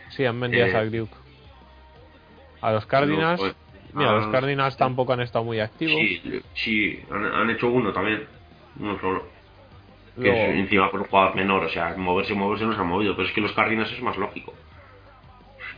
Sí, 0.09 0.25
han 0.25 0.41
vendido 0.41 0.65
a 0.65 0.69
eh, 0.69 0.73
Sagriuk. 0.73 1.11
A 2.61 2.73
los 2.73 2.85
Cardinals. 2.87 3.41
Mira, 3.93 4.13
los 4.13 4.27
Cardinals 4.27 4.77
tampoco 4.77 5.13
han 5.13 5.21
estado 5.21 5.45
muy 5.45 5.61
activos. 5.61 5.95
Sí, 5.95 6.43
sí, 6.55 7.01
han, 7.11 7.25
han 7.25 7.51
hecho 7.51 7.69
uno 7.69 7.93
también. 7.93 8.27
Uno 8.81 8.99
solo. 9.01 9.36
Que 10.17 10.23
Luego- 10.23 10.37
es 10.39 10.57
encima 10.57 10.91
por 10.91 11.01
un 11.01 11.07
jugador 11.07 11.35
menor, 11.37 11.65
o 11.65 11.69
sea, 11.69 11.95
moverse, 11.97 12.35
moverse 12.35 12.65
no 12.65 12.75
se 12.75 12.81
han 12.81 12.87
movido, 12.87 13.15
pero 13.15 13.29
es 13.29 13.35
que 13.35 13.41
los 13.41 13.53
Cardinals 13.53 13.93
es 13.93 14.03
más 14.03 14.17
lógico. 14.17 14.55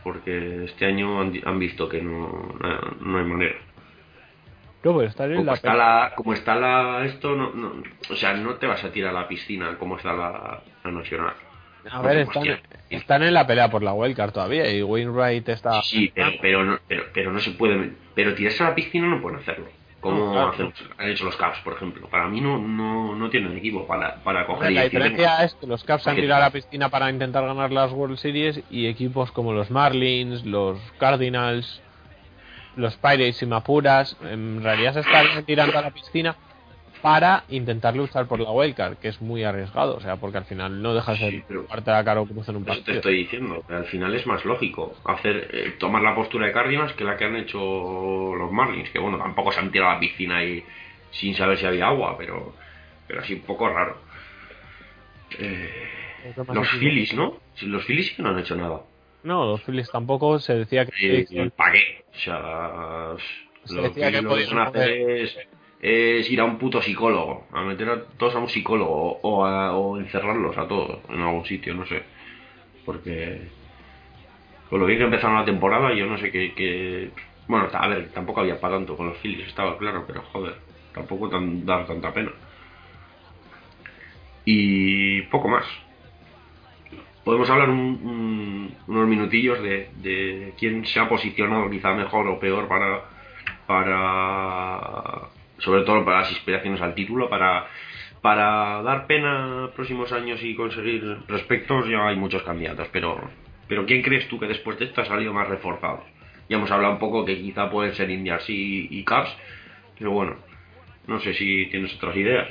Porque 0.03 0.63
este 0.65 0.85
año 0.85 1.19
han, 1.21 1.33
han 1.45 1.59
visto 1.59 1.89
que 1.89 2.01
no, 2.01 2.55
no 3.01 3.17
hay 3.17 3.25
manera. 3.25 3.55
No, 4.81 5.01
en 5.01 5.11
Como 5.11 5.43
la 5.43 5.53
está 5.53 5.73
la, 5.73 6.13
como 6.15 6.33
está 6.33 6.55
la 6.55 7.03
esto, 7.03 7.35
no, 7.35 7.51
no, 7.51 7.83
o 8.09 8.15
sea, 8.15 8.33
no 8.33 8.55
te 8.55 8.65
vas 8.65 8.81
a 8.83 8.91
tirar 8.91 9.13
a 9.13 9.21
la 9.21 9.27
piscina 9.27 9.77
como 9.77 9.97
está 9.97 10.13
la, 10.13 10.61
la 10.85 10.91
nacional. 10.91 11.33
A 11.91 12.01
ver, 12.01 12.19
están, 12.19 12.43
están 12.89 13.23
en 13.23 13.33
la 13.33 13.45
pelea 13.45 13.69
por 13.69 13.83
la 13.83 13.93
wildcard 13.93 14.31
todavía. 14.31 14.71
Y 14.71 14.81
Wainwright 14.81 15.49
está. 15.49 15.81
Sí, 15.81 16.11
pero, 16.13 16.31
pero, 16.41 16.63
no, 16.63 16.79
pero, 16.87 17.03
pero 17.13 17.31
no 17.31 17.39
se 17.39 17.51
puede. 17.51 17.91
Pero 18.15 18.33
tirarse 18.35 18.63
a 18.63 18.69
la 18.69 18.75
piscina 18.75 19.07
no 19.07 19.21
pueden 19.21 19.39
hacerlo. 19.39 19.67
Como 20.01 20.25
No, 20.27 20.31
claro. 20.31 20.49
hacen- 20.51 20.73
han 20.97 21.09
hecho 21.09 21.25
los 21.25 21.35
Caps, 21.35 21.59
por 21.59 21.73
ejemplo. 21.73 22.07
Para 22.07 22.27
mí 22.27 22.39
no, 22.39 22.57
no, 22.57 23.15
no 23.15 23.29
tienen 23.29 23.57
equipo 23.57 23.85
para, 23.85 24.15
para 24.23 24.45
coger 24.45 24.71
la 24.71 24.83
diferencia 24.83 25.43
es 25.43 25.53
que 25.55 25.67
los 25.67 25.83
Caps 25.83 26.07
han 26.07 26.15
tirado 26.15 26.41
a 26.41 26.45
la 26.45 26.51
piscina 26.51 26.87
para 26.89 27.09
intentar 27.09 27.45
ganar 27.45 27.71
las 27.71 27.91
World 27.91 28.17
Series 28.17 28.61
y 28.69 28.87
equipos 28.87 29.31
como 29.33 29.51
los 29.51 29.69
Marlins, 29.71 30.45
los 30.45 30.79
Cardinals, 30.99 31.81
los 32.77 32.95
Pirates 32.95 33.41
y 33.41 33.45
Mapuras 33.45 34.15
en 34.21 34.63
realidad 34.63 34.93
se 34.93 34.99
están 35.01 35.43
tirando 35.45 35.77
a 35.77 35.81
la 35.81 35.91
piscina 35.91 36.35
para 37.01 37.43
intentar 37.49 37.95
luchar 37.95 38.27
por 38.27 38.39
la 38.39 38.51
wildcard, 38.51 38.97
que 38.97 39.07
es 39.07 39.21
muy 39.21 39.43
arriesgado, 39.43 39.95
o 39.95 39.99
sea, 40.01 40.17
porque 40.17 40.37
al 40.39 40.45
final 40.45 40.81
no 40.81 40.93
deja 40.93 41.13
de 41.13 41.17
ser 41.17 41.31
Sí, 41.31 41.43
pero- 41.47 41.65
parte 41.65 41.89
de 41.91 41.97
la 41.97 42.03
cara 42.03 42.21
o 42.21 42.25
cruz 42.27 42.47
en 42.49 42.55
un 42.57 42.63
Eso 42.63 42.71
te 42.71 42.77
partido. 42.79 42.95
estoy 42.97 43.15
diciendo, 43.17 43.63
que 43.67 43.73
al 43.73 43.85
final 43.85 44.13
es 44.15 44.27
más 44.27 44.43
lógico 44.45 44.95
hacer 45.05 45.49
eh, 45.53 45.75
tomar 45.79 46.01
la 46.01 46.13
postura 46.15 46.47
de 46.47 46.51
Cardinals 46.51 46.93
que 46.93 47.03
la 47.03 47.15
que 47.17 47.25
han 47.25 47.35
hecho 47.37 47.57
los 48.35 48.51
Marlins, 48.51 48.89
que 48.89 48.99
bueno, 48.99 49.17
tampoco 49.17 49.51
se 49.51 49.59
han 49.59 49.71
tirado 49.71 49.91
a 49.91 49.93
la 49.95 49.99
piscina 49.99 50.43
y 50.43 50.63
sin 51.11 51.35
saber 51.35 51.57
si 51.57 51.65
había 51.65 51.87
agua, 51.87 52.15
pero 52.17 52.53
pero 53.07 53.21
así 53.21 53.33
un 53.33 53.41
poco 53.41 53.67
raro. 53.69 53.97
Eh, 55.37 55.69
¿Qué 56.35 56.43
más 56.43 56.55
los? 56.55 56.67
Phillies, 56.79 57.13
¿no? 57.13 57.37
Los 57.61 57.85
Phillies 57.85 58.11
que 58.11 58.21
no 58.23 58.29
han 58.29 58.39
hecho 58.39 58.55
nada. 58.55 58.81
No, 59.23 59.45
los 59.45 59.61
Phillies 59.63 59.89
tampoco 59.91 60.39
se 60.39 60.53
decía 60.55 60.85
que 60.85 61.21
Eh, 61.29 61.51
¿Para 61.55 61.73
qué? 61.73 62.03
O 62.13 62.17
sea, 62.19 63.11
Se 63.65 63.75
que 63.75 63.81
lo 63.81 63.93
que 63.93 64.21
podían 64.23 64.55
van 64.55 64.59
a 64.59 64.69
hacer 64.69 64.89
es, 64.91 65.37
es 65.81 66.29
ir 66.29 66.39
a 66.41 66.45
un 66.45 66.57
puto 66.57 66.81
psicólogo, 66.81 67.47
a 67.53 67.63
meter 67.63 67.89
a 67.89 68.03
todos 68.17 68.35
a 68.35 68.39
un 68.39 68.49
psicólogo 68.49 69.19
o, 69.21 69.45
a- 69.45 69.99
encerrarlos 69.99 70.57
a 70.57 70.67
todos 70.67 70.99
en 71.09 71.21
algún 71.21 71.45
sitio, 71.45 71.73
no 71.73 71.85
sé. 71.85 72.03
Porque 72.85 73.39
con 74.69 74.79
lo 74.79 74.85
bien 74.85 74.99
que 74.99 75.05
empezaron 75.05 75.35
la 75.37 75.45
temporada, 75.45 75.93
yo 75.93 76.05
no 76.05 76.17
sé 76.17 76.31
qué. 76.31 76.53
qué- 76.55 77.11
Bueno, 77.47 77.67
a 77.73 77.87
ver, 77.87 78.11
tampoco 78.13 78.41
había 78.41 78.59
para 78.59 78.75
tanto 78.75 78.95
con 78.95 79.07
los 79.07 79.17
Phillies, 79.17 79.47
estaba 79.47 79.77
claro, 79.77 80.03
pero 80.05 80.21
joder, 80.31 80.55
tampoco 80.93 81.29
tan, 81.29 81.65
dar 81.65 81.87
tanta 81.87 82.13
pena. 82.13 82.31
Y 84.45 85.21
poco 85.23 85.47
más. 85.47 85.65
Podemos 87.23 87.49
hablar 87.49 87.69
un- 87.69 88.75
unos 88.87 89.07
minutillos 89.07 89.61
de, 89.61 89.89
de 89.97 90.53
quién 90.57 90.85
se 90.85 90.99
ha 90.99 91.07
posicionado 91.09 91.69
quizá 91.69 91.93
mejor 91.93 92.27
o 92.27 92.39
peor 92.39 92.67
para, 92.67 93.03
para 93.67 95.29
sobre 95.59 95.83
todo 95.83 96.03
para 96.03 96.21
las 96.21 96.31
aspiraciones 96.31 96.81
al 96.81 96.95
título, 96.95 97.29
para, 97.29 97.67
para 98.21 98.81
dar 98.81 99.07
pena 99.07 99.69
próximos 99.75 100.11
años 100.11 100.39
y 100.43 100.55
conseguir 100.55 101.19
respectos, 101.27 101.87
ya 101.87 102.07
hay 102.07 102.15
muchos 102.15 102.43
candidatos, 102.43 102.87
pero, 102.91 103.19
pero 103.67 103.85
¿quién 103.85 104.01
crees 104.01 104.27
tú 104.27 104.39
que 104.39 104.47
después 104.47 104.79
de 104.79 104.85
esto 104.85 105.01
ha 105.01 105.05
salido 105.05 105.33
más 105.33 105.47
reforzado? 105.47 106.03
Ya 106.49 106.57
hemos 106.57 106.71
hablado 106.71 106.93
un 106.93 106.99
poco 106.99 107.25
que 107.25 107.37
quizá 107.37 107.69
pueden 107.69 107.93
ser 107.93 108.09
Indians 108.09 108.49
y, 108.49 108.87
y 108.89 109.03
Cubs, 109.03 109.35
pero 109.97 110.11
bueno, 110.11 110.37
no 111.07 111.19
sé 111.19 111.33
si 111.33 111.67
tienes 111.67 111.95
otras 111.95 112.15
ideas. 112.15 112.47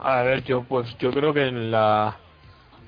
A 0.00 0.22
ver, 0.22 0.44
yo 0.44 0.62
pues 0.62 0.96
yo 0.98 1.10
creo 1.10 1.34
que 1.34 1.46
en 1.46 1.70
la 1.70 2.16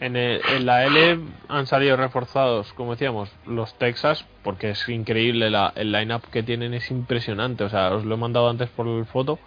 en, 0.00 0.16
el- 0.16 0.40
en 0.48 0.66
la 0.66 0.84
L 0.86 1.18
han 1.48 1.66
salido 1.66 1.96
reforzados, 1.96 2.72
como 2.72 2.92
decíamos, 2.92 3.30
los 3.46 3.78
Texas, 3.78 4.24
porque 4.42 4.70
es 4.70 4.88
increíble 4.88 5.50
la, 5.50 5.72
el 5.76 5.92
lineup 5.92 6.24
que 6.32 6.42
tienen 6.42 6.74
es 6.74 6.90
impresionante. 6.90 7.62
O 7.64 7.68
sea, 7.68 7.94
os 7.94 8.04
lo 8.04 8.14
he 8.14 8.18
mandado 8.18 8.48
antes 8.50 8.68
por 8.70 8.88
el 8.88 9.04
foto 9.06 9.38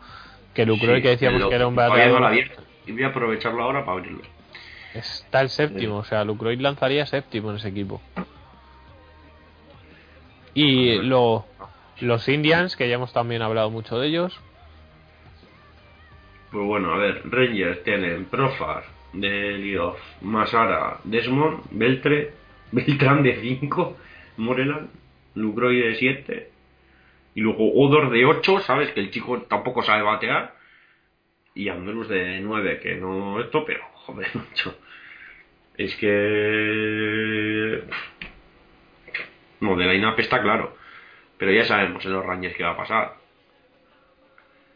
que 0.54 0.66
Lucroy 0.66 0.98
Sí, 0.98 1.02
que 1.02 1.10
decíamos 1.10 1.42
lo- 1.42 1.50
que 1.50 1.56
era 1.56 1.68
un 1.68 1.76
bateador 1.76 2.34
y 2.86 2.92
voy 2.92 3.04
a 3.04 3.08
aprovecharlo 3.08 3.64
ahora 3.64 3.84
para 3.86 3.98
abrirlo. 3.98 4.22
está 4.94 5.42
el 5.42 5.50
séptimo, 5.50 5.98
o 5.98 6.04
sea, 6.04 6.24
Lucroy 6.24 6.56
lanzaría 6.58 7.06
séptimo 7.08 7.50
en 7.50 7.56
ese 7.58 7.70
equipo. 7.70 8.00
Y 10.54 10.98
lo, 11.02 11.46
los 12.02 12.28
Indians, 12.30 12.76
que 12.76 12.88
ya 12.88 12.96
hemos 12.96 13.12
también 13.14 13.42
hablado 13.42 13.72
mucho 13.72 13.98
de 13.98 14.08
ellos, 14.08 14.40
Pues 16.52 16.64
bueno, 16.68 16.94
a 16.94 16.98
ver, 16.98 17.24
Rangers 17.26 17.84
tienen 17.84 18.26
Profar 18.26 18.84
de 19.14 19.58
Leadoff, 19.58 20.00
Masara, 20.22 21.00
Desmond, 21.04 21.64
Beltre, 21.72 22.34
Beltrán 22.72 23.24
de 23.24 23.40
5, 23.40 23.98
Moreland, 24.38 24.90
Lucroy 25.36 25.80
de 25.80 25.96
7, 25.96 26.50
Y 27.36 27.42
luego 27.42 27.74
Odor 27.74 28.10
de 28.10 28.26
8, 28.26 28.60
¿sabes? 28.60 28.92
Que 28.92 29.00
el 29.00 29.12
chico 29.12 29.42
tampoco 29.44 29.84
sabe 29.84 30.04
batear. 30.04 30.56
Y 31.56 31.70
Andrus 31.70 32.10
de 32.10 32.40
9, 32.40 32.80
que 32.82 32.96
no 32.96 33.40
esto, 33.40 33.64
pero 33.66 33.84
joder, 33.94 34.30
macho. 34.36 34.76
Es 35.78 35.96
que. 35.96 37.84
No, 39.60 39.76
de 39.76 39.86
line-up 39.86 40.20
está 40.20 40.42
claro. 40.42 40.76
Pero 41.38 41.52
ya 41.52 41.66
sabemos 41.66 42.06
en 42.06 42.14
los 42.14 42.26
Rangers 42.26 42.56
qué 42.56 42.64
va 42.64 42.72
a 42.72 42.78
pasar. 42.78 43.16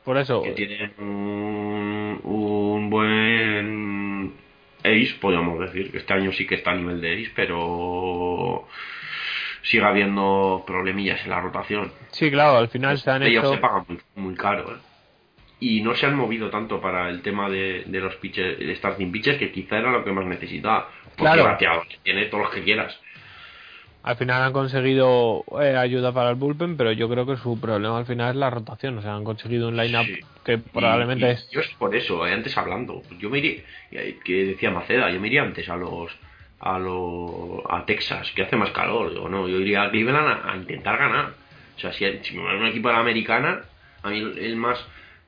Por 0.04 0.18
eso, 0.18 0.42
Que 0.42 0.52
tienen 0.52 0.94
un, 1.00 2.20
un 2.24 2.90
buen 2.90 3.87
ace, 4.84 5.16
podríamos 5.20 5.60
decir. 5.60 5.92
Que 5.92 5.98
este 6.00 6.14
año 6.14 6.32
sí 6.32 6.46
que 6.48 6.56
está 6.56 6.72
a 6.72 6.76
nivel 6.76 7.02
de 7.02 7.14
ace, 7.14 7.32
pero 7.36 8.68
sigue 9.64 9.84
habiendo 9.84 10.64
problemillas 10.66 11.24
en 11.24 11.30
la 11.32 11.42
rotación. 11.42 11.92
sí, 12.12 12.32
claro, 12.32 12.58
al 12.58 12.70
final 12.70 12.98
se 12.98 13.12
han 13.12 13.24
Ellos 13.24 13.44
hecho... 13.44 13.54
se 13.56 13.60
pagan 13.60 13.86
muy, 13.88 14.00
muy 14.16 14.36
caro, 14.36 14.72
¿eh? 14.72 14.78
Y 15.60 15.82
no 15.82 15.96
se 15.96 16.06
han 16.06 16.16
movido 16.16 16.50
tanto 16.52 16.80
para 16.80 17.10
el 17.10 17.22
tema 17.24 17.50
de, 17.50 17.84
de 17.88 18.00
los 18.00 18.16
pitchers, 18.18 18.60
de 18.60 18.76
starting 18.76 19.12
pitchers, 19.12 19.40
que 19.40 19.52
quizá 19.52 19.80
era 19.80 19.92
lo 19.92 20.04
que 20.04 20.12
más 20.12 20.26
necesitaba. 20.26 20.90
Porque 21.18 21.34
Claro. 21.34 21.84
tiene 22.04 22.26
todos 22.28 22.44
los 22.44 22.54
que 22.54 22.62
quieras. 22.64 23.00
Al 24.04 24.16
final 24.16 24.42
han 24.42 24.54
conseguido 24.54 25.44
eh, 25.62 25.76
ayuda 25.76 26.14
para 26.14 26.30
el 26.30 26.36
bullpen, 26.36 26.78
pero 26.78 26.92
yo 26.94 27.10
creo 27.10 27.26
que 27.26 27.36
su 27.38 27.60
problema 27.60 27.98
al 27.98 28.06
final 28.06 28.30
es 28.32 28.36
la 28.38 28.50
rotación. 28.50 28.98
O 28.98 29.02
sea, 29.02 29.16
han 29.16 29.24
conseguido 29.26 29.68
un 29.68 29.76
line-up 29.76 30.06
Sí. 30.06 30.20
que 30.46 30.58
probablemente 30.60 31.26
Y- 31.26 31.30
y 31.30 31.32
es... 31.34 31.50
Yo 31.52 31.60
es 31.60 31.68
por 31.78 31.94
eso, 31.96 32.26
eh, 32.26 32.32
antes 32.34 32.58
hablando. 32.58 33.02
Yo 33.20 33.30
me 33.30 33.40
iría, 33.40 33.64
que 34.24 34.46
decía 34.46 34.72
Maceda, 34.72 35.12
yo 35.12 35.20
me 35.20 35.28
iría 35.28 35.42
antes 35.42 35.68
a 35.70 35.76
los. 35.76 36.12
a 36.60 36.80
los. 36.80 37.62
a 37.70 37.86
Texas, 37.86 38.32
que 38.34 38.44
hace 38.44 38.56
más 38.56 38.72
calor. 38.72 39.14
Yo 39.14 39.28
no, 39.28 39.48
yo 39.48 39.60
iría 39.60 39.84
a 39.84 39.90
Cleveland 39.92 40.28
a, 40.28 40.54
a 40.54 40.56
intentar 40.56 40.98
ganar. 40.98 41.34
O 41.76 41.80
sea, 41.80 41.92
si, 41.92 42.06
si 42.24 42.36
me 42.38 42.44
va 42.44 42.52
a 42.54 42.56
un 42.58 42.66
equipo 42.68 42.88
de 42.88 42.94
la 42.96 43.02
americana, 43.02 43.62
a 44.04 44.10
mí 44.10 44.20
el, 44.20 44.38
el 44.38 44.56
más. 44.56 44.80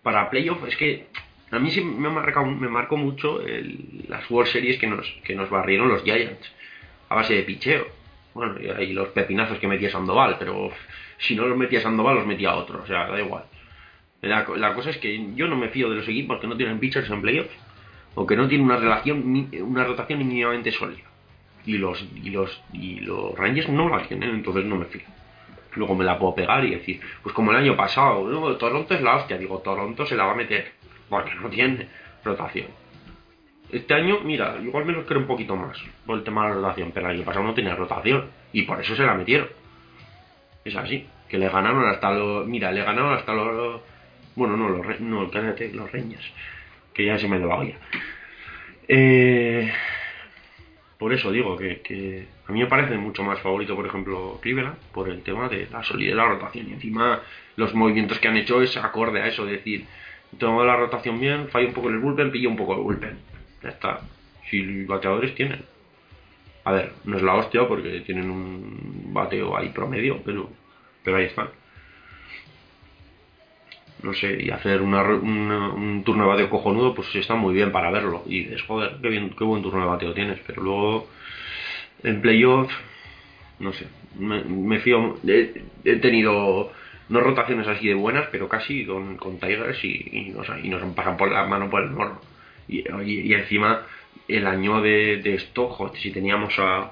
para 0.04 0.30
playoff, 0.30 0.66
es 0.68 0.78
que. 0.78 1.08
A 1.52 1.58
mí 1.60 1.70
sí 1.72 1.82
me 1.82 2.10
marcó, 2.10 2.46
me 2.46 2.70
marcó 2.70 2.96
mucho 2.96 3.42
el- 3.42 4.06
las 4.08 4.30
World 4.32 4.52
Series 4.52 4.80
que 4.80 4.88
nos, 4.88 5.06
que 5.26 5.36
nos 5.36 5.50
barrieron 5.50 5.90
los 5.90 6.04
Giants. 6.04 6.50
A 7.10 7.16
base 7.16 7.34
de 7.34 7.44
picheo. 7.44 7.99
Bueno, 8.34 8.56
y 8.60 8.94
los 8.94 9.10
pepinazos 9.10 9.58
que 9.60 9.68
metía 9.68 9.90
Sandoval, 9.90 10.38
pero 10.38 10.72
si 11.18 11.36
no 11.36 11.46
los 11.46 11.58
metía 11.58 11.82
Sandoval, 11.82 12.16
los 12.16 12.26
metía 12.26 12.56
otro. 12.56 12.82
O 12.84 12.88
sea, 12.88 13.08
da 13.08 13.20
igual. 13.20 13.44
La, 14.22 14.46
la 14.56 14.74
cosa 14.74 14.90
es 14.90 14.98
que 14.98 15.34
yo 15.36 15.48
no 15.48 15.56
me 15.56 15.70
fío 15.70 15.90
de 15.90 15.98
los 15.98 16.08
equipos 16.08 16.40
que 16.40 16.48
no 16.48 16.58
tienen 16.58 16.80
pitchers 16.80 17.10
en 17.10 17.22
playoffs 17.22 17.56
o 18.16 18.26
que 18.26 18.36
no 18.36 18.48
tienen 18.48 18.66
una 18.66 18.78
relación 18.78 19.24
una 19.62 19.84
rotación 19.86 20.20
mínimamente 20.20 20.72
sólida. 20.72 21.08
Y 21.66 21.78
los 21.78 22.06
y 22.16 22.30
los 22.30 22.62
y 22.74 23.00
los 23.00 23.38
Rangers 23.38 23.70
no 23.70 23.90
la 23.90 24.04
tienen, 24.08 24.32
entonces 24.32 24.66
no 24.66 24.76
me 24.76 24.86
fío. 24.86 25.04
Luego 25.76 25.96
me 25.96 26.04
la 26.04 26.18
puedo 26.18 26.36
pegar 26.36 26.66
y 26.66 26.72
decir, 26.72 27.00
pues 27.22 27.34
como 27.34 27.52
el 27.52 27.58
año 27.58 27.78
pasado, 27.78 28.58
Toronto 28.58 28.94
es 28.94 29.02
la 29.02 29.18
hostia, 29.18 29.38
digo, 29.38 29.60
Toronto 29.60 30.06
se 30.06 30.16
la 30.16 30.26
va 30.26 30.32
a 30.32 30.36
meter 30.36 30.72
porque 31.10 31.36
no 31.36 31.50
tiene 31.50 31.88
rotación. 32.24 32.68
Este 33.72 33.94
año, 33.94 34.20
mira, 34.24 34.58
igual 34.64 34.86
me 34.86 34.94
lo 34.94 35.06
creo 35.06 35.20
un 35.20 35.28
poquito 35.28 35.56
más 35.56 35.78
por 36.06 36.18
el 36.18 36.24
tema 36.24 36.44
de 36.44 36.50
la 36.50 36.56
rotación, 36.56 36.92
pero 36.94 37.08
el 37.08 37.18
año 37.18 37.26
pasado 37.26 37.46
no 37.46 37.54
tenía 37.54 37.76
rotación 37.76 38.26
y 38.52 38.64
por 38.64 38.82
eso 38.82 38.96
se 38.96 39.04
la 39.04 39.14
metieron. 39.14 39.48
Es 40.66 40.76
así, 40.76 41.08
que 41.28 41.38
le 41.38 41.50
ganaron 41.50 41.88
hasta 41.88 42.12
los. 42.12 42.48
Mira, 42.48 42.72
le 42.72 42.84
ganaron 42.84 43.14
hasta 43.14 43.34
los. 43.34 43.82
Bueno, 44.36 44.58
no, 44.58 44.70
los, 44.70 44.86
Re- 44.86 45.00
no, 45.00 45.30
cállate, 45.30 45.72
los 45.74 45.92
Rangers, 45.92 46.32
que 46.94 47.06
ya 47.06 47.18
se 47.18 47.28
me 47.28 47.40
la 47.40 47.56
olla. 47.56 47.76
Eh, 48.88 49.72
por 50.98 51.14
eso 51.14 51.32
digo 51.32 51.56
que, 51.56 52.28
a 52.48 52.52
mí 52.52 52.60
me 52.60 52.66
parece 52.68 52.98
mucho 52.98 53.24
más 53.24 53.40
favorito, 53.40 53.76
por 53.76 53.86
ejemplo, 53.86 54.40
Cleveland, 54.42 54.78
por 54.92 55.10
el 55.10 55.22
tema 55.22 55.48
de 55.48 55.68
la 55.72 55.84
solidez 55.84 56.12
de 56.12 56.18
la 56.18 56.28
rotación. 56.28 56.70
Y 56.70 56.74
encima, 56.74 57.22
los 57.56 57.74
movimientos 57.74 58.20
que 58.20 58.28
han 58.28 58.38
hecho 58.38 58.62
es 58.62 58.76
acorde 58.78 59.22
a 59.22 59.28
eso, 59.28 59.46
es 59.46 59.52
decir, 59.52 59.86
tomo 60.38 60.64
la 60.64 60.76
rotación 60.76 61.20
bien, 61.20 61.48
fallo 61.50 61.68
un 61.68 61.74
poco 61.74 61.90
en 61.90 61.96
el 61.96 62.02
bullpen, 62.02 62.32
pillo 62.32 62.50
un 62.50 62.58
poco 62.58 62.74
el 62.74 62.82
bullpen. 62.82 63.18
Ya 63.64 63.70
está. 63.70 64.02
Si 64.50 64.86
bateadores 64.86 65.36
tienen. 65.36 65.64
A 66.64 66.72
ver, 66.72 66.94
no 67.06 67.18
es 67.18 67.24
la 67.24 67.36
hostia 67.36 67.68
porque 67.68 68.02
tienen 68.02 68.30
un 68.30 69.14
bateo 69.14 69.58
ahí 69.58 69.70
promedio, 69.70 70.22
pero, 70.24 70.50
pero 71.04 71.18
ahí 71.18 71.26
están. 71.26 71.50
No 74.04 74.14
sé, 74.14 74.42
y 74.42 74.50
hacer 74.50 74.82
una, 74.82 75.04
una- 75.04 75.70
un 75.74 76.04
turno 76.06 76.24
de 76.24 76.30
bateo 76.30 76.50
cojonudo, 76.50 76.96
pues 76.96 77.14
está 77.16 77.36
muy 77.36 77.54
bien 77.54 77.72
para 77.72 77.92
verlo. 77.92 78.24
Y 78.26 78.44
dices, 78.46 78.62
joder, 78.64 78.98
qué, 79.02 79.10
bien, 79.10 79.30
qué 79.38 79.44
buen 79.44 79.62
turno 79.62 79.82
de 79.82 79.88
bateo 79.88 80.14
tienes, 80.14 80.40
pero 80.48 80.62
luego 80.64 81.08
en 82.04 82.22
playoff, 82.22 82.72
no 83.60 83.74
sé, 83.74 83.88
me, 84.20 84.80
fío. 84.80 85.18
He, 85.28 85.64
he 85.86 85.96
tenido 85.98 86.72
no 87.10 87.22
rotaciones 87.22 87.68
así 87.68 87.88
de 87.88 87.96
buenas, 87.96 88.28
pero 88.32 88.50
casi 88.50 88.86
con, 88.86 89.18
con 89.18 89.40
Tigers 89.40 89.84
y, 89.84 89.90
y, 90.12 90.34
o 90.36 90.44
sea, 90.46 90.60
y 90.60 90.70
nos 90.70 90.82
pasan 90.96 91.18
por 91.18 91.32
la 91.32 91.46
mano 91.48 91.70
por 91.70 91.84
el 91.84 91.92
morro. 91.92 92.22
Y, 92.70 93.34
encima, 93.34 93.82
el 94.28 94.46
año 94.46 94.82
de, 94.82 95.18
de 95.18 95.40
si 95.96 96.12
teníamos 96.12 96.58
a. 96.60 96.92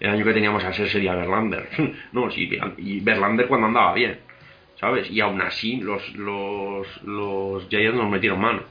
El 0.00 0.10
año 0.10 0.24
que 0.24 0.32
teníamos 0.32 0.62
a 0.64 0.72
ser 0.72 0.88
sería 0.88 1.14
Verlander. 1.14 1.68
no, 2.12 2.30
sí, 2.30 2.50
y 2.78 3.00
Verlander 3.00 3.48
cuando 3.48 3.68
andaba 3.68 3.94
bien, 3.94 4.18
¿sabes? 4.78 5.10
Y 5.10 5.20
aún 5.20 5.40
así, 5.40 5.76
los, 5.76 6.14
los, 6.14 7.02
los 7.02 7.68
Giants 7.68 7.96
nos 7.96 8.10
metieron 8.10 8.40
mano. 8.40 8.62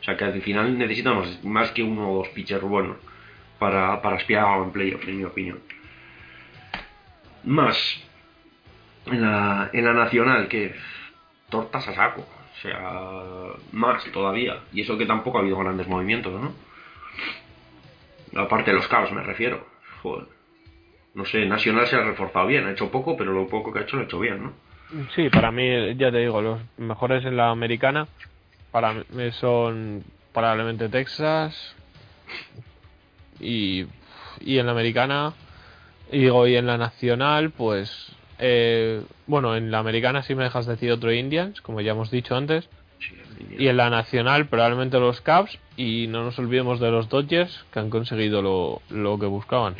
O 0.00 0.04
sea 0.04 0.16
que 0.16 0.24
al 0.24 0.42
final 0.42 0.76
necesitamos 0.76 1.44
más 1.44 1.70
que 1.70 1.82
uno 1.82 2.10
o 2.10 2.16
dos 2.18 2.28
pitchers 2.30 2.62
buenos 2.62 2.96
para, 3.60 4.02
para 4.02 4.16
aspirar 4.16 4.44
a 4.44 4.60
un 4.60 4.72
playoff, 4.72 5.06
en 5.06 5.18
mi 5.18 5.24
opinión. 5.24 5.60
Más 7.44 8.02
en 9.06 9.22
la, 9.22 9.70
en 9.72 9.84
la 9.84 9.92
nacional, 9.92 10.48
que 10.48 10.74
tortas 11.48 11.86
a 11.88 11.94
saco. 11.94 12.26
Sea, 12.62 12.80
más 13.72 14.04
todavía. 14.12 14.60
Y 14.72 14.82
eso 14.82 14.96
que 14.96 15.06
tampoco 15.06 15.38
ha 15.38 15.40
habido 15.40 15.58
grandes 15.58 15.88
movimientos, 15.88 16.40
¿no? 16.40 16.52
Aparte 18.40 18.70
de 18.70 18.76
los 18.76 18.88
cabos, 18.88 19.12
me 19.12 19.22
refiero. 19.22 19.66
No 21.14 21.24
sé, 21.26 21.44
Nacional 21.44 21.86
se 21.88 21.96
ha 21.96 22.02
reforzado 22.02 22.46
bien. 22.46 22.66
Ha 22.66 22.72
hecho 22.72 22.90
poco, 22.90 23.16
pero 23.16 23.32
lo 23.32 23.46
poco 23.48 23.72
que 23.72 23.80
ha 23.80 23.82
hecho 23.82 23.96
lo 23.96 24.02
ha 24.02 24.04
hecho 24.06 24.20
bien, 24.20 24.44
¿no? 24.44 24.52
Sí, 25.14 25.28
para 25.30 25.50
mí, 25.50 25.94
ya 25.96 26.10
te 26.10 26.18
digo, 26.18 26.40
los 26.42 26.60
mejores 26.76 27.24
en 27.24 27.36
la 27.36 27.50
americana 27.50 28.06
para 28.70 28.92
mí 28.94 29.30
son 29.32 30.02
probablemente 30.32 30.88
Texas 30.88 31.76
y, 33.38 33.86
y 34.40 34.58
en 34.58 34.66
la 34.66 34.72
americana, 34.72 35.34
y 36.10 36.20
digo, 36.20 36.46
y 36.46 36.56
en 36.56 36.66
la 36.66 36.78
nacional, 36.78 37.50
pues, 37.50 38.14
eh, 38.44 39.02
bueno, 39.28 39.56
en 39.56 39.70
la 39.70 39.78
americana 39.78 40.22
sí 40.22 40.34
me 40.34 40.42
dejas 40.42 40.66
decir 40.66 40.90
otro 40.90 41.12
Indians, 41.12 41.60
como 41.60 41.80
ya 41.80 41.92
hemos 41.92 42.10
dicho 42.10 42.34
antes, 42.34 42.68
Sí, 42.98 43.14
y 43.56 43.68
en 43.68 43.76
la 43.76 43.88
nacional 43.88 44.46
probablemente 44.48 44.98
los 44.98 45.20
Cubs, 45.20 45.58
y 45.76 46.08
no 46.08 46.24
nos 46.24 46.38
olvidemos 46.38 46.80
de 46.80 46.90
los 46.90 47.08
Dodgers, 47.08 47.64
que 47.72 47.78
han 47.78 47.88
conseguido 47.88 48.42
lo, 48.42 48.82
lo 48.90 49.18
que 49.18 49.26
buscaban. 49.26 49.76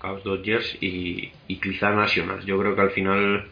Cubs, 0.00 0.24
Dodgers 0.24 0.78
y, 0.80 1.30
y 1.46 1.56
quizá 1.56 1.90
Nationals. 1.90 2.44
Yo 2.46 2.58
creo 2.58 2.74
que 2.74 2.80
al 2.80 2.90
final 2.90 3.46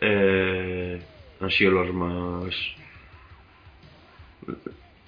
eh, 0.00 1.00
han 1.40 1.50
sido 1.50 1.70
los 1.72 1.92
más. 1.92 2.54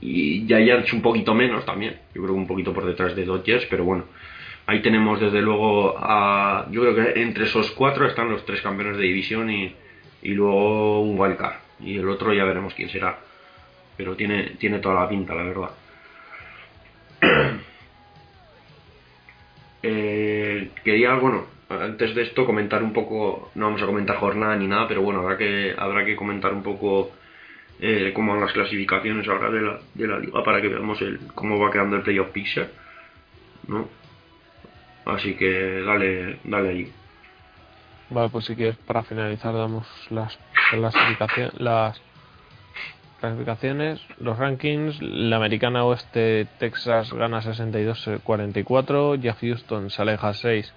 Y 0.00 0.46
Giants 0.46 0.92
un 0.94 1.02
poquito 1.02 1.34
menos 1.34 1.64
también. 1.66 1.98
Yo 2.14 2.22
creo 2.22 2.34
que 2.34 2.40
un 2.40 2.46
poquito 2.46 2.72
por 2.72 2.86
detrás 2.86 3.14
de 3.14 3.24
Dodgers, 3.24 3.66
pero 3.68 3.84
bueno. 3.84 4.04
Ahí 4.70 4.82
tenemos 4.82 5.18
desde 5.18 5.42
luego 5.42 5.96
a. 5.98 6.64
Yo 6.70 6.82
creo 6.82 6.94
que 6.94 7.20
entre 7.20 7.46
esos 7.46 7.72
cuatro 7.72 8.06
están 8.06 8.30
los 8.30 8.46
tres 8.46 8.62
campeones 8.62 8.98
de 8.98 9.02
división 9.02 9.50
y, 9.50 9.74
luego 10.22 11.00
un 11.02 11.18
wildcard. 11.18 11.56
Y 11.80 11.98
el 11.98 12.08
otro 12.08 12.32
ya 12.32 12.44
veremos 12.44 12.72
quién 12.74 12.88
será. 12.88 13.18
Pero 13.96 14.14
tiene, 14.14 14.50
tiene 14.60 14.78
toda 14.78 14.94
la 15.02 15.08
pinta, 15.08 15.34
la 15.34 15.42
verdad. 15.42 15.70
Eh, 19.82 20.72
quería, 20.84 21.14
bueno, 21.14 21.46
antes 21.70 22.14
de 22.14 22.20
esto 22.20 22.44
comentar 22.44 22.82
un 22.82 22.92
poco, 22.92 23.50
no 23.54 23.64
vamos 23.64 23.80
a 23.80 23.86
comentar 23.86 24.16
jornada 24.18 24.54
ni 24.54 24.66
nada, 24.66 24.86
pero 24.86 25.00
bueno, 25.00 25.20
habrá 25.20 25.38
que, 25.38 25.74
habrá 25.74 26.04
que 26.04 26.14
comentar 26.14 26.52
un 26.52 26.62
poco 26.62 27.12
eh, 27.80 28.12
cómo 28.14 28.32
van 28.32 28.42
las 28.42 28.52
clasificaciones 28.52 29.26
ahora 29.26 29.50
de 29.50 29.62
la, 29.62 29.80
de 29.94 30.06
la 30.06 30.18
liga 30.18 30.44
para 30.44 30.60
que 30.60 30.68
veamos 30.68 31.02
cómo 31.34 31.58
va 31.58 31.70
quedando 31.70 31.96
el 31.96 32.02
playoff 32.02 32.28
picture, 32.28 32.68
¿no? 33.68 33.88
Así 35.04 35.34
que 35.34 35.82
dale, 35.82 36.38
dale 36.44 36.68
ahí. 36.68 36.92
Vale, 38.10 38.28
pues 38.28 38.44
si 38.46 38.56
quieres, 38.56 38.76
para 38.86 39.02
finalizar, 39.02 39.54
damos 39.54 39.86
las 40.10 40.38
clasificación- 40.72 41.52
las 41.58 42.00
clasificaciones, 43.20 44.00
los 44.18 44.38
rankings. 44.38 45.00
La 45.00 45.36
americana 45.36 45.84
oeste, 45.84 46.46
Texas 46.58 47.12
gana 47.12 47.40
62-44, 47.42 49.14
ya 49.20 49.34
Houston 49.34 49.90
se 49.90 50.02
aleja 50.02 50.34
6. 50.34 50.72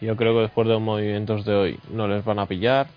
Yo 0.00 0.16
creo 0.16 0.34
que 0.34 0.40
después 0.42 0.66
de 0.66 0.74
los 0.74 0.82
movimientos 0.82 1.44
de 1.44 1.54
hoy 1.54 1.78
no 1.90 2.08
les 2.08 2.24
van 2.24 2.38
a 2.38 2.46
pillar. 2.46 2.88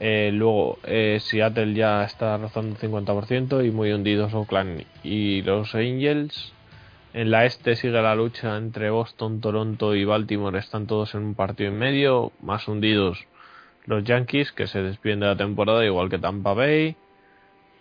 Eh, 0.00 0.30
luego, 0.32 0.78
eh, 0.84 1.18
Seattle 1.20 1.74
ya 1.74 2.04
está 2.04 2.36
rozando 2.38 2.74
el 2.74 2.80
50% 2.80 3.62
y 3.64 3.70
muy 3.70 3.92
hundidos 3.92 4.32
Oakland 4.34 4.84
y 5.04 5.42
los 5.42 5.74
Angels. 5.74 6.52
En 7.12 7.32
la 7.32 7.44
este 7.44 7.74
sigue 7.74 8.00
la 8.00 8.14
lucha 8.14 8.56
entre 8.56 8.90
Boston, 8.90 9.40
Toronto 9.40 9.96
y 9.96 10.04
Baltimore. 10.04 10.56
Están 10.58 10.86
todos 10.86 11.14
en 11.16 11.22
un 11.24 11.34
partido 11.34 11.70
en 11.70 11.78
medio. 11.78 12.30
Más 12.40 12.68
hundidos 12.68 13.26
los 13.86 14.04
Yankees, 14.04 14.52
que 14.52 14.68
se 14.68 14.80
despiden 14.80 15.20
de 15.20 15.26
la 15.26 15.36
temporada 15.36 15.84
igual 15.84 16.08
que 16.08 16.18
Tampa 16.18 16.54
Bay. 16.54 16.94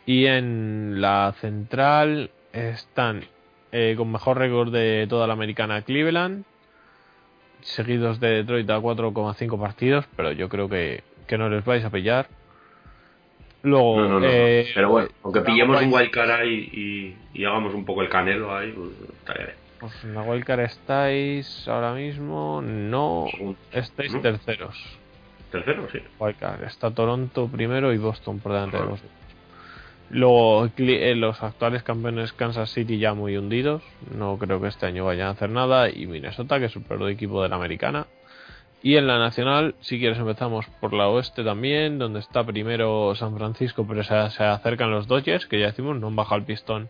Y 0.08 0.26
en 0.26 1.00
la 1.00 1.36
central 1.40 2.32
están 2.54 3.26
eh, 3.72 3.94
con 3.96 4.12
mejor 4.12 4.40
récord 4.40 4.74
de 4.74 5.06
toda 5.08 5.28
la 5.28 5.34
americana 5.34 5.84
Cleveland, 5.84 6.44
seguidos 7.62 8.20
de 8.20 8.30
Detroit 8.30 8.68
a 8.72 8.80
4,5 8.80 9.60
partidos, 9.60 10.06
pero 10.16 10.32
yo 10.32 10.50
creo 10.50 10.68
que, 10.68 11.04
que 11.28 11.38
no 11.38 11.50
les 11.50 11.64
vais 11.64 11.86
a 11.86 11.92
pillar. 11.92 12.28
Luego, 13.64 14.00
No, 14.02 14.08
no, 14.08 14.20
no. 14.22 14.26
eh, 14.28 14.68
Pero 14.74 14.90
bueno, 14.90 15.10
aunque 15.24 15.42
pillemos 15.42 15.82
un 15.82 15.94
wildcard 15.94 16.32
ahí 16.32 16.70
y, 17.34 17.40
y 17.42 17.46
hagamos 17.46 17.74
un 17.74 17.84
poco 17.86 18.02
el 18.02 18.10
canelo 18.10 18.56
ahí, 18.56 18.72
pues 18.72 18.90
estaría 19.20 19.46
bien. 19.48 19.58
Pues 19.80 20.04
en 20.04 20.14
la 20.14 20.22
wildcard 20.24 20.60
estáis 20.62 21.68
ahora 21.68 21.94
mismo, 21.94 22.62
no, 22.62 23.28
estáis 23.72 24.14
¿no? 24.14 24.22
terceros. 24.22 24.78
Tercero, 25.52 25.88
sí. 25.92 26.00
Wildcard. 26.20 26.64
Está 26.64 26.92
Toronto 26.92 27.48
primero 27.48 27.92
y 27.94 27.98
Boston 27.98 28.40
por 28.40 28.54
delante 28.54 28.78
de 28.78 28.84
vosotros. 28.84 29.12
Luego, 30.12 30.68
eh, 30.78 31.16
los 31.16 31.42
actuales 31.44 31.84
campeones 31.84 32.34
Kansas 32.34 32.72
City 32.72 32.98
ya 32.98 33.14
muy 33.14 33.38
hundidos. 33.38 33.84
No 34.18 34.38
creo 34.38 34.60
que 34.62 34.68
este 34.68 34.86
año 34.86 35.06
vayan 35.06 35.28
a 35.28 35.32
hacer 35.32 35.50
nada. 35.50 35.90
Y 35.90 36.08
Minnesota, 36.08 36.60
que 36.60 36.66
es 36.66 36.76
el 36.76 36.82
peor 36.84 37.10
equipo 37.10 37.44
de 37.44 37.50
la 37.50 37.56
americana. 37.58 38.08
Y 38.82 38.96
en 38.96 39.08
la 39.08 39.20
nacional, 39.20 39.76
si 39.82 40.00
quieres, 40.00 40.18
empezamos 40.18 40.66
por 40.80 40.94
la 40.94 41.10
oeste 41.10 41.44
también, 41.44 42.00
donde 42.00 42.20
está 42.20 42.46
primero 42.46 43.14
San 43.16 43.36
Francisco, 43.36 43.86
pero 43.86 44.04
se, 44.04 44.30
se 44.30 44.44
acercan 44.44 44.92
los 44.92 45.08
Dodgers, 45.08 45.48
que 45.48 45.60
ya 45.60 45.68
decimos, 45.68 46.00
no 46.00 46.08
han 46.08 46.16
bajado 46.16 46.38
el 46.38 46.46
pistón 46.46 46.90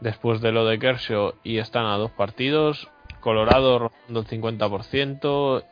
después 0.00 0.40
de 0.40 0.52
lo 0.52 0.64
de 0.64 0.78
Kershaw 0.78 1.34
y 1.42 1.58
están 1.58 1.86
a 1.86 1.96
dos 1.96 2.10
partidos. 2.12 2.88
Colorado 3.20 3.78
rozando 3.78 4.20
el 4.20 4.26
50% 4.26 5.64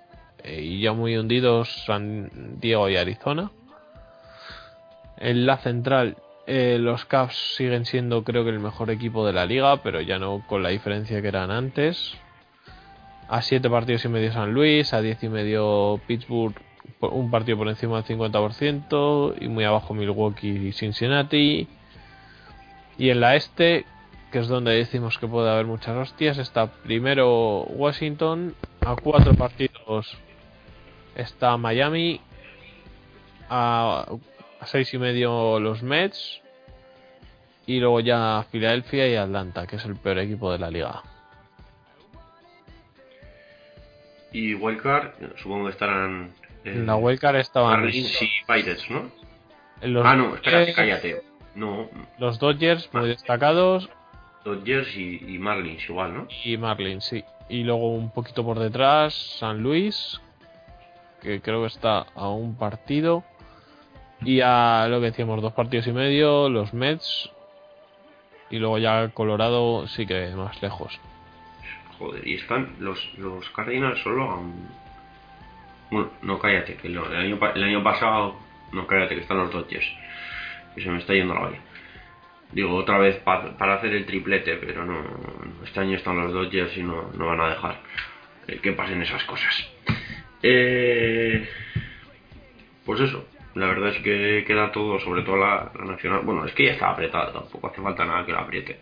eh, 0.43 0.62
y 0.62 0.80
ya 0.80 0.93
muy 0.93 1.16
hundidos 1.16 1.84
San 1.86 2.59
Diego 2.60 2.88
y 2.88 2.97
Arizona. 2.97 3.51
En 5.16 5.47
la 5.47 5.56
central, 5.59 6.16
eh, 6.47 6.76
los 6.78 7.05
Cavs 7.06 7.55
siguen 7.56 7.86
siendo, 7.86 8.22
creo 8.22 8.44
que, 8.44 8.51
el 8.51 8.60
mejor 8.60 8.90
equipo 8.90 9.26
de 9.26 9.32
la 9.32 9.47
liga, 9.47 9.78
pero 9.82 10.01
ya 10.01 10.18
no 10.18 10.44
con 10.47 10.62
la 10.62 10.68
diferencia 10.70 11.22
que 11.22 11.28
eran 11.28 11.51
antes. 11.51 12.14
A 13.28 13.43
7 13.43 13.69
partidos 13.69 14.05
y 14.05 14.09
medio 14.09 14.32
San 14.32 14.53
Luis, 14.53 14.93
a 14.93 15.01
10 15.01 15.24
y 15.24 15.28
medio 15.28 16.01
Pittsburgh, 16.07 16.55
un 17.01 17.31
partido 17.31 17.59
por 17.59 17.69
encima 17.69 18.03
del 18.03 18.19
50%, 18.19 19.35
y 19.40 19.48
muy 19.48 19.65
abajo 19.65 19.94
Milwaukee 19.94 20.69
y 20.69 20.73
Cincinnati. 20.73 21.69
Y 22.98 23.11
en 23.11 23.20
la 23.20 23.35
este, 23.35 23.85
que 24.31 24.39
es 24.39 24.48
donde 24.48 24.73
decimos 24.73 25.19
que 25.19 25.27
puede 25.27 25.51
haber 25.51 25.66
muchas 25.66 25.97
hostias, 25.97 26.39
está 26.39 26.66
primero 26.66 27.62
Washington, 27.65 28.55
a 28.81 28.94
4 28.94 29.35
partidos 29.35 30.16
está 31.16 31.57
Miami, 31.57 32.20
a, 33.48 34.07
a 34.61 34.66
seis 34.66 34.93
y 34.94 34.98
medio 34.98 35.59
los 35.59 35.82
Mets 35.82 36.43
y 37.66 37.81
luego 37.81 38.01
ya 38.01 38.47
Filadelfia 38.51 39.09
y 39.09 39.16
Atlanta, 39.16 39.66
que 39.66 39.77
es 39.77 39.85
el 39.85 39.97
peor 39.97 40.19
equipo 40.19 40.53
de 40.53 40.59
la 40.59 40.70
liga. 40.70 41.03
Y 44.37 44.55
wildcard, 44.55 45.13
supongo 45.37 45.65
que 45.67 45.71
estarán. 45.73 46.33
eh, 46.65 46.73
En 46.75 46.87
la 46.87 46.97
wildcard 46.97 47.37
estaban 47.37 47.81
Marlins 47.81 48.21
y 48.23 48.29
Pirates, 48.47 48.91
¿no? 48.91 49.11
los, 49.83 50.05
ah, 50.07 50.17
no, 50.17 50.35
espérate, 50.35 50.71
eh, 50.71 50.75
cállate. 50.75 51.23
No, 51.55 51.89
los 52.19 52.39
Dodgers 52.39 52.93
muy 52.93 53.09
destacados 53.09 53.89
Dodgers 54.45 54.95
y, 54.97 55.25
y 55.27 55.39
Marlins 55.39 55.89
igual, 55.89 56.15
¿no? 56.15 56.29
y 56.45 56.57
Marlins, 56.59 57.05
sí. 57.05 57.25
Y 57.49 57.63
luego 57.65 57.89
un 57.91 58.11
poquito 58.11 58.45
por 58.45 58.59
detrás 58.59 59.15
San 59.39 59.63
Luis, 59.63 60.21
que 61.23 61.41
creo 61.41 61.63
que 61.63 61.69
está 61.69 62.07
a 62.15 62.29
un 62.29 62.57
partido. 62.57 63.25
Y 64.23 64.41
a 64.43 64.87
lo 64.89 65.01
que 65.01 65.07
decíamos, 65.07 65.41
dos 65.43 65.53
partidos 65.53 65.87
y 65.87 65.93
medio, 65.93 66.49
los 66.49 66.75
Mets. 66.75 67.31
Y 68.51 68.59
luego 68.59 68.79
ya 68.79 69.09
Colorado 69.15 69.87
sí 69.89 70.07
que 70.07 70.29
más 70.37 70.61
lejos. 70.63 70.99
Joder, 71.98 72.27
y 72.27 72.35
están 72.35 72.77
los, 72.81 73.12
los 73.18 73.48
Cardinals 73.51 74.01
solo 74.02 74.31
a 74.31 74.36
un... 74.39 74.68
Bueno, 75.90 76.10
no 76.23 76.39
cállate, 76.39 76.74
que 76.77 76.89
el, 76.89 76.98
año, 76.98 77.39
el 77.55 77.62
año 77.62 77.82
pasado... 77.82 78.36
No 78.73 78.86
cállate, 78.86 79.14
que 79.14 79.20
están 79.23 79.39
los 79.39 79.52
Dodgers. 79.52 79.86
Que 80.74 80.82
se 80.82 80.90
me 80.90 80.98
está 80.98 81.14
yendo 81.14 81.35
la 81.35 81.43
olla. 81.43 81.59
Digo, 82.52 82.74
otra 82.74 82.98
vez 82.98 83.16
pa- 83.16 83.56
para 83.56 83.74
hacer 83.74 83.94
el 83.94 84.05
triplete, 84.05 84.56
pero 84.56 84.85
no... 84.85 85.02
Este 85.64 85.81
año 85.81 85.97
están 85.97 86.16
los 86.16 86.32
Dodgers 86.32 86.77
y 86.77 86.82
no, 86.82 87.10
no 87.16 87.27
van 87.27 87.40
a 87.40 87.48
dejar 87.51 87.81
que 88.62 88.73
pasen 88.73 89.01
esas 89.02 89.24
cosas. 89.24 89.68
Eh, 90.43 91.48
pues 92.85 93.01
eso, 93.01 93.27
la 93.55 93.66
verdad 93.66 93.89
es 93.89 94.02
que 94.02 94.44
queda 94.47 94.70
todo, 94.70 95.01
sobre 95.01 95.23
todo 95.23 95.36
la, 95.39 95.73
la 95.78 95.85
nacional. 95.85 96.20
Bueno, 96.24 96.44
es 96.44 96.52
que 96.52 96.66
ya 96.66 96.73
está 96.73 96.90
apretada, 96.90 97.32
tampoco 97.32 97.68
hace 97.68 97.81
falta 97.81 98.05
nada 98.05 98.24
que 98.27 98.32
la 98.32 98.40
apriete. 98.40 98.81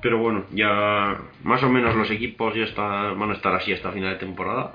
Pero 0.00 0.18
bueno, 0.18 0.44
ya 0.52 1.18
más 1.42 1.62
o 1.62 1.68
menos 1.68 1.94
los 1.94 2.10
equipos 2.10 2.54
ya 2.54 2.64
está, 2.64 3.12
van 3.12 3.30
a 3.30 3.34
estar 3.34 3.54
así 3.54 3.72
hasta 3.72 3.92
final 3.92 4.12
de 4.12 4.18
temporada. 4.18 4.74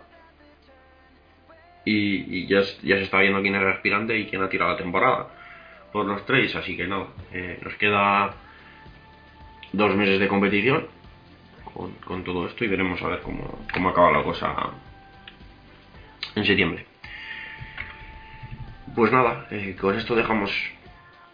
Y, 1.85 2.47
ya, 2.47 2.61
ya 2.81 2.97
se 2.97 3.03
está 3.03 3.19
viendo 3.19 3.41
quién 3.41 3.55
es 3.55 3.61
el 3.61 3.67
aspirante 3.69 4.17
y 4.17 4.25
quién 4.27 4.41
ha 4.41 4.49
tirado 4.49 4.71
la 4.71 4.77
temporada 4.77 5.27
por 5.91 6.05
los 6.05 6.25
tres. 6.25 6.55
Así 6.55 6.75
que 6.75 6.87
no, 6.87 7.07
eh, 7.31 7.59
nos 7.61 7.75
queda 7.75 8.33
dos 9.71 9.95
meses 9.95 10.19
de 10.19 10.27
competición 10.27 10.87
con, 11.73 11.91
con 12.05 12.23
todo 12.23 12.47
esto 12.47 12.63
y 12.63 12.67
veremos 12.67 13.01
a 13.01 13.07
ver 13.07 13.21
cómo, 13.21 13.59
cómo 13.73 13.89
acaba 13.89 14.11
la 14.11 14.23
cosa 14.23 14.53
en 16.35 16.45
septiembre. 16.45 16.85
Pues 18.95 19.11
nada, 19.11 19.47
eh, 19.49 19.75
con 19.79 19.97
esto 19.97 20.15
dejamos 20.15 20.51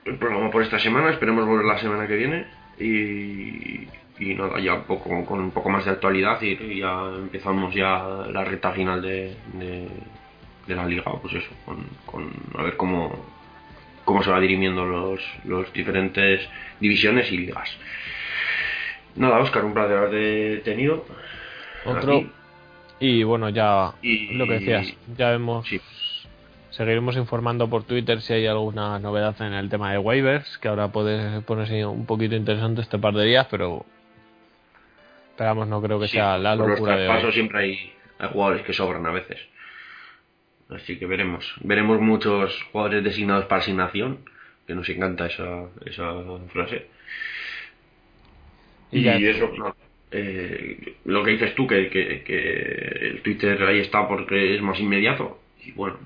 el 0.05 0.17
programa 0.17 0.49
por 0.49 0.61
esta 0.61 0.79
semana. 0.79 1.09
Esperemos 1.09 1.45
volver 1.45 1.65
la 1.65 1.77
semana 1.79 2.07
que 2.07 2.15
viene. 2.15 2.58
Y, 2.79 3.87
y 4.19 4.33
nada, 4.35 4.59
ya 4.59 4.73
un 4.75 4.83
poco, 4.83 5.25
con 5.25 5.39
un 5.39 5.51
poco 5.51 5.69
más 5.69 5.85
de 5.85 5.91
actualidad. 5.91 6.41
Y, 6.41 6.51
y 6.61 6.79
ya 6.79 7.09
empezamos 7.17 7.73
ya 7.73 8.25
la 8.31 8.43
recta 8.43 8.71
final 8.71 9.01
de, 9.01 9.35
de, 9.53 9.87
de 10.67 10.75
la 10.75 10.85
liga. 10.85 11.03
Pues 11.21 11.33
eso, 11.35 11.49
con, 11.65 11.85
con 12.05 12.31
a 12.57 12.63
ver 12.63 12.77
cómo, 12.77 13.25
cómo 14.05 14.23
se 14.23 14.29
va 14.31 14.39
dirimiendo 14.39 14.85
los, 14.85 15.21
los 15.45 15.71
diferentes 15.73 16.47
divisiones 16.79 17.31
y 17.31 17.37
ligas. 17.37 17.69
Nada, 19.15 19.39
Oscar, 19.39 19.65
un 19.65 19.73
placer 19.73 19.97
haberte 19.97 20.57
tenido. 20.63 21.05
Otro. 21.85 22.17
Aquí. 22.17 22.31
Y 23.01 23.23
bueno, 23.23 23.49
ya 23.49 23.93
Y- 24.01 24.33
lo 24.33 24.45
que 24.45 24.53
decías, 24.59 24.93
ya 25.17 25.29
vemos. 25.31 25.67
Sí. 25.67 25.79
Seguiremos 26.71 27.17
informando 27.17 27.69
por 27.69 27.83
Twitter 27.83 28.21
si 28.21 28.33
hay 28.33 28.45
alguna 28.45 28.99
novedad 28.99 29.35
en 29.41 29.53
el 29.53 29.69
tema 29.69 29.91
de 29.91 29.97
waivers, 29.97 30.57
que 30.59 30.67
ahora 30.67 30.91
puede 30.91 31.41
ponerse 31.41 31.85
un 31.85 32.05
poquito 32.05 32.35
interesante 32.35 32.81
este 32.81 32.99
par 32.99 33.13
de 33.15 33.25
días, 33.25 33.47
pero 33.49 33.85
esperamos 35.31 35.67
no 35.67 35.81
creo 35.81 35.99
que 35.99 36.07
Sí, 36.07 36.13
sea 36.13 36.37
la 36.37 36.55
locura 36.55 36.95
de 36.95 37.07
hoy. 37.09 37.31
siempre 37.31 37.59
hay, 37.59 37.93
hay 38.19 38.29
jugadores 38.29 38.63
que 38.65 38.73
sobran 38.73 39.05
a 39.07 39.11
veces. 39.11 39.39
Así 40.69 40.99
que 40.99 41.07
veremos. 41.07 41.51
Veremos 41.61 41.99
muchos 41.99 42.61
jugadores 42.71 43.03
designados 43.03 43.45
para 43.45 43.61
asignación, 43.61 44.19
que 44.67 44.75
nos 44.75 44.87
encanta 44.89 45.25
esa, 45.25 45.63
esa 45.85 46.13
frase. 46.49 46.87
Y 48.91 49.07
eso, 49.25 49.51
no. 49.57 49.75
Eh, 50.11 50.95
lo 51.05 51.23
que 51.23 51.31
dices 51.31 51.55
tú, 51.55 51.67
que, 51.67 51.89
que, 51.89 52.23
que 52.23 53.09
el 53.09 53.21
Twitter 53.23 53.61
ahí 53.63 53.79
está 53.79 54.07
porque 54.07 54.55
es 54.55 54.61
más 54.61 54.79
inmediato. 54.79 55.39
Y 55.63 55.71
bueno, 55.71 55.97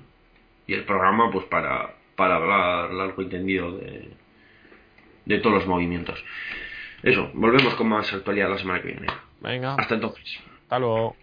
y 0.66 0.74
el 0.74 0.84
programa 0.84 1.30
pues 1.30 1.44
para, 1.46 1.94
para 2.16 2.36
hablar 2.36 2.90
largo 2.92 3.22
y 3.22 3.28
tendido 3.28 3.72
de, 3.72 4.10
de 5.24 5.38
todos 5.38 5.56
los 5.56 5.66
movimientos. 5.66 6.22
Eso, 7.02 7.30
volvemos 7.34 7.74
con 7.74 7.88
más 7.88 8.12
actualidad 8.12 8.48
la 8.50 8.58
semana 8.58 8.80
que 8.80 8.88
viene. 8.88 9.06
Venga, 9.40 9.74
Hasta 9.74 9.94
entonces. 9.96 10.24
hasta 10.62 10.78
luego. 10.78 11.16